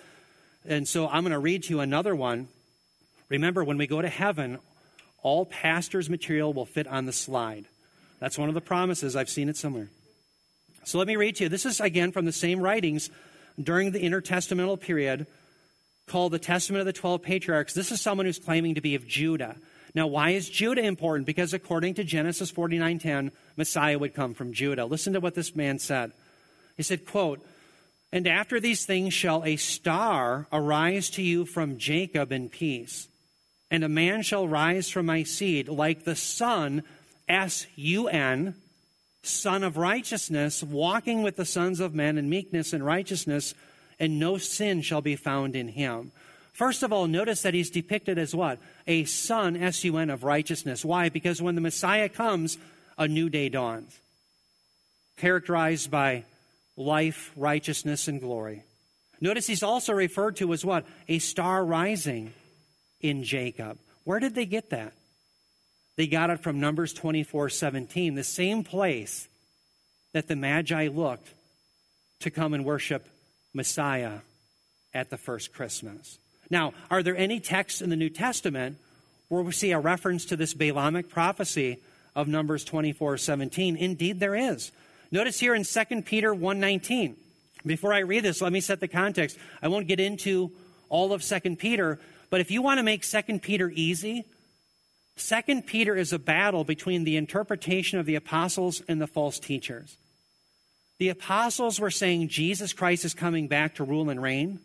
And 0.66 0.88
so 0.88 1.08
I'm 1.08 1.22
going 1.22 1.32
to 1.32 1.38
read 1.38 1.64
to 1.64 1.70
you 1.70 1.80
another 1.80 2.14
one. 2.14 2.48
Remember, 3.28 3.62
when 3.62 3.76
we 3.76 3.86
go 3.86 4.00
to 4.00 4.08
heaven, 4.08 4.58
all 5.24 5.46
pastor's 5.46 6.08
material 6.08 6.52
will 6.52 6.66
fit 6.66 6.86
on 6.86 7.06
the 7.06 7.12
slide. 7.12 7.64
That's 8.20 8.38
one 8.38 8.48
of 8.48 8.54
the 8.54 8.60
promises. 8.60 9.16
I've 9.16 9.28
seen 9.28 9.48
it 9.48 9.56
somewhere. 9.56 9.88
So 10.84 10.98
let 10.98 11.08
me 11.08 11.16
read 11.16 11.36
to 11.36 11.44
you. 11.44 11.48
This 11.48 11.66
is 11.66 11.80
again 11.80 12.12
from 12.12 12.26
the 12.26 12.32
same 12.32 12.60
writings 12.60 13.10
during 13.60 13.90
the 13.90 14.00
intertestamental 14.00 14.78
period 14.80 15.26
called 16.06 16.32
the 16.32 16.38
Testament 16.38 16.80
of 16.80 16.86
the 16.86 16.92
Twelve 16.92 17.22
Patriarchs. 17.22 17.72
This 17.72 17.90
is 17.90 18.02
someone 18.02 18.26
who's 18.26 18.38
claiming 18.38 18.74
to 18.74 18.82
be 18.82 18.94
of 18.94 19.06
Judah. 19.08 19.56
Now, 19.94 20.06
why 20.08 20.30
is 20.30 20.50
Judah 20.50 20.82
important? 20.82 21.24
Because 21.24 21.54
according 21.54 21.94
to 21.94 22.04
Genesis 22.04 22.52
49:10, 22.52 23.30
Messiah 23.56 23.98
would 23.98 24.12
come 24.12 24.34
from 24.34 24.52
Judah. 24.52 24.84
Listen 24.84 25.14
to 25.14 25.20
what 25.20 25.34
this 25.34 25.56
man 25.56 25.78
said. 25.78 26.12
He 26.76 26.82
said, 26.82 27.06
quote, 27.06 27.40
And 28.12 28.26
after 28.26 28.60
these 28.60 28.84
things 28.84 29.14
shall 29.14 29.42
a 29.44 29.56
star 29.56 30.48
arise 30.52 31.08
to 31.10 31.22
you 31.22 31.46
from 31.46 31.78
Jacob 31.78 32.30
in 32.30 32.50
peace 32.50 33.08
and 33.74 33.82
a 33.82 33.88
man 33.88 34.22
shall 34.22 34.46
rise 34.46 34.88
from 34.88 35.06
my 35.06 35.24
seed 35.24 35.66
like 35.68 36.04
the 36.04 36.14
sun, 36.14 36.84
S 37.28 37.66
U 37.74 38.06
N, 38.06 38.54
Son 39.24 39.64
of 39.64 39.76
righteousness, 39.76 40.62
walking 40.62 41.24
with 41.24 41.34
the 41.34 41.44
sons 41.44 41.80
of 41.80 41.92
men 41.92 42.16
in 42.16 42.30
meekness 42.30 42.72
and 42.72 42.86
righteousness, 42.86 43.52
and 43.98 44.20
no 44.20 44.38
sin 44.38 44.80
shall 44.80 45.00
be 45.00 45.16
found 45.16 45.56
in 45.56 45.66
him. 45.66 46.12
First 46.52 46.84
of 46.84 46.92
all, 46.92 47.08
notice 47.08 47.42
that 47.42 47.52
he's 47.52 47.68
depicted 47.68 48.16
as 48.16 48.32
what? 48.32 48.60
A 48.86 49.06
son, 49.06 49.56
S 49.56 49.82
U 49.82 49.96
N, 49.96 50.08
of 50.08 50.22
righteousness. 50.22 50.84
Why? 50.84 51.08
Because 51.08 51.42
when 51.42 51.56
the 51.56 51.60
Messiah 51.60 52.08
comes, 52.08 52.58
a 52.96 53.08
new 53.08 53.28
day 53.28 53.48
dawns, 53.48 53.98
characterized 55.16 55.90
by 55.90 56.22
life, 56.76 57.32
righteousness, 57.34 58.06
and 58.06 58.20
glory. 58.20 58.62
Notice 59.20 59.48
he's 59.48 59.64
also 59.64 59.92
referred 59.92 60.36
to 60.36 60.52
as 60.52 60.64
what? 60.64 60.86
A 61.08 61.18
star 61.18 61.64
rising 61.64 62.32
in 63.04 63.22
Jacob. 63.22 63.78
Where 64.04 64.18
did 64.18 64.34
they 64.34 64.46
get 64.46 64.70
that? 64.70 64.94
They 65.96 66.06
got 66.06 66.30
it 66.30 66.42
from 66.42 66.58
Numbers 66.58 66.94
24 66.94 67.50
17, 67.50 68.14
the 68.14 68.24
same 68.24 68.64
place 68.64 69.28
that 70.14 70.26
the 70.26 70.34
Magi 70.34 70.88
looked 70.88 71.28
to 72.20 72.30
come 72.30 72.54
and 72.54 72.64
worship 72.64 73.06
Messiah 73.52 74.20
at 74.94 75.10
the 75.10 75.18
first 75.18 75.52
Christmas. 75.52 76.18
Now, 76.48 76.72
are 76.90 77.02
there 77.02 77.16
any 77.16 77.40
texts 77.40 77.82
in 77.82 77.90
the 77.90 77.96
New 77.96 78.08
Testament 78.08 78.78
where 79.28 79.42
we 79.42 79.52
see 79.52 79.72
a 79.72 79.78
reference 79.78 80.24
to 80.26 80.36
this 80.36 80.54
Balaamic 80.54 81.10
prophecy 81.10 81.80
of 82.16 82.26
Numbers 82.26 82.64
24 82.64 83.18
17? 83.18 83.76
Indeed, 83.76 84.18
there 84.18 84.34
is. 84.34 84.72
Notice 85.10 85.38
here 85.38 85.54
in 85.54 85.64
2 85.64 86.02
Peter 86.02 86.32
1 86.32 86.58
19. 86.58 87.16
Before 87.66 87.92
I 87.92 87.98
read 87.98 88.24
this, 88.24 88.40
let 88.40 88.52
me 88.52 88.60
set 88.60 88.80
the 88.80 88.88
context. 88.88 89.36
I 89.62 89.68
won't 89.68 89.88
get 89.88 90.00
into 90.00 90.52
all 90.88 91.12
of 91.12 91.22
2 91.22 91.56
Peter, 91.56 91.98
but 92.30 92.40
if 92.40 92.50
you 92.50 92.62
want 92.62 92.78
to 92.78 92.82
make 92.82 93.02
2 93.02 93.38
Peter 93.40 93.70
easy, 93.74 94.24
2 95.16 95.62
Peter 95.62 95.94
is 95.94 96.12
a 96.12 96.18
battle 96.18 96.64
between 96.64 97.04
the 97.04 97.16
interpretation 97.16 97.98
of 97.98 98.06
the 98.06 98.14
apostles 98.14 98.82
and 98.88 99.00
the 99.00 99.06
false 99.06 99.38
teachers. 99.38 99.96
The 100.98 101.08
apostles 101.08 101.80
were 101.80 101.90
saying 101.90 102.28
Jesus 102.28 102.72
Christ 102.72 103.04
is 103.04 103.14
coming 103.14 103.48
back 103.48 103.76
to 103.76 103.84
rule 103.84 104.10
and 104.10 104.22
reign. 104.22 104.60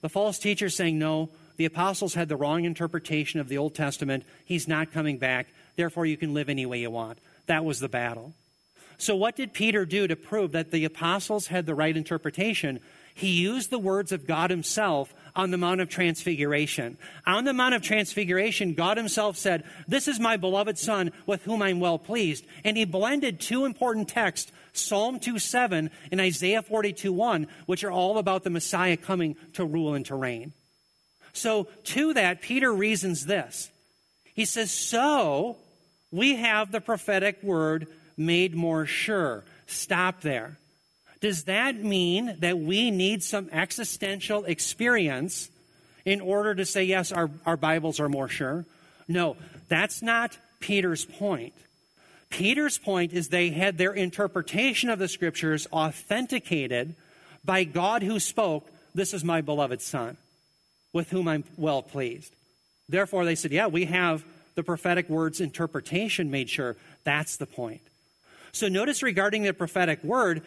The 0.00 0.08
false 0.08 0.38
teachers 0.38 0.76
saying 0.76 0.98
no, 0.98 1.30
the 1.56 1.64
apostles 1.64 2.14
had 2.14 2.28
the 2.28 2.36
wrong 2.36 2.64
interpretation 2.64 3.38
of 3.40 3.48
the 3.48 3.58
Old 3.58 3.74
Testament. 3.74 4.24
He's 4.44 4.66
not 4.66 4.92
coming 4.92 5.18
back. 5.18 5.48
Therefore, 5.76 6.06
you 6.06 6.16
can 6.16 6.34
live 6.34 6.48
any 6.48 6.66
way 6.66 6.80
you 6.80 6.90
want. 6.90 7.18
That 7.46 7.64
was 7.64 7.80
the 7.80 7.88
battle. 7.88 8.34
So, 8.98 9.16
what 9.16 9.36
did 9.36 9.52
Peter 9.52 9.84
do 9.84 10.06
to 10.06 10.16
prove 10.16 10.52
that 10.52 10.70
the 10.70 10.84
apostles 10.84 11.48
had 11.48 11.66
the 11.66 11.74
right 11.74 11.96
interpretation? 11.96 12.80
he 13.14 13.28
used 13.28 13.70
the 13.70 13.78
words 13.78 14.12
of 14.12 14.26
God 14.26 14.50
himself 14.50 15.14
on 15.34 15.50
the 15.50 15.58
Mount 15.58 15.80
of 15.80 15.88
Transfiguration. 15.88 16.98
On 17.26 17.44
the 17.44 17.52
Mount 17.52 17.74
of 17.74 17.82
Transfiguration, 17.82 18.74
God 18.74 18.96
himself 18.96 19.36
said, 19.36 19.64
This 19.88 20.08
is 20.08 20.20
my 20.20 20.36
beloved 20.36 20.78
Son 20.78 21.12
with 21.26 21.42
whom 21.42 21.62
I'm 21.62 21.80
well 21.80 21.98
pleased. 21.98 22.44
And 22.64 22.76
he 22.76 22.84
blended 22.84 23.40
two 23.40 23.64
important 23.64 24.08
texts, 24.08 24.52
Psalm 24.72 25.20
2:7 25.20 25.90
and 26.10 26.20
Isaiah 26.20 26.62
42:1, 26.62 27.46
which 27.66 27.84
are 27.84 27.92
all 27.92 28.18
about 28.18 28.44
the 28.44 28.50
Messiah 28.50 28.96
coming 28.96 29.36
to 29.54 29.64
rule 29.64 29.94
and 29.94 30.06
to 30.06 30.14
reign. 30.14 30.52
So, 31.32 31.68
to 31.84 32.14
that, 32.14 32.42
Peter 32.42 32.72
reasons 32.72 33.26
this. 33.26 33.70
He 34.34 34.44
says, 34.44 34.70
So 34.70 35.56
we 36.10 36.36
have 36.36 36.72
the 36.72 36.80
prophetic 36.80 37.42
word 37.42 37.88
made 38.16 38.54
more 38.54 38.86
sure. 38.86 39.44
Stop 39.66 40.20
there. 40.20 40.58
Does 41.22 41.44
that 41.44 41.76
mean 41.76 42.36
that 42.40 42.58
we 42.58 42.90
need 42.90 43.22
some 43.22 43.48
existential 43.52 44.44
experience 44.44 45.50
in 46.04 46.20
order 46.20 46.52
to 46.52 46.66
say, 46.66 46.82
yes, 46.82 47.12
our, 47.12 47.30
our 47.46 47.56
Bibles 47.56 48.00
are 48.00 48.08
more 48.08 48.28
sure? 48.28 48.66
No, 49.06 49.36
that's 49.68 50.02
not 50.02 50.36
Peter's 50.58 51.04
point. 51.04 51.54
Peter's 52.28 52.76
point 52.76 53.12
is 53.12 53.28
they 53.28 53.50
had 53.50 53.78
their 53.78 53.92
interpretation 53.92 54.90
of 54.90 54.98
the 54.98 55.06
scriptures 55.06 55.68
authenticated 55.72 56.96
by 57.44 57.62
God 57.62 58.02
who 58.02 58.18
spoke, 58.18 58.68
This 58.92 59.14
is 59.14 59.22
my 59.22 59.42
beloved 59.42 59.80
Son, 59.80 60.16
with 60.92 61.10
whom 61.10 61.28
I'm 61.28 61.44
well 61.56 61.82
pleased. 61.82 62.34
Therefore, 62.88 63.24
they 63.24 63.36
said, 63.36 63.52
Yeah, 63.52 63.68
we 63.68 63.84
have 63.84 64.24
the 64.56 64.64
prophetic 64.64 65.08
word's 65.08 65.40
interpretation 65.40 66.32
made 66.32 66.50
sure. 66.50 66.76
That's 67.04 67.36
the 67.36 67.46
point. 67.46 67.82
So, 68.50 68.66
notice 68.68 69.02
regarding 69.02 69.42
the 69.44 69.52
prophetic 69.52 70.02
word, 70.02 70.42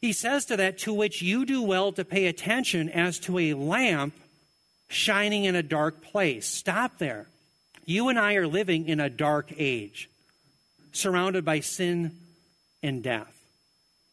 he 0.00 0.12
says 0.12 0.44
to 0.46 0.56
that, 0.56 0.78
to 0.78 0.92
which 0.92 1.22
you 1.22 1.44
do 1.44 1.62
well 1.62 1.92
to 1.92 2.04
pay 2.04 2.26
attention 2.26 2.88
as 2.88 3.18
to 3.20 3.38
a 3.38 3.54
lamp 3.54 4.14
shining 4.88 5.44
in 5.44 5.56
a 5.56 5.62
dark 5.62 6.02
place. 6.02 6.46
Stop 6.46 6.98
there. 6.98 7.26
You 7.84 8.08
and 8.08 8.18
I 8.18 8.34
are 8.34 8.46
living 8.46 8.86
in 8.86 9.00
a 9.00 9.10
dark 9.10 9.52
age, 9.56 10.08
surrounded 10.92 11.44
by 11.44 11.60
sin 11.60 12.16
and 12.82 13.02
death, 13.02 13.34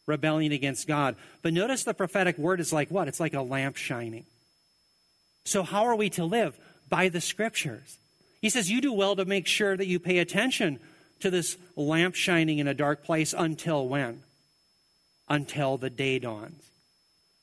rebellion 0.05 0.51
against 0.51 0.88
God. 0.88 1.15
But 1.41 1.53
notice 1.53 1.83
the 1.83 1.93
prophetic 1.93 2.38
word 2.38 2.59
is 2.59 2.73
like 2.73 2.89
what? 2.89 3.07
It's 3.07 3.19
like 3.19 3.33
a 3.33 3.41
lamp 3.41 3.75
shining. 3.75 4.25
So, 5.43 5.61
how 5.61 5.83
are 5.86 5.95
we 5.95 6.09
to 6.11 6.25
live? 6.25 6.57
By 6.89 7.09
the 7.09 7.21
scriptures. 7.21 7.97
He 8.41 8.49
says, 8.49 8.71
You 8.71 8.81
do 8.81 8.93
well 8.93 9.15
to 9.15 9.25
make 9.25 9.45
sure 9.45 9.77
that 9.77 9.88
you 9.88 9.99
pay 9.99 10.19
attention 10.19 10.79
to 11.19 11.29
this 11.29 11.57
lamp 11.75 12.15
shining 12.15 12.59
in 12.59 12.67
a 12.67 12.73
dark 12.73 13.03
place 13.03 13.33
until 13.38 13.88
when? 13.88 14.23
Until 15.28 15.78
the 15.78 15.89
day 15.89 16.19
dawns. 16.19 16.63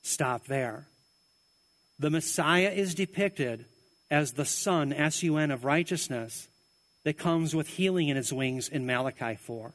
Stop 0.01 0.47
there. 0.47 0.87
The 1.99 2.09
Messiah 2.09 2.69
is 2.69 2.95
depicted 2.95 3.65
as 4.09 4.33
the 4.33 4.45
Son, 4.45 4.91
S 4.93 5.23
U 5.23 5.37
N, 5.37 5.51
of 5.51 5.65
righteousness, 5.65 6.47
that 7.03 7.17
comes 7.17 7.55
with 7.55 7.67
healing 7.67 8.09
in 8.09 8.17
his 8.17 8.31
wings 8.31 8.67
in 8.67 8.85
Malachi 8.85 9.35
4. 9.35 9.73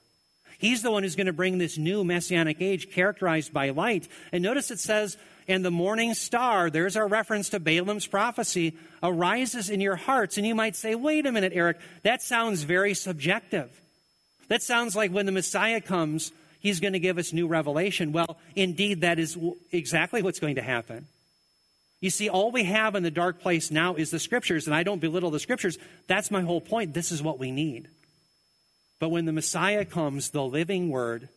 He's 0.59 0.83
the 0.83 0.91
one 0.91 1.03
who's 1.03 1.17
going 1.17 1.27
to 1.29 1.33
bring 1.33 1.59
this 1.59 1.79
new 1.79 2.03
messianic 2.05 2.61
age 2.61 2.91
characterized 2.91 3.53
by 3.53 3.71
light. 3.71 4.09
And 4.33 4.43
notice 4.43 4.71
it 4.71 4.81
says, 4.81 5.17
and 5.47 5.65
the 5.65 5.71
morning 5.71 6.15
star, 6.15 6.69
there's 6.69 6.97
our 6.97 7.07
reference 7.07 7.51
to 7.51 7.61
Balaam's 7.61 8.07
prophecy, 8.07 8.77
arises 9.03 9.71
in 9.71 9.81
your 9.81 9.97
hearts. 9.97 10.37
And 10.37 10.47
you 10.47 10.55
might 10.55 10.77
say, 10.77 10.95
wait 10.95 11.27
a 11.27 11.33
minute, 11.33 11.53
Eric, 11.55 11.79
that 12.03 12.23
sounds 12.23 12.65
very 12.65 12.93
subjective. 12.93 13.71
That 14.49 14.63
sounds 14.63 14.97
like 14.97 15.13
when 15.13 15.27
the 15.27 15.33
Messiah 15.33 15.81
comes, 15.81 16.33
he's 16.61 16.81
going 16.81 16.93
to 16.93 16.99
give 16.99 17.19
us 17.19 17.33
new 17.33 17.47
revelation. 17.47 18.13
Well, 18.13 18.39
indeed, 18.55 19.03
that 19.03 19.19
is 19.19 19.37
exactly 19.73 20.23
what's 20.23 20.41
going 20.41 20.57
to 20.57 20.63
happen. 20.63 21.07
You 22.01 22.11
see, 22.11 22.29
all 22.29 22.53
we 22.53 22.65
have 22.65 22.95
in 22.95 23.03
the 23.03 23.11
dark 23.11 23.41
place 23.41 23.71
now 23.71 23.95
is 23.95 24.11
the 24.11 24.21
scriptures, 24.21 24.67
and 24.67 24.75
I 24.75 24.85
don't 24.85 25.01
belittle 25.01 25.31
the 25.31 25.41
scriptures. 25.41 25.79
That's 26.07 26.31
my 26.31 26.43
whole 26.43 26.61
point. 26.61 26.95
This 26.95 27.11
is 27.11 27.23
what 27.23 27.39
we 27.39 27.51
need. 27.51 27.89
But 29.01 29.11
when 29.11 29.25
the 29.25 29.33
Messiah 29.33 29.85
comes, 29.85 30.31
the 30.31 30.45
living 30.45 30.91
word, 30.91 31.29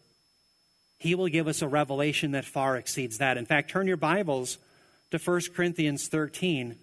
he 0.99 1.15
will 1.15 1.27
give 1.27 1.47
us 1.47 1.63
a 1.63 1.67
revelation 1.67 2.31
that 2.31 2.45
far 2.45 2.77
exceeds 2.77 3.17
that. 3.17 3.37
In 3.37 3.45
fact, 3.45 3.71
turn 3.71 3.87
your 3.87 3.97
Bibles 3.97 4.59
to 5.09 5.17
1 5.17 5.41
Corinthians 5.55 6.07
13, 6.07 6.75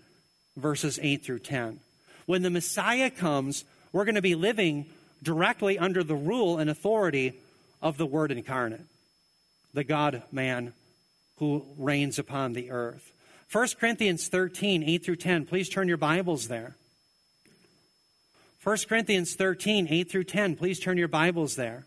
verses 0.57 0.99
8 1.01 1.25
through 1.25 1.39
10. 1.41 1.79
When 2.27 2.43
the 2.43 2.51
Messiah 2.51 3.11
comes, 3.11 3.65
we're 3.93 4.05
going 4.05 4.17
to 4.17 4.23
be 4.23 4.35
living 4.35 4.87
directly 5.23 5.79
under 5.79 6.03
the 6.03 6.17
rule 6.17 6.59
and 6.59 6.69
authority 6.69 7.35
of 7.81 7.97
the 7.97 8.07
Word 8.07 8.31
incarnate, 8.31 8.87
the 9.73 9.85
God 9.85 10.23
man 10.33 10.73
who 11.37 11.65
reigns 11.77 12.19
upon 12.19 12.53
the 12.53 12.71
earth. 12.71 13.13
1 13.51 13.69
Corinthians 13.81 14.29
13, 14.29 14.83
8 14.83 15.05
through 15.05 15.17
10. 15.17 15.47
Please 15.47 15.69
turn 15.69 15.89
your 15.89 15.97
Bibles 15.97 16.49
there. 16.49 16.77
1 18.63 18.77
Corinthians 18.89 19.35
13, 19.35 19.89
8 19.89 20.11
through 20.11 20.25
10. 20.25 20.57
Please 20.57 20.81
turn 20.81 20.99
your 20.99 21.09
Bibles 21.09 21.57
there. 21.57 21.87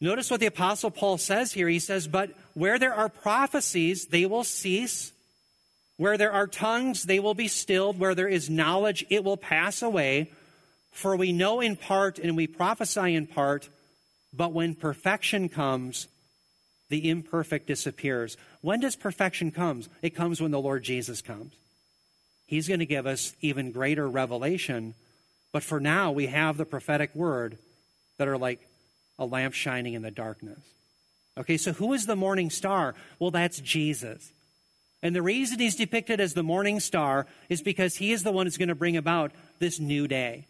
Notice 0.00 0.30
what 0.30 0.40
the 0.40 0.46
Apostle 0.46 0.90
Paul 0.90 1.18
says 1.18 1.52
here. 1.52 1.68
He 1.68 1.78
says, 1.78 2.08
But 2.08 2.30
where 2.54 2.78
there 2.78 2.94
are 2.94 3.08
prophecies, 3.08 4.06
they 4.06 4.24
will 4.24 4.44
cease. 4.44 5.12
Where 5.98 6.16
there 6.16 6.32
are 6.32 6.46
tongues, 6.46 7.02
they 7.02 7.20
will 7.20 7.34
be 7.34 7.48
stilled. 7.48 7.98
Where 7.98 8.14
there 8.14 8.26
is 8.26 8.48
knowledge, 8.48 9.04
it 9.10 9.22
will 9.22 9.36
pass 9.36 9.82
away. 9.82 10.30
For 10.90 11.14
we 11.14 11.32
know 11.32 11.60
in 11.60 11.76
part 11.76 12.18
and 12.18 12.36
we 12.36 12.46
prophesy 12.46 13.14
in 13.14 13.26
part, 13.26 13.68
but 14.32 14.52
when 14.52 14.74
perfection 14.74 15.48
comes, 15.48 16.08
the 16.88 17.08
imperfect 17.08 17.66
disappears. 17.66 18.36
When 18.60 18.80
does 18.80 18.96
perfection 18.96 19.50
come? 19.50 19.82
It 20.02 20.14
comes 20.14 20.40
when 20.40 20.50
the 20.50 20.60
Lord 20.60 20.82
Jesus 20.82 21.22
comes. 21.22 21.54
He's 22.46 22.66
going 22.66 22.80
to 22.80 22.86
give 22.86 23.06
us 23.06 23.34
even 23.40 23.70
greater 23.70 24.08
revelation. 24.08 24.94
But 25.52 25.62
for 25.62 25.80
now, 25.80 26.10
we 26.10 26.26
have 26.26 26.56
the 26.56 26.64
prophetic 26.64 27.14
word 27.14 27.58
that 28.18 28.28
are 28.28 28.38
like 28.38 28.60
a 29.18 29.24
lamp 29.24 29.54
shining 29.54 29.94
in 29.94 30.02
the 30.02 30.10
darkness. 30.10 30.58
Okay, 31.38 31.56
so 31.56 31.72
who 31.72 31.92
is 31.92 32.06
the 32.06 32.16
morning 32.16 32.50
star? 32.50 32.94
Well, 33.18 33.30
that's 33.30 33.60
Jesus. 33.60 34.32
And 35.02 35.14
the 35.14 35.22
reason 35.22 35.58
he's 35.58 35.76
depicted 35.76 36.20
as 36.20 36.34
the 36.34 36.42
morning 36.42 36.80
star 36.80 37.26
is 37.48 37.62
because 37.62 37.96
he 37.96 38.12
is 38.12 38.22
the 38.22 38.32
one 38.32 38.46
who's 38.46 38.58
going 38.58 38.68
to 38.68 38.74
bring 38.74 38.96
about 38.96 39.32
this 39.58 39.78
new 39.78 40.06
day. 40.06 40.46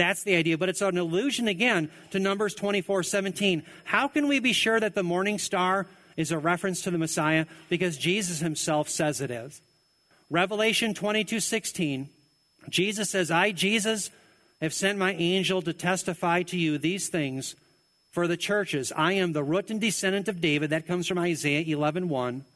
That's 0.00 0.22
the 0.22 0.34
idea, 0.34 0.56
but 0.56 0.70
it's 0.70 0.80
an 0.80 0.96
allusion 0.96 1.46
again 1.46 1.90
to 2.12 2.18
Numbers 2.18 2.54
24 2.54 3.02
17. 3.02 3.62
How 3.84 4.08
can 4.08 4.28
we 4.28 4.40
be 4.40 4.54
sure 4.54 4.80
that 4.80 4.94
the 4.94 5.02
morning 5.02 5.38
star 5.38 5.88
is 6.16 6.32
a 6.32 6.38
reference 6.38 6.80
to 6.82 6.90
the 6.90 6.96
Messiah? 6.96 7.44
Because 7.68 7.98
Jesus 7.98 8.40
himself 8.40 8.88
says 8.88 9.20
it 9.20 9.30
is. 9.30 9.60
Revelation 10.30 10.94
22 10.94 11.38
16, 11.40 12.08
Jesus 12.70 13.10
says, 13.10 13.30
I, 13.30 13.52
Jesus, 13.52 14.10
have 14.62 14.72
sent 14.72 14.98
my 14.98 15.12
angel 15.12 15.60
to 15.60 15.74
testify 15.74 16.44
to 16.44 16.56
you 16.56 16.78
these 16.78 17.10
things 17.10 17.54
for 18.10 18.26
the 18.26 18.38
churches. 18.38 18.94
I 18.96 19.12
am 19.12 19.34
the 19.34 19.44
root 19.44 19.70
and 19.70 19.82
descendant 19.82 20.28
of 20.28 20.40
David. 20.40 20.70
That 20.70 20.86
comes 20.86 21.08
from 21.08 21.18
Isaiah 21.18 21.60
11 21.60 22.08
1, 22.08 22.46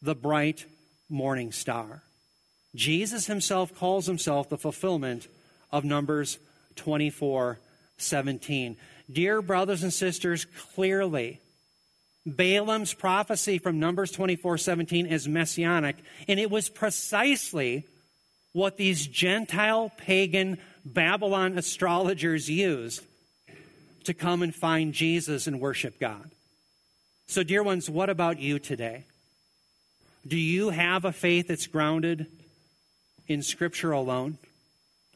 the 0.00 0.14
bright 0.14 0.66
morning 1.08 1.50
star. 1.50 2.04
Jesus 2.76 3.26
himself 3.26 3.74
calls 3.74 4.06
himself 4.06 4.48
the 4.48 4.56
fulfillment 4.56 5.26
of 5.74 5.84
Numbers 5.84 6.38
24 6.76 7.58
17. 7.96 8.76
Dear 9.10 9.42
brothers 9.42 9.82
and 9.82 9.92
sisters, 9.92 10.46
clearly, 10.74 11.40
Balaam's 12.24 12.94
prophecy 12.94 13.58
from 13.58 13.80
Numbers 13.80 14.12
24 14.12 14.56
17 14.56 15.06
is 15.06 15.26
messianic, 15.26 15.96
and 16.28 16.38
it 16.38 16.48
was 16.48 16.68
precisely 16.68 17.84
what 18.52 18.76
these 18.76 19.04
Gentile 19.04 19.90
pagan 19.98 20.58
Babylon 20.84 21.58
astrologers 21.58 22.48
used 22.48 23.02
to 24.04 24.14
come 24.14 24.42
and 24.42 24.54
find 24.54 24.94
Jesus 24.94 25.48
and 25.48 25.60
worship 25.60 25.98
God. 25.98 26.30
So, 27.26 27.42
dear 27.42 27.64
ones, 27.64 27.90
what 27.90 28.10
about 28.10 28.38
you 28.38 28.60
today? 28.60 29.06
Do 30.26 30.38
you 30.38 30.70
have 30.70 31.04
a 31.04 31.12
faith 31.12 31.48
that's 31.48 31.66
grounded 31.66 32.26
in 33.26 33.42
Scripture 33.42 33.90
alone? 33.90 34.38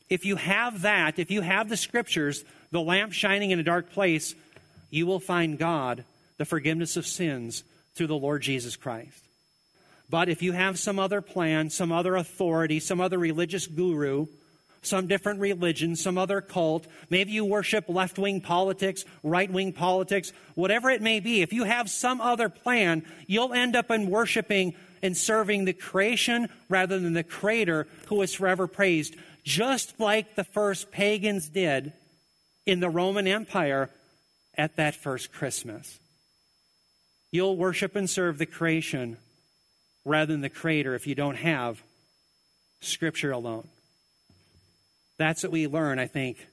If 0.08 0.24
you 0.24 0.36
have 0.36 0.82
that, 0.82 1.18
if 1.18 1.30
you 1.30 1.42
have 1.42 1.68
the 1.68 1.76
scriptures, 1.76 2.44
the 2.70 2.80
lamp 2.80 3.12
shining 3.12 3.50
in 3.50 3.58
a 3.58 3.64
dark 3.64 3.92
place, 3.92 4.34
you 4.90 5.06
will 5.06 5.20
find 5.20 5.58
God, 5.58 6.04
the 6.38 6.44
forgiveness 6.44 6.96
of 6.96 7.06
sins, 7.06 7.62
through 7.94 8.06
the 8.06 8.14
Lord 8.14 8.42
Jesus 8.42 8.76
Christ. 8.76 9.24
But 10.10 10.28
if 10.28 10.42
you 10.42 10.52
have 10.52 10.78
some 10.78 10.98
other 10.98 11.20
plan, 11.20 11.68
some 11.68 11.92
other 11.92 12.16
authority, 12.16 12.80
some 12.80 13.00
other 13.00 13.18
religious 13.18 13.66
guru, 13.66 14.26
some 14.80 15.06
different 15.06 15.40
religion, 15.40 15.96
some 15.96 16.16
other 16.16 16.40
cult, 16.40 16.86
maybe 17.10 17.32
you 17.32 17.44
worship 17.44 17.88
left 17.88 18.18
wing 18.18 18.40
politics, 18.40 19.04
right 19.22 19.50
wing 19.50 19.72
politics, 19.72 20.32
whatever 20.54 20.88
it 20.88 21.02
may 21.02 21.20
be, 21.20 21.42
if 21.42 21.52
you 21.52 21.64
have 21.64 21.90
some 21.90 22.20
other 22.20 22.48
plan, 22.48 23.04
you'll 23.26 23.52
end 23.52 23.76
up 23.76 23.90
in 23.90 24.08
worshiping 24.08 24.74
and 25.02 25.16
serving 25.16 25.64
the 25.64 25.72
creation 25.72 26.48
rather 26.68 26.98
than 26.98 27.12
the 27.12 27.22
creator 27.22 27.86
who 28.06 28.22
is 28.22 28.34
forever 28.34 28.66
praised 28.66 29.14
just 29.48 29.98
like 29.98 30.34
the 30.34 30.44
first 30.44 30.90
pagans 30.90 31.48
did 31.48 31.94
in 32.66 32.80
the 32.80 32.90
Roman 32.90 33.26
Empire 33.26 33.88
at 34.58 34.76
that 34.76 34.94
first 34.94 35.32
Christmas. 35.32 35.98
You'll 37.32 37.56
worship 37.56 37.96
and 37.96 38.10
serve 38.10 38.36
the 38.36 38.44
creation 38.44 39.16
rather 40.04 40.34
than 40.34 40.42
the 40.42 40.50
creator 40.50 40.94
if 40.94 41.06
you 41.06 41.14
don't 41.14 41.36
have 41.36 41.82
Scripture 42.82 43.30
alone. 43.30 43.66
That's 45.16 45.42
what 45.44 45.52
we 45.52 45.66
learn, 45.66 45.98
I 45.98 46.08
think, 46.08 46.46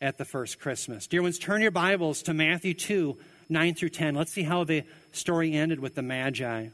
at 0.00 0.18
the 0.18 0.24
first 0.24 0.58
Christmas. 0.58 1.06
Dear 1.06 1.22
ones, 1.22 1.38
turn 1.38 1.62
your 1.62 1.70
Bibles 1.70 2.20
to 2.22 2.34
Matthew 2.34 2.74
2 2.74 3.16
9 3.48 3.74
through 3.74 3.90
10. 3.90 4.16
Let's 4.16 4.32
see 4.32 4.42
how 4.42 4.64
the 4.64 4.82
story 5.12 5.52
ended 5.52 5.78
with 5.78 5.94
the 5.94 6.02
Magi. 6.02 6.66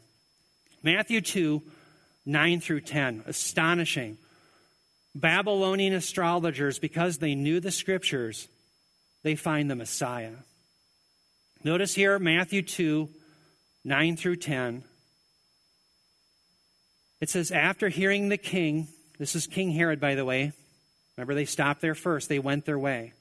Matthew 0.82 1.20
2 1.20 1.62
9 2.24 2.60
through 2.60 2.80
10. 2.80 3.24
Astonishing. 3.26 4.16
Babylonian 5.14 5.92
astrologers, 5.92 6.78
because 6.78 7.18
they 7.18 7.34
knew 7.34 7.60
the 7.60 7.72
scriptures, 7.72 8.48
they 9.22 9.34
find 9.34 9.70
the 9.70 9.76
Messiah. 9.76 10.36
Notice 11.64 11.94
here, 11.94 12.18
Matthew 12.18 12.62
2 12.62 13.08
9 13.82 14.16
through 14.16 14.36
10. 14.36 14.84
It 17.20 17.30
says, 17.30 17.50
After 17.50 17.88
hearing 17.88 18.28
the 18.28 18.36
king, 18.36 18.88
this 19.18 19.34
is 19.34 19.46
King 19.46 19.70
Herod, 19.70 20.00
by 20.00 20.14
the 20.14 20.24
way. 20.24 20.52
Remember, 21.16 21.34
they 21.34 21.44
stopped 21.44 21.80
there 21.80 21.94
first, 21.94 22.28
they 22.28 22.38
went 22.38 22.64
their 22.64 22.78
way. 22.78 23.12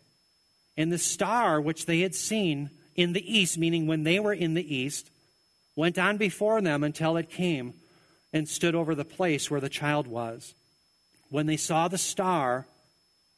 And 0.77 0.91
the 0.91 0.97
star 0.97 1.59
which 1.59 1.85
they 1.85 2.01
had 2.01 2.15
seen 2.15 2.69
in 2.95 3.13
the 3.13 3.37
east, 3.37 3.57
meaning 3.57 3.87
when 3.87 4.03
they 4.03 4.19
were 4.19 4.33
in 4.33 4.53
the 4.53 4.75
east, 4.75 5.09
went 5.75 5.97
on 5.97 6.17
before 6.17 6.61
them 6.61 6.83
until 6.83 7.17
it 7.17 7.29
came 7.29 7.73
and 8.31 8.47
stood 8.47 8.75
over 8.75 8.95
the 8.95 9.05
place 9.05 9.49
where 9.49 9.61
the 9.61 9.69
child 9.69 10.07
was. 10.07 10.53
When 11.29 11.45
they 11.45 11.57
saw 11.57 11.87
the 11.87 11.97
star, 11.97 12.67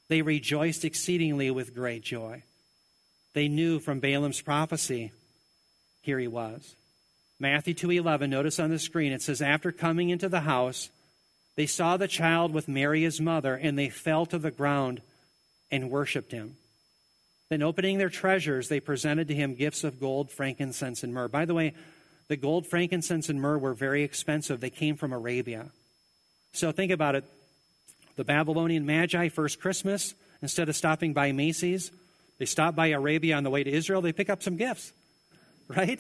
they 0.08 0.22
rejoiced 0.22 0.86
exceedingly 0.86 1.52
with 1.52 1.76
great 1.76 2.04
joy. 2.04 2.44
They 3.34 3.48
knew 3.48 3.80
from 3.80 4.00
Balaam's 4.00 4.42
prophecy, 4.42 5.12
here 6.02 6.20
he 6.20 6.28
was. 6.28 6.76
Matthew 7.40 7.74
2:11, 7.74 8.30
notice 8.30 8.60
on 8.60 8.70
the 8.70 8.80
screen 8.80 9.12
it 9.12 9.22
says 9.22 9.42
after 9.42 9.72
coming 9.72 10.10
into 10.10 10.30
the 10.30 10.42
house, 10.42 10.90
they 11.56 11.66
saw 11.66 11.98
the 11.98 12.08
child 12.08 12.54
with 12.54 12.68
Mary 12.68 13.04
his 13.04 13.20
mother 13.20 13.56
and 13.56 13.78
they 13.78 13.90
fell 13.90 14.26
to 14.28 14.38
the 14.38 14.52
ground 14.52 15.02
and 15.70 15.90
worshiped 15.90 16.32
him. 16.32 16.58
Then 17.50 17.62
opening 17.62 17.98
their 17.98 18.10
treasures, 18.10 18.70
they 18.70 18.80
presented 18.80 19.28
to 19.28 19.36
him 19.36 19.56
gifts 19.56 19.84
of 19.84 20.00
gold, 20.00 20.32
frankincense 20.32 21.04
and 21.04 21.14
myrrh. 21.14 21.28
By 21.28 21.46
the 21.46 21.54
way, 21.54 21.74
the 22.28 22.38
gold, 22.38 22.66
frankincense 22.66 23.28
and 23.28 23.42
myrrh 23.42 23.58
were 23.58 23.74
very 23.74 24.04
expensive. 24.04 24.60
They 24.60 24.70
came 24.70 24.96
from 24.96 25.12
Arabia. 25.12 25.72
So 26.54 26.72
think 26.72 26.92
about 26.92 27.16
it. 27.16 27.26
The 28.16 28.24
Babylonian 28.24 28.86
Magi, 28.86 29.30
first 29.30 29.60
Christmas, 29.60 30.14
instead 30.42 30.70
of 30.70 30.76
stopping 30.76 31.14
by 31.14 31.32
Macy's, 31.32 31.92
they 32.40 32.46
stop 32.46 32.76
by 32.76 32.88
Arabia 32.88 33.36
on 33.36 33.44
the 33.44 33.50
way 33.50 33.64
to 33.64 33.72
Israel, 33.72 34.02
they 34.02 34.14
pick 34.14 34.30
up 34.30 34.42
some 34.42 34.58
gifts, 34.58 34.94
right? 35.68 36.00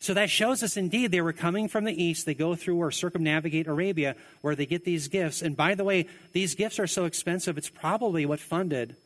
So 0.00 0.14
that 0.14 0.30
shows 0.30 0.64
us 0.64 0.76
indeed 0.76 1.12
they 1.12 1.20
were 1.20 1.32
coming 1.32 1.68
from 1.68 1.84
the 1.84 2.02
east. 2.02 2.26
They 2.26 2.34
go 2.34 2.56
through 2.56 2.76
or 2.78 2.90
circumnavigate 2.90 3.68
Arabia 3.68 4.16
where 4.40 4.56
they 4.56 4.66
get 4.66 4.84
these 4.84 5.06
gifts. 5.06 5.42
And 5.42 5.56
by 5.56 5.76
the 5.76 5.84
way, 5.84 6.08
these 6.32 6.56
gifts 6.56 6.80
are 6.80 6.88
so 6.88 7.04
expensive, 7.04 7.56
it's 7.56 7.70
probably 7.70 8.26
what 8.26 8.40
funded 8.40 8.96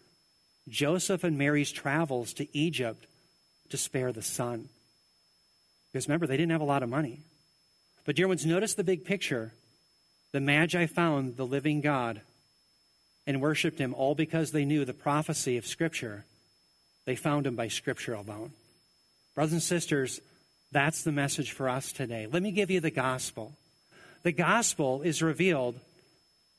Joseph 0.69 1.23
and 1.23 1.37
Mary's 1.37 1.71
travels 1.71 2.33
to 2.35 2.49
Egypt 2.57 3.07
to 3.69 3.77
spare 3.77 4.11
the 4.11 4.23
son. 4.23 4.71
Because 5.93 6.09
remember, 6.09 6.27
they 6.27 6.37
didn't 6.37 6.53
have 6.53 6.63
a 6.63 6.65
lot 6.65 6.83
of 6.83 6.89
money. 6.89 7.21
But, 8.07 8.17
dear 8.17 8.29
ones, 8.29 8.47
notice 8.47 8.75
the 8.75 8.83
big 8.83 9.05
picture. 9.05 9.53
The 10.37 10.41
Magi 10.43 10.85
found 10.85 11.39
the 11.39 11.47
living 11.47 11.81
God 11.81 12.21
and 13.27 13.41
worshiped 13.41 13.79
him 13.79 13.95
all 13.95 14.15
because 14.15 14.51
they 14.51 14.67
knew 14.67 14.85
the 14.85 14.93
prophecy 14.93 15.57
of 15.57 15.67
Scripture. 15.67 16.27
They 17.07 17.17
found 17.17 17.47
him 17.47 17.57
by 17.57 17.69
Scripture 17.69 18.13
alone. 18.13 18.53
Brothers 19.35 19.55
and 19.55 19.63
sisters, 19.63 20.21
that's 20.71 21.05
the 21.05 21.11
message 21.11 21.53
for 21.53 21.71
us 21.71 21.91
today. 21.91 22.27
Let 22.31 22.43
me 22.43 22.53
give 22.53 22.71
you 22.71 22.81
the 22.81 22.91
gospel. 22.91 23.57
The 24.25 24.33
gospel 24.33 25.01
is 25.01 25.23
revealed 25.23 25.81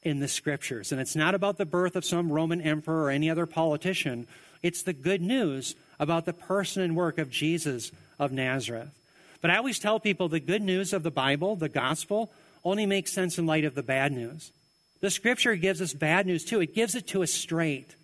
in 0.01 0.21
the 0.21 0.28
scriptures, 0.28 0.91
and 0.91 0.99
it's 0.99 1.15
not 1.15 1.36
about 1.36 1.59
the 1.59 1.65
birth 1.67 1.95
of 1.95 2.03
some 2.03 2.32
Roman 2.32 2.61
emperor 2.61 3.03
or 3.03 3.11
any 3.11 3.30
other 3.30 3.45
politician. 3.45 4.25
It's 4.63 4.82
the 4.82 4.93
good 4.93 5.21
news 5.21 5.75
about 5.99 6.25
the 6.25 6.34
person 6.34 6.82
and 6.82 6.95
work 6.95 7.19
of 7.19 7.30
Jesus 7.30 7.91
of 8.17 8.32
Nazareth. 8.32 8.99
But 9.39 9.51
I 9.51 9.57
always 9.57 9.78
tell 9.78 9.99
people 9.99 10.30
the 10.30 10.39
good 10.39 10.63
news 10.63 10.93
of 10.93 11.03
the 11.03 11.11
Bible, 11.11 11.55
the 11.55 11.69
gospel, 11.69 12.32
only 12.63 12.85
makes 12.85 13.11
sense 13.11 13.37
in 13.37 13.45
light 13.45 13.65
of 13.65 13.75
the 13.75 13.83
bad 13.83 14.11
news. 14.11 14.51
The 14.99 15.11
scripture 15.11 15.55
gives 15.55 15.81
us 15.81 15.93
bad 15.93 16.25
news 16.25 16.43
too. 16.43 16.59
It 16.61 16.73
gives 16.73 16.95
it 16.95 17.07
to 17.07 17.23
us 17.23 17.31
straight. 17.31 17.95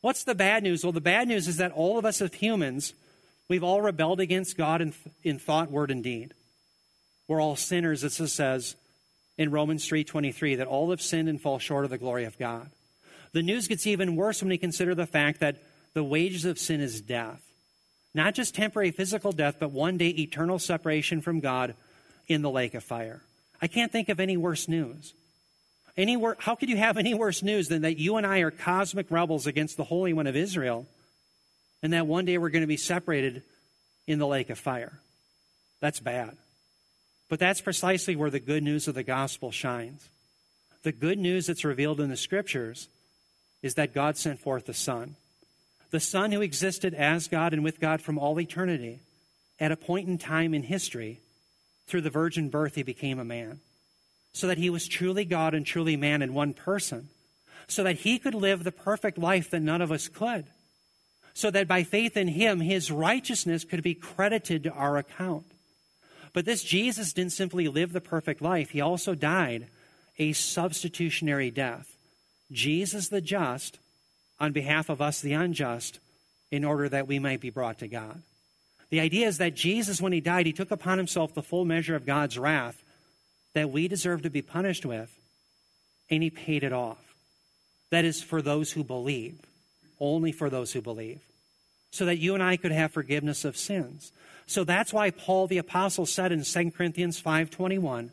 What's 0.00 0.24
the 0.24 0.34
bad 0.34 0.62
news? 0.62 0.84
Well, 0.84 0.92
the 0.92 1.00
bad 1.00 1.28
news 1.28 1.48
is 1.48 1.58
that 1.58 1.72
all 1.72 1.98
of 1.98 2.04
us 2.04 2.20
as 2.20 2.34
humans 2.34 2.94
We've 3.52 3.62
all 3.62 3.82
rebelled 3.82 4.18
against 4.18 4.56
God 4.56 4.80
in, 4.80 4.94
in 5.22 5.38
thought, 5.38 5.70
word, 5.70 5.90
and 5.90 6.02
deed. 6.02 6.32
We're 7.28 7.42
all 7.42 7.54
sinners, 7.54 8.02
as 8.02 8.18
it 8.18 8.28
says 8.28 8.76
in 9.36 9.50
Romans 9.50 9.86
3.23, 9.86 10.56
that 10.56 10.66
all 10.66 10.88
have 10.88 11.02
sinned 11.02 11.28
and 11.28 11.38
fall 11.38 11.58
short 11.58 11.84
of 11.84 11.90
the 11.90 11.98
glory 11.98 12.24
of 12.24 12.38
God. 12.38 12.70
The 13.32 13.42
news 13.42 13.68
gets 13.68 13.86
even 13.86 14.16
worse 14.16 14.40
when 14.40 14.48
we 14.48 14.56
consider 14.56 14.94
the 14.94 15.04
fact 15.04 15.40
that 15.40 15.62
the 15.92 16.02
wages 16.02 16.46
of 16.46 16.58
sin 16.58 16.80
is 16.80 17.02
death. 17.02 17.42
Not 18.14 18.34
just 18.34 18.54
temporary 18.54 18.90
physical 18.90 19.32
death, 19.32 19.56
but 19.58 19.70
one 19.70 19.98
day 19.98 20.08
eternal 20.08 20.58
separation 20.58 21.20
from 21.20 21.40
God 21.40 21.74
in 22.28 22.40
the 22.40 22.50
lake 22.50 22.72
of 22.72 22.82
fire. 22.82 23.22
I 23.62 23.68
can't 23.68 23.90
think 23.90 24.10
of 24.10 24.20
any 24.20 24.36
worse 24.36 24.68
news. 24.68 25.14
Any 25.96 26.16
wor- 26.16 26.36
how 26.38 26.54
could 26.56 26.68
you 26.68 26.76
have 26.76 26.98
any 26.98 27.14
worse 27.14 27.42
news 27.42 27.68
than 27.68 27.82
that 27.82 27.98
you 27.98 28.16
and 28.16 28.26
I 28.26 28.40
are 28.40 28.50
cosmic 28.50 29.10
rebels 29.10 29.46
against 29.46 29.78
the 29.78 29.84
Holy 29.84 30.12
One 30.12 30.26
of 30.26 30.36
Israel? 30.36 30.86
and 31.82 31.92
that 31.92 32.06
one 32.06 32.24
day 32.24 32.38
we're 32.38 32.50
going 32.50 32.62
to 32.62 32.68
be 32.68 32.76
separated 32.76 33.42
in 34.06 34.18
the 34.18 34.26
lake 34.26 34.50
of 34.50 34.58
fire. 34.58 35.00
That's 35.80 36.00
bad. 36.00 36.36
But 37.28 37.40
that's 37.40 37.60
precisely 37.60 38.14
where 38.14 38.30
the 38.30 38.40
good 38.40 38.62
news 38.62 38.86
of 38.88 38.94
the 38.94 39.02
gospel 39.02 39.50
shines. 39.50 40.08
The 40.82 40.92
good 40.92 41.18
news 41.18 41.46
that's 41.46 41.64
revealed 41.64 42.00
in 42.00 42.10
the 42.10 42.16
scriptures 42.16 42.88
is 43.62 43.74
that 43.74 43.94
God 43.94 44.16
sent 44.16 44.40
forth 44.40 44.66
the 44.66 44.74
Son. 44.74 45.16
The 45.90 46.00
Son 46.00 46.32
who 46.32 46.40
existed 46.40 46.94
as 46.94 47.28
God 47.28 47.52
and 47.52 47.64
with 47.64 47.80
God 47.80 48.00
from 48.00 48.18
all 48.18 48.40
eternity. 48.40 49.00
At 49.58 49.72
a 49.72 49.76
point 49.76 50.08
in 50.08 50.18
time 50.18 50.54
in 50.54 50.62
history, 50.62 51.20
through 51.86 52.02
the 52.02 52.10
virgin 52.10 52.48
birth, 52.48 52.74
he 52.74 52.82
became 52.82 53.18
a 53.18 53.24
man. 53.24 53.60
So 54.32 54.46
that 54.46 54.58
he 54.58 54.70
was 54.70 54.88
truly 54.88 55.24
God 55.24 55.54
and 55.54 55.66
truly 55.66 55.96
man 55.96 56.22
in 56.22 56.34
one 56.34 56.54
person. 56.54 57.08
So 57.66 57.82
that 57.84 57.98
he 57.98 58.18
could 58.18 58.34
live 58.34 58.64
the 58.64 58.72
perfect 58.72 59.18
life 59.18 59.50
that 59.50 59.60
none 59.60 59.82
of 59.82 59.92
us 59.92 60.08
could 60.08 60.46
so 61.34 61.50
that 61.50 61.68
by 61.68 61.82
faith 61.82 62.16
in 62.16 62.28
him, 62.28 62.60
his 62.60 62.90
righteousness 62.90 63.64
could 63.64 63.82
be 63.82 63.94
credited 63.94 64.62
to 64.64 64.72
our 64.72 64.98
account. 64.98 65.46
But 66.32 66.44
this 66.44 66.62
Jesus 66.62 67.12
didn't 67.12 67.32
simply 67.32 67.68
live 67.68 67.92
the 67.92 68.00
perfect 68.00 68.40
life, 68.42 68.70
he 68.70 68.80
also 68.80 69.14
died 69.14 69.68
a 70.18 70.32
substitutionary 70.32 71.50
death. 71.50 71.96
Jesus 72.50 73.08
the 73.08 73.20
just 73.20 73.78
on 74.38 74.52
behalf 74.52 74.88
of 74.88 75.00
us 75.00 75.20
the 75.20 75.32
unjust 75.32 76.00
in 76.50 76.64
order 76.64 76.88
that 76.88 77.06
we 77.06 77.18
might 77.18 77.40
be 77.40 77.50
brought 77.50 77.78
to 77.78 77.88
God. 77.88 78.22
The 78.92 79.00
idea 79.00 79.26
is 79.26 79.38
that 79.38 79.54
Jesus, 79.54 80.02
when 80.02 80.12
he 80.12 80.20
died, 80.20 80.44
he 80.44 80.52
took 80.52 80.70
upon 80.70 80.98
himself 80.98 81.32
the 81.32 81.42
full 81.42 81.64
measure 81.64 81.96
of 81.96 82.04
God's 82.04 82.38
wrath 82.38 82.76
that 83.54 83.70
we 83.70 83.88
deserve 83.88 84.20
to 84.20 84.28
be 84.28 84.42
punished 84.42 84.84
with, 84.84 85.08
and 86.10 86.22
he 86.22 86.28
paid 86.28 86.62
it 86.62 86.74
off. 86.74 86.98
That 87.90 88.04
is 88.04 88.22
for 88.22 88.42
those 88.42 88.72
who 88.72 88.84
believe 88.84 89.38
only 89.98 90.30
for 90.30 90.50
those 90.50 90.72
who 90.72 90.82
believe, 90.82 91.20
so 91.90 92.04
that 92.04 92.18
you 92.18 92.34
and 92.34 92.42
I 92.42 92.58
could 92.58 92.70
have 92.72 92.92
forgiveness 92.92 93.46
of 93.46 93.56
sins. 93.56 94.12
So 94.44 94.62
that's 94.62 94.92
why 94.92 95.10
Paul 95.10 95.46
the 95.46 95.56
apostle 95.56 96.04
said 96.04 96.30
in 96.30 96.44
2 96.44 96.72
Corinthians 96.72 97.18
5:21 97.18 98.10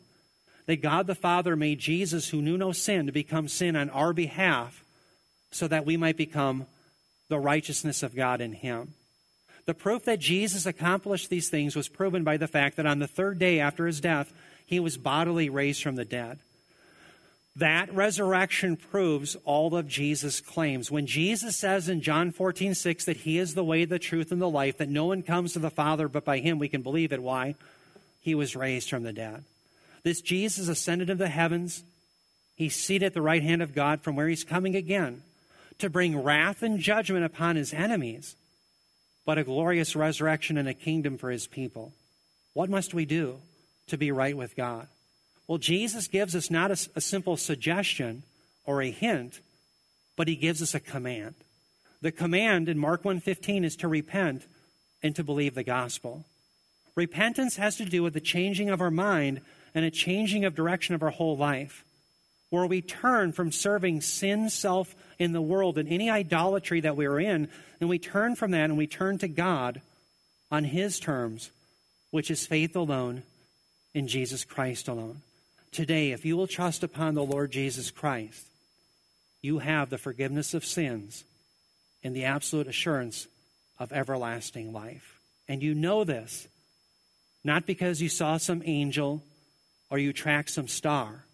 that 0.64 0.80
God 0.80 1.06
the 1.06 1.14
Father 1.14 1.56
made 1.56 1.78
Jesus 1.78 2.30
who 2.30 2.40
knew 2.40 2.56
no 2.56 2.72
sin 2.72 3.04
to 3.04 3.12
become 3.12 3.48
sin 3.48 3.76
on 3.76 3.90
our 3.90 4.14
behalf 4.14 4.82
so 5.50 5.68
that 5.68 5.84
we 5.84 5.98
might 5.98 6.16
become 6.16 6.66
the 7.28 7.38
righteousness 7.38 8.02
of 8.02 8.14
God 8.14 8.40
in 8.40 8.54
him. 8.54 8.94
The 9.66 9.74
proof 9.74 10.04
that 10.04 10.18
Jesus 10.18 10.66
accomplished 10.66 11.30
these 11.30 11.48
things 11.48 11.76
was 11.76 11.88
proven 11.88 12.24
by 12.24 12.36
the 12.36 12.48
fact 12.48 12.76
that 12.76 12.86
on 12.86 12.98
the 12.98 13.06
third 13.06 13.38
day 13.38 13.60
after 13.60 13.86
his 13.86 14.00
death, 14.00 14.32
he 14.66 14.80
was 14.80 14.96
bodily 14.96 15.48
raised 15.48 15.82
from 15.82 15.96
the 15.96 16.04
dead. 16.04 16.38
That 17.56 17.92
resurrection 17.92 18.76
proves 18.76 19.36
all 19.44 19.74
of 19.76 19.88
Jesus' 19.88 20.40
claims. 20.40 20.90
When 20.90 21.06
Jesus 21.06 21.56
says 21.56 21.88
in 21.88 22.00
John 22.00 22.30
14, 22.30 22.74
6 22.74 23.04
that 23.04 23.18
he 23.18 23.38
is 23.38 23.54
the 23.54 23.64
way, 23.64 23.84
the 23.84 23.98
truth, 23.98 24.30
and 24.30 24.40
the 24.40 24.48
life, 24.48 24.78
that 24.78 24.88
no 24.88 25.06
one 25.06 25.22
comes 25.22 25.52
to 25.52 25.58
the 25.58 25.70
Father 25.70 26.08
but 26.08 26.24
by 26.24 26.38
him, 26.38 26.58
we 26.58 26.68
can 26.68 26.82
believe 26.82 27.12
it. 27.12 27.22
Why? 27.22 27.56
He 28.20 28.34
was 28.34 28.54
raised 28.54 28.88
from 28.88 29.02
the 29.02 29.12
dead. 29.12 29.44
This 30.04 30.20
Jesus 30.20 30.68
ascended 30.68 31.10
into 31.10 31.24
the 31.24 31.28
heavens. 31.28 31.82
He's 32.54 32.76
seated 32.76 33.06
at 33.06 33.14
the 33.14 33.22
right 33.22 33.42
hand 33.42 33.62
of 33.62 33.74
God 33.74 34.00
from 34.00 34.16
where 34.16 34.28
he's 34.28 34.44
coming 34.44 34.76
again 34.76 35.22
to 35.78 35.90
bring 35.90 36.22
wrath 36.22 36.62
and 36.62 36.78
judgment 36.78 37.24
upon 37.24 37.56
his 37.56 37.74
enemies, 37.74 38.36
but 39.24 39.38
a 39.38 39.44
glorious 39.44 39.94
resurrection 39.94 40.56
and 40.56 40.68
a 40.68 40.74
kingdom 40.74 41.18
for 41.18 41.30
his 41.30 41.46
people. 41.46 41.92
What 42.52 42.70
must 42.70 42.94
we 42.94 43.04
do 43.04 43.40
to 43.88 43.96
be 43.96 44.12
right 44.12 44.36
with 44.36 44.56
God? 44.56 44.88
Well, 45.46 45.58
Jesus 45.58 46.08
gives 46.08 46.34
us 46.34 46.50
not 46.50 46.70
a, 46.70 46.88
a 46.96 47.00
simple 47.00 47.36
suggestion 47.36 48.22
or 48.64 48.82
a 48.82 48.90
hint, 48.90 49.40
but 50.16 50.28
he 50.28 50.36
gives 50.36 50.62
us 50.62 50.74
a 50.74 50.80
command. 50.80 51.34
The 52.00 52.12
command 52.12 52.68
in 52.68 52.78
Mark 52.78 53.02
1:15 53.02 53.64
is 53.64 53.76
to 53.76 53.88
repent 53.88 54.46
and 55.02 55.14
to 55.16 55.24
believe 55.24 55.54
the 55.54 55.64
gospel. 55.64 56.24
Repentance 56.94 57.56
has 57.56 57.76
to 57.76 57.84
do 57.84 58.02
with 58.02 58.14
the 58.14 58.20
changing 58.20 58.70
of 58.70 58.80
our 58.80 58.90
mind 58.90 59.40
and 59.74 59.84
a 59.84 59.90
changing 59.90 60.44
of 60.44 60.54
direction 60.54 60.94
of 60.94 61.02
our 61.02 61.10
whole 61.10 61.36
life, 61.36 61.84
where 62.50 62.66
we 62.66 62.82
turn 62.82 63.32
from 63.32 63.52
serving 63.52 64.00
sin, 64.00 64.50
self 64.50 64.94
in 65.18 65.32
the 65.32 65.40
world 65.40 65.78
and 65.78 65.88
any 65.88 66.10
idolatry 66.10 66.80
that 66.80 66.96
we 66.96 67.06
are 67.06 67.20
in, 67.20 67.48
and 67.80 67.88
we 67.88 67.98
turn 67.98 68.34
from 68.36 68.50
that 68.50 68.64
and 68.64 68.76
we 68.76 68.86
turn 68.86 69.18
to 69.18 69.28
God 69.28 69.80
on 70.50 70.64
His 70.64 70.98
terms, 70.98 71.50
which 72.10 72.30
is 72.30 72.46
faith 72.46 72.76
alone 72.76 73.22
in 73.94 74.08
Jesus 74.08 74.44
Christ 74.44 74.88
alone. 74.88 75.22
Today, 75.72 76.10
if 76.10 76.24
you 76.24 76.36
will 76.36 76.48
trust 76.48 76.82
upon 76.82 77.14
the 77.14 77.24
Lord 77.24 77.52
Jesus 77.52 77.90
Christ, 77.90 78.46
you 79.40 79.60
have 79.60 79.88
the 79.88 79.98
forgiveness 79.98 80.52
of 80.52 80.64
sins 80.64 81.24
and 82.02 82.14
the 82.14 82.24
absolute 82.24 82.66
assurance 82.66 83.28
of 83.78 83.92
everlasting 83.92 84.72
life. 84.72 85.20
And 85.48 85.62
you 85.62 85.74
know 85.74 86.04
this 86.04 86.48
not 87.42 87.66
because 87.66 88.02
you 88.02 88.08
saw 88.08 88.36
some 88.36 88.62
angel 88.66 89.22
or 89.88 89.98
you 89.98 90.12
tracked 90.12 90.50
some 90.50 90.68
star, 90.68 91.24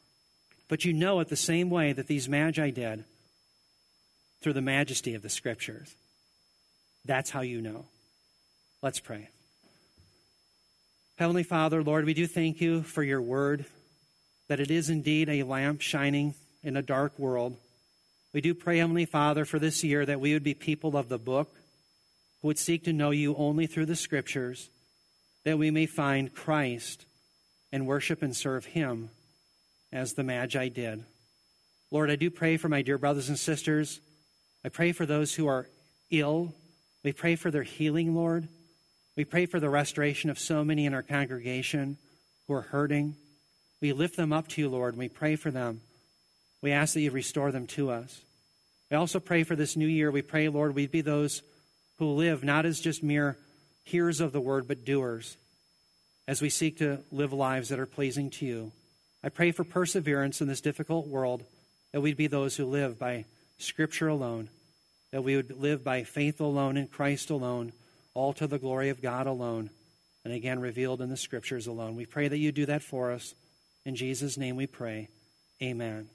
but 0.68 0.84
you 0.84 0.92
know 0.92 1.20
it 1.20 1.28
the 1.28 1.36
same 1.36 1.70
way 1.70 1.92
that 1.92 2.06
these 2.06 2.28
magi 2.28 2.70
did 2.70 3.04
through 4.42 4.52
the 4.52 4.60
majesty 4.60 5.14
of 5.14 5.22
the 5.22 5.28
scriptures. 5.28 5.94
That's 7.04 7.30
how 7.30 7.40
you 7.40 7.60
know. 7.60 7.86
Let's 8.82 9.00
pray. 9.00 9.30
Heavenly 11.18 11.44
Father, 11.44 11.82
Lord, 11.82 12.04
we 12.04 12.14
do 12.14 12.26
thank 12.26 12.60
you 12.60 12.82
for 12.82 13.02
your 13.02 13.22
word 13.22 13.64
that 14.48 14.60
it 14.60 14.70
is 14.70 14.90
indeed 14.90 15.28
a 15.28 15.42
lamp 15.44 15.80
shining 15.80 16.34
in 16.62 16.76
a 16.76 16.82
dark 16.82 17.18
world. 17.18 17.56
We 18.32 18.40
do 18.40 18.54
pray, 18.54 18.78
Heavenly 18.78 19.06
Father, 19.06 19.44
for 19.44 19.58
this 19.58 19.82
year 19.82 20.04
that 20.04 20.20
we 20.20 20.34
would 20.34 20.42
be 20.42 20.54
people 20.54 20.96
of 20.96 21.08
the 21.08 21.18
book 21.18 21.54
who 22.42 22.48
would 22.48 22.58
seek 22.58 22.84
to 22.84 22.92
know 22.92 23.10
you 23.10 23.34
only 23.36 23.66
through 23.66 23.86
the 23.86 23.96
scriptures, 23.96 24.68
that 25.44 25.58
we 25.58 25.70
may 25.70 25.86
find 25.86 26.34
Christ 26.34 27.06
and 27.72 27.86
worship 27.86 28.22
and 28.22 28.36
serve 28.36 28.66
him 28.66 29.10
as 29.96 30.12
the 30.12 30.22
Magi 30.22 30.68
did. 30.68 31.02
Lord, 31.90 32.10
I 32.10 32.16
do 32.16 32.30
pray 32.30 32.58
for 32.58 32.68
my 32.68 32.82
dear 32.82 32.98
brothers 32.98 33.30
and 33.30 33.38
sisters. 33.38 33.98
I 34.62 34.68
pray 34.68 34.92
for 34.92 35.06
those 35.06 35.34
who 35.34 35.46
are 35.46 35.68
ill. 36.10 36.52
We 37.02 37.12
pray 37.12 37.34
for 37.34 37.50
their 37.50 37.62
healing, 37.62 38.14
Lord. 38.14 38.46
We 39.16 39.24
pray 39.24 39.46
for 39.46 39.58
the 39.58 39.70
restoration 39.70 40.28
of 40.28 40.38
so 40.38 40.62
many 40.62 40.84
in 40.84 40.92
our 40.92 41.02
congregation 41.02 41.96
who 42.46 42.52
are 42.52 42.60
hurting. 42.60 43.16
We 43.80 43.94
lift 43.94 44.18
them 44.18 44.34
up 44.34 44.48
to 44.48 44.60
you, 44.60 44.68
Lord, 44.68 44.92
and 44.92 44.98
we 44.98 45.08
pray 45.08 45.34
for 45.34 45.50
them. 45.50 45.80
We 46.60 46.72
ask 46.72 46.92
that 46.92 47.00
you 47.00 47.10
restore 47.10 47.50
them 47.50 47.66
to 47.68 47.90
us. 47.90 48.20
We 48.90 48.98
also 48.98 49.18
pray 49.18 49.44
for 49.44 49.56
this 49.56 49.76
new 49.76 49.86
year. 49.86 50.10
We 50.10 50.20
pray, 50.20 50.50
Lord, 50.50 50.74
we'd 50.74 50.90
be 50.90 51.00
those 51.00 51.40
who 51.98 52.10
live 52.10 52.44
not 52.44 52.66
as 52.66 52.80
just 52.80 53.02
mere 53.02 53.38
hearers 53.84 54.20
of 54.20 54.32
the 54.32 54.42
word, 54.42 54.68
but 54.68 54.84
doers. 54.84 55.38
as 56.28 56.42
we 56.42 56.50
seek 56.50 56.78
to 56.78 56.98
live 57.12 57.32
lives 57.32 57.68
that 57.68 57.78
are 57.78 57.86
pleasing 57.86 58.30
to 58.30 58.44
you. 58.44 58.72
I 59.26 59.28
pray 59.28 59.50
for 59.50 59.64
perseverance 59.64 60.40
in 60.40 60.46
this 60.46 60.60
difficult 60.60 61.08
world, 61.08 61.42
that 61.92 62.00
we'd 62.00 62.16
be 62.16 62.28
those 62.28 62.56
who 62.56 62.64
live 62.64 62.96
by 62.96 63.24
Scripture 63.58 64.06
alone, 64.06 64.50
that 65.10 65.24
we 65.24 65.34
would 65.34 65.50
live 65.50 65.82
by 65.82 66.04
faith 66.04 66.40
alone 66.40 66.76
in 66.76 66.86
Christ 66.86 67.30
alone, 67.30 67.72
all 68.14 68.32
to 68.34 68.46
the 68.46 68.60
glory 68.60 68.88
of 68.88 69.02
God 69.02 69.26
alone, 69.26 69.70
and 70.24 70.32
again 70.32 70.60
revealed 70.60 71.00
in 71.00 71.10
the 71.10 71.16
Scriptures 71.16 71.66
alone. 71.66 71.96
We 71.96 72.06
pray 72.06 72.28
that 72.28 72.38
you 72.38 72.52
do 72.52 72.66
that 72.66 72.84
for 72.84 73.10
us. 73.10 73.34
In 73.84 73.96
Jesus' 73.96 74.38
name 74.38 74.54
we 74.54 74.68
pray. 74.68 75.08
Amen. 75.60 76.08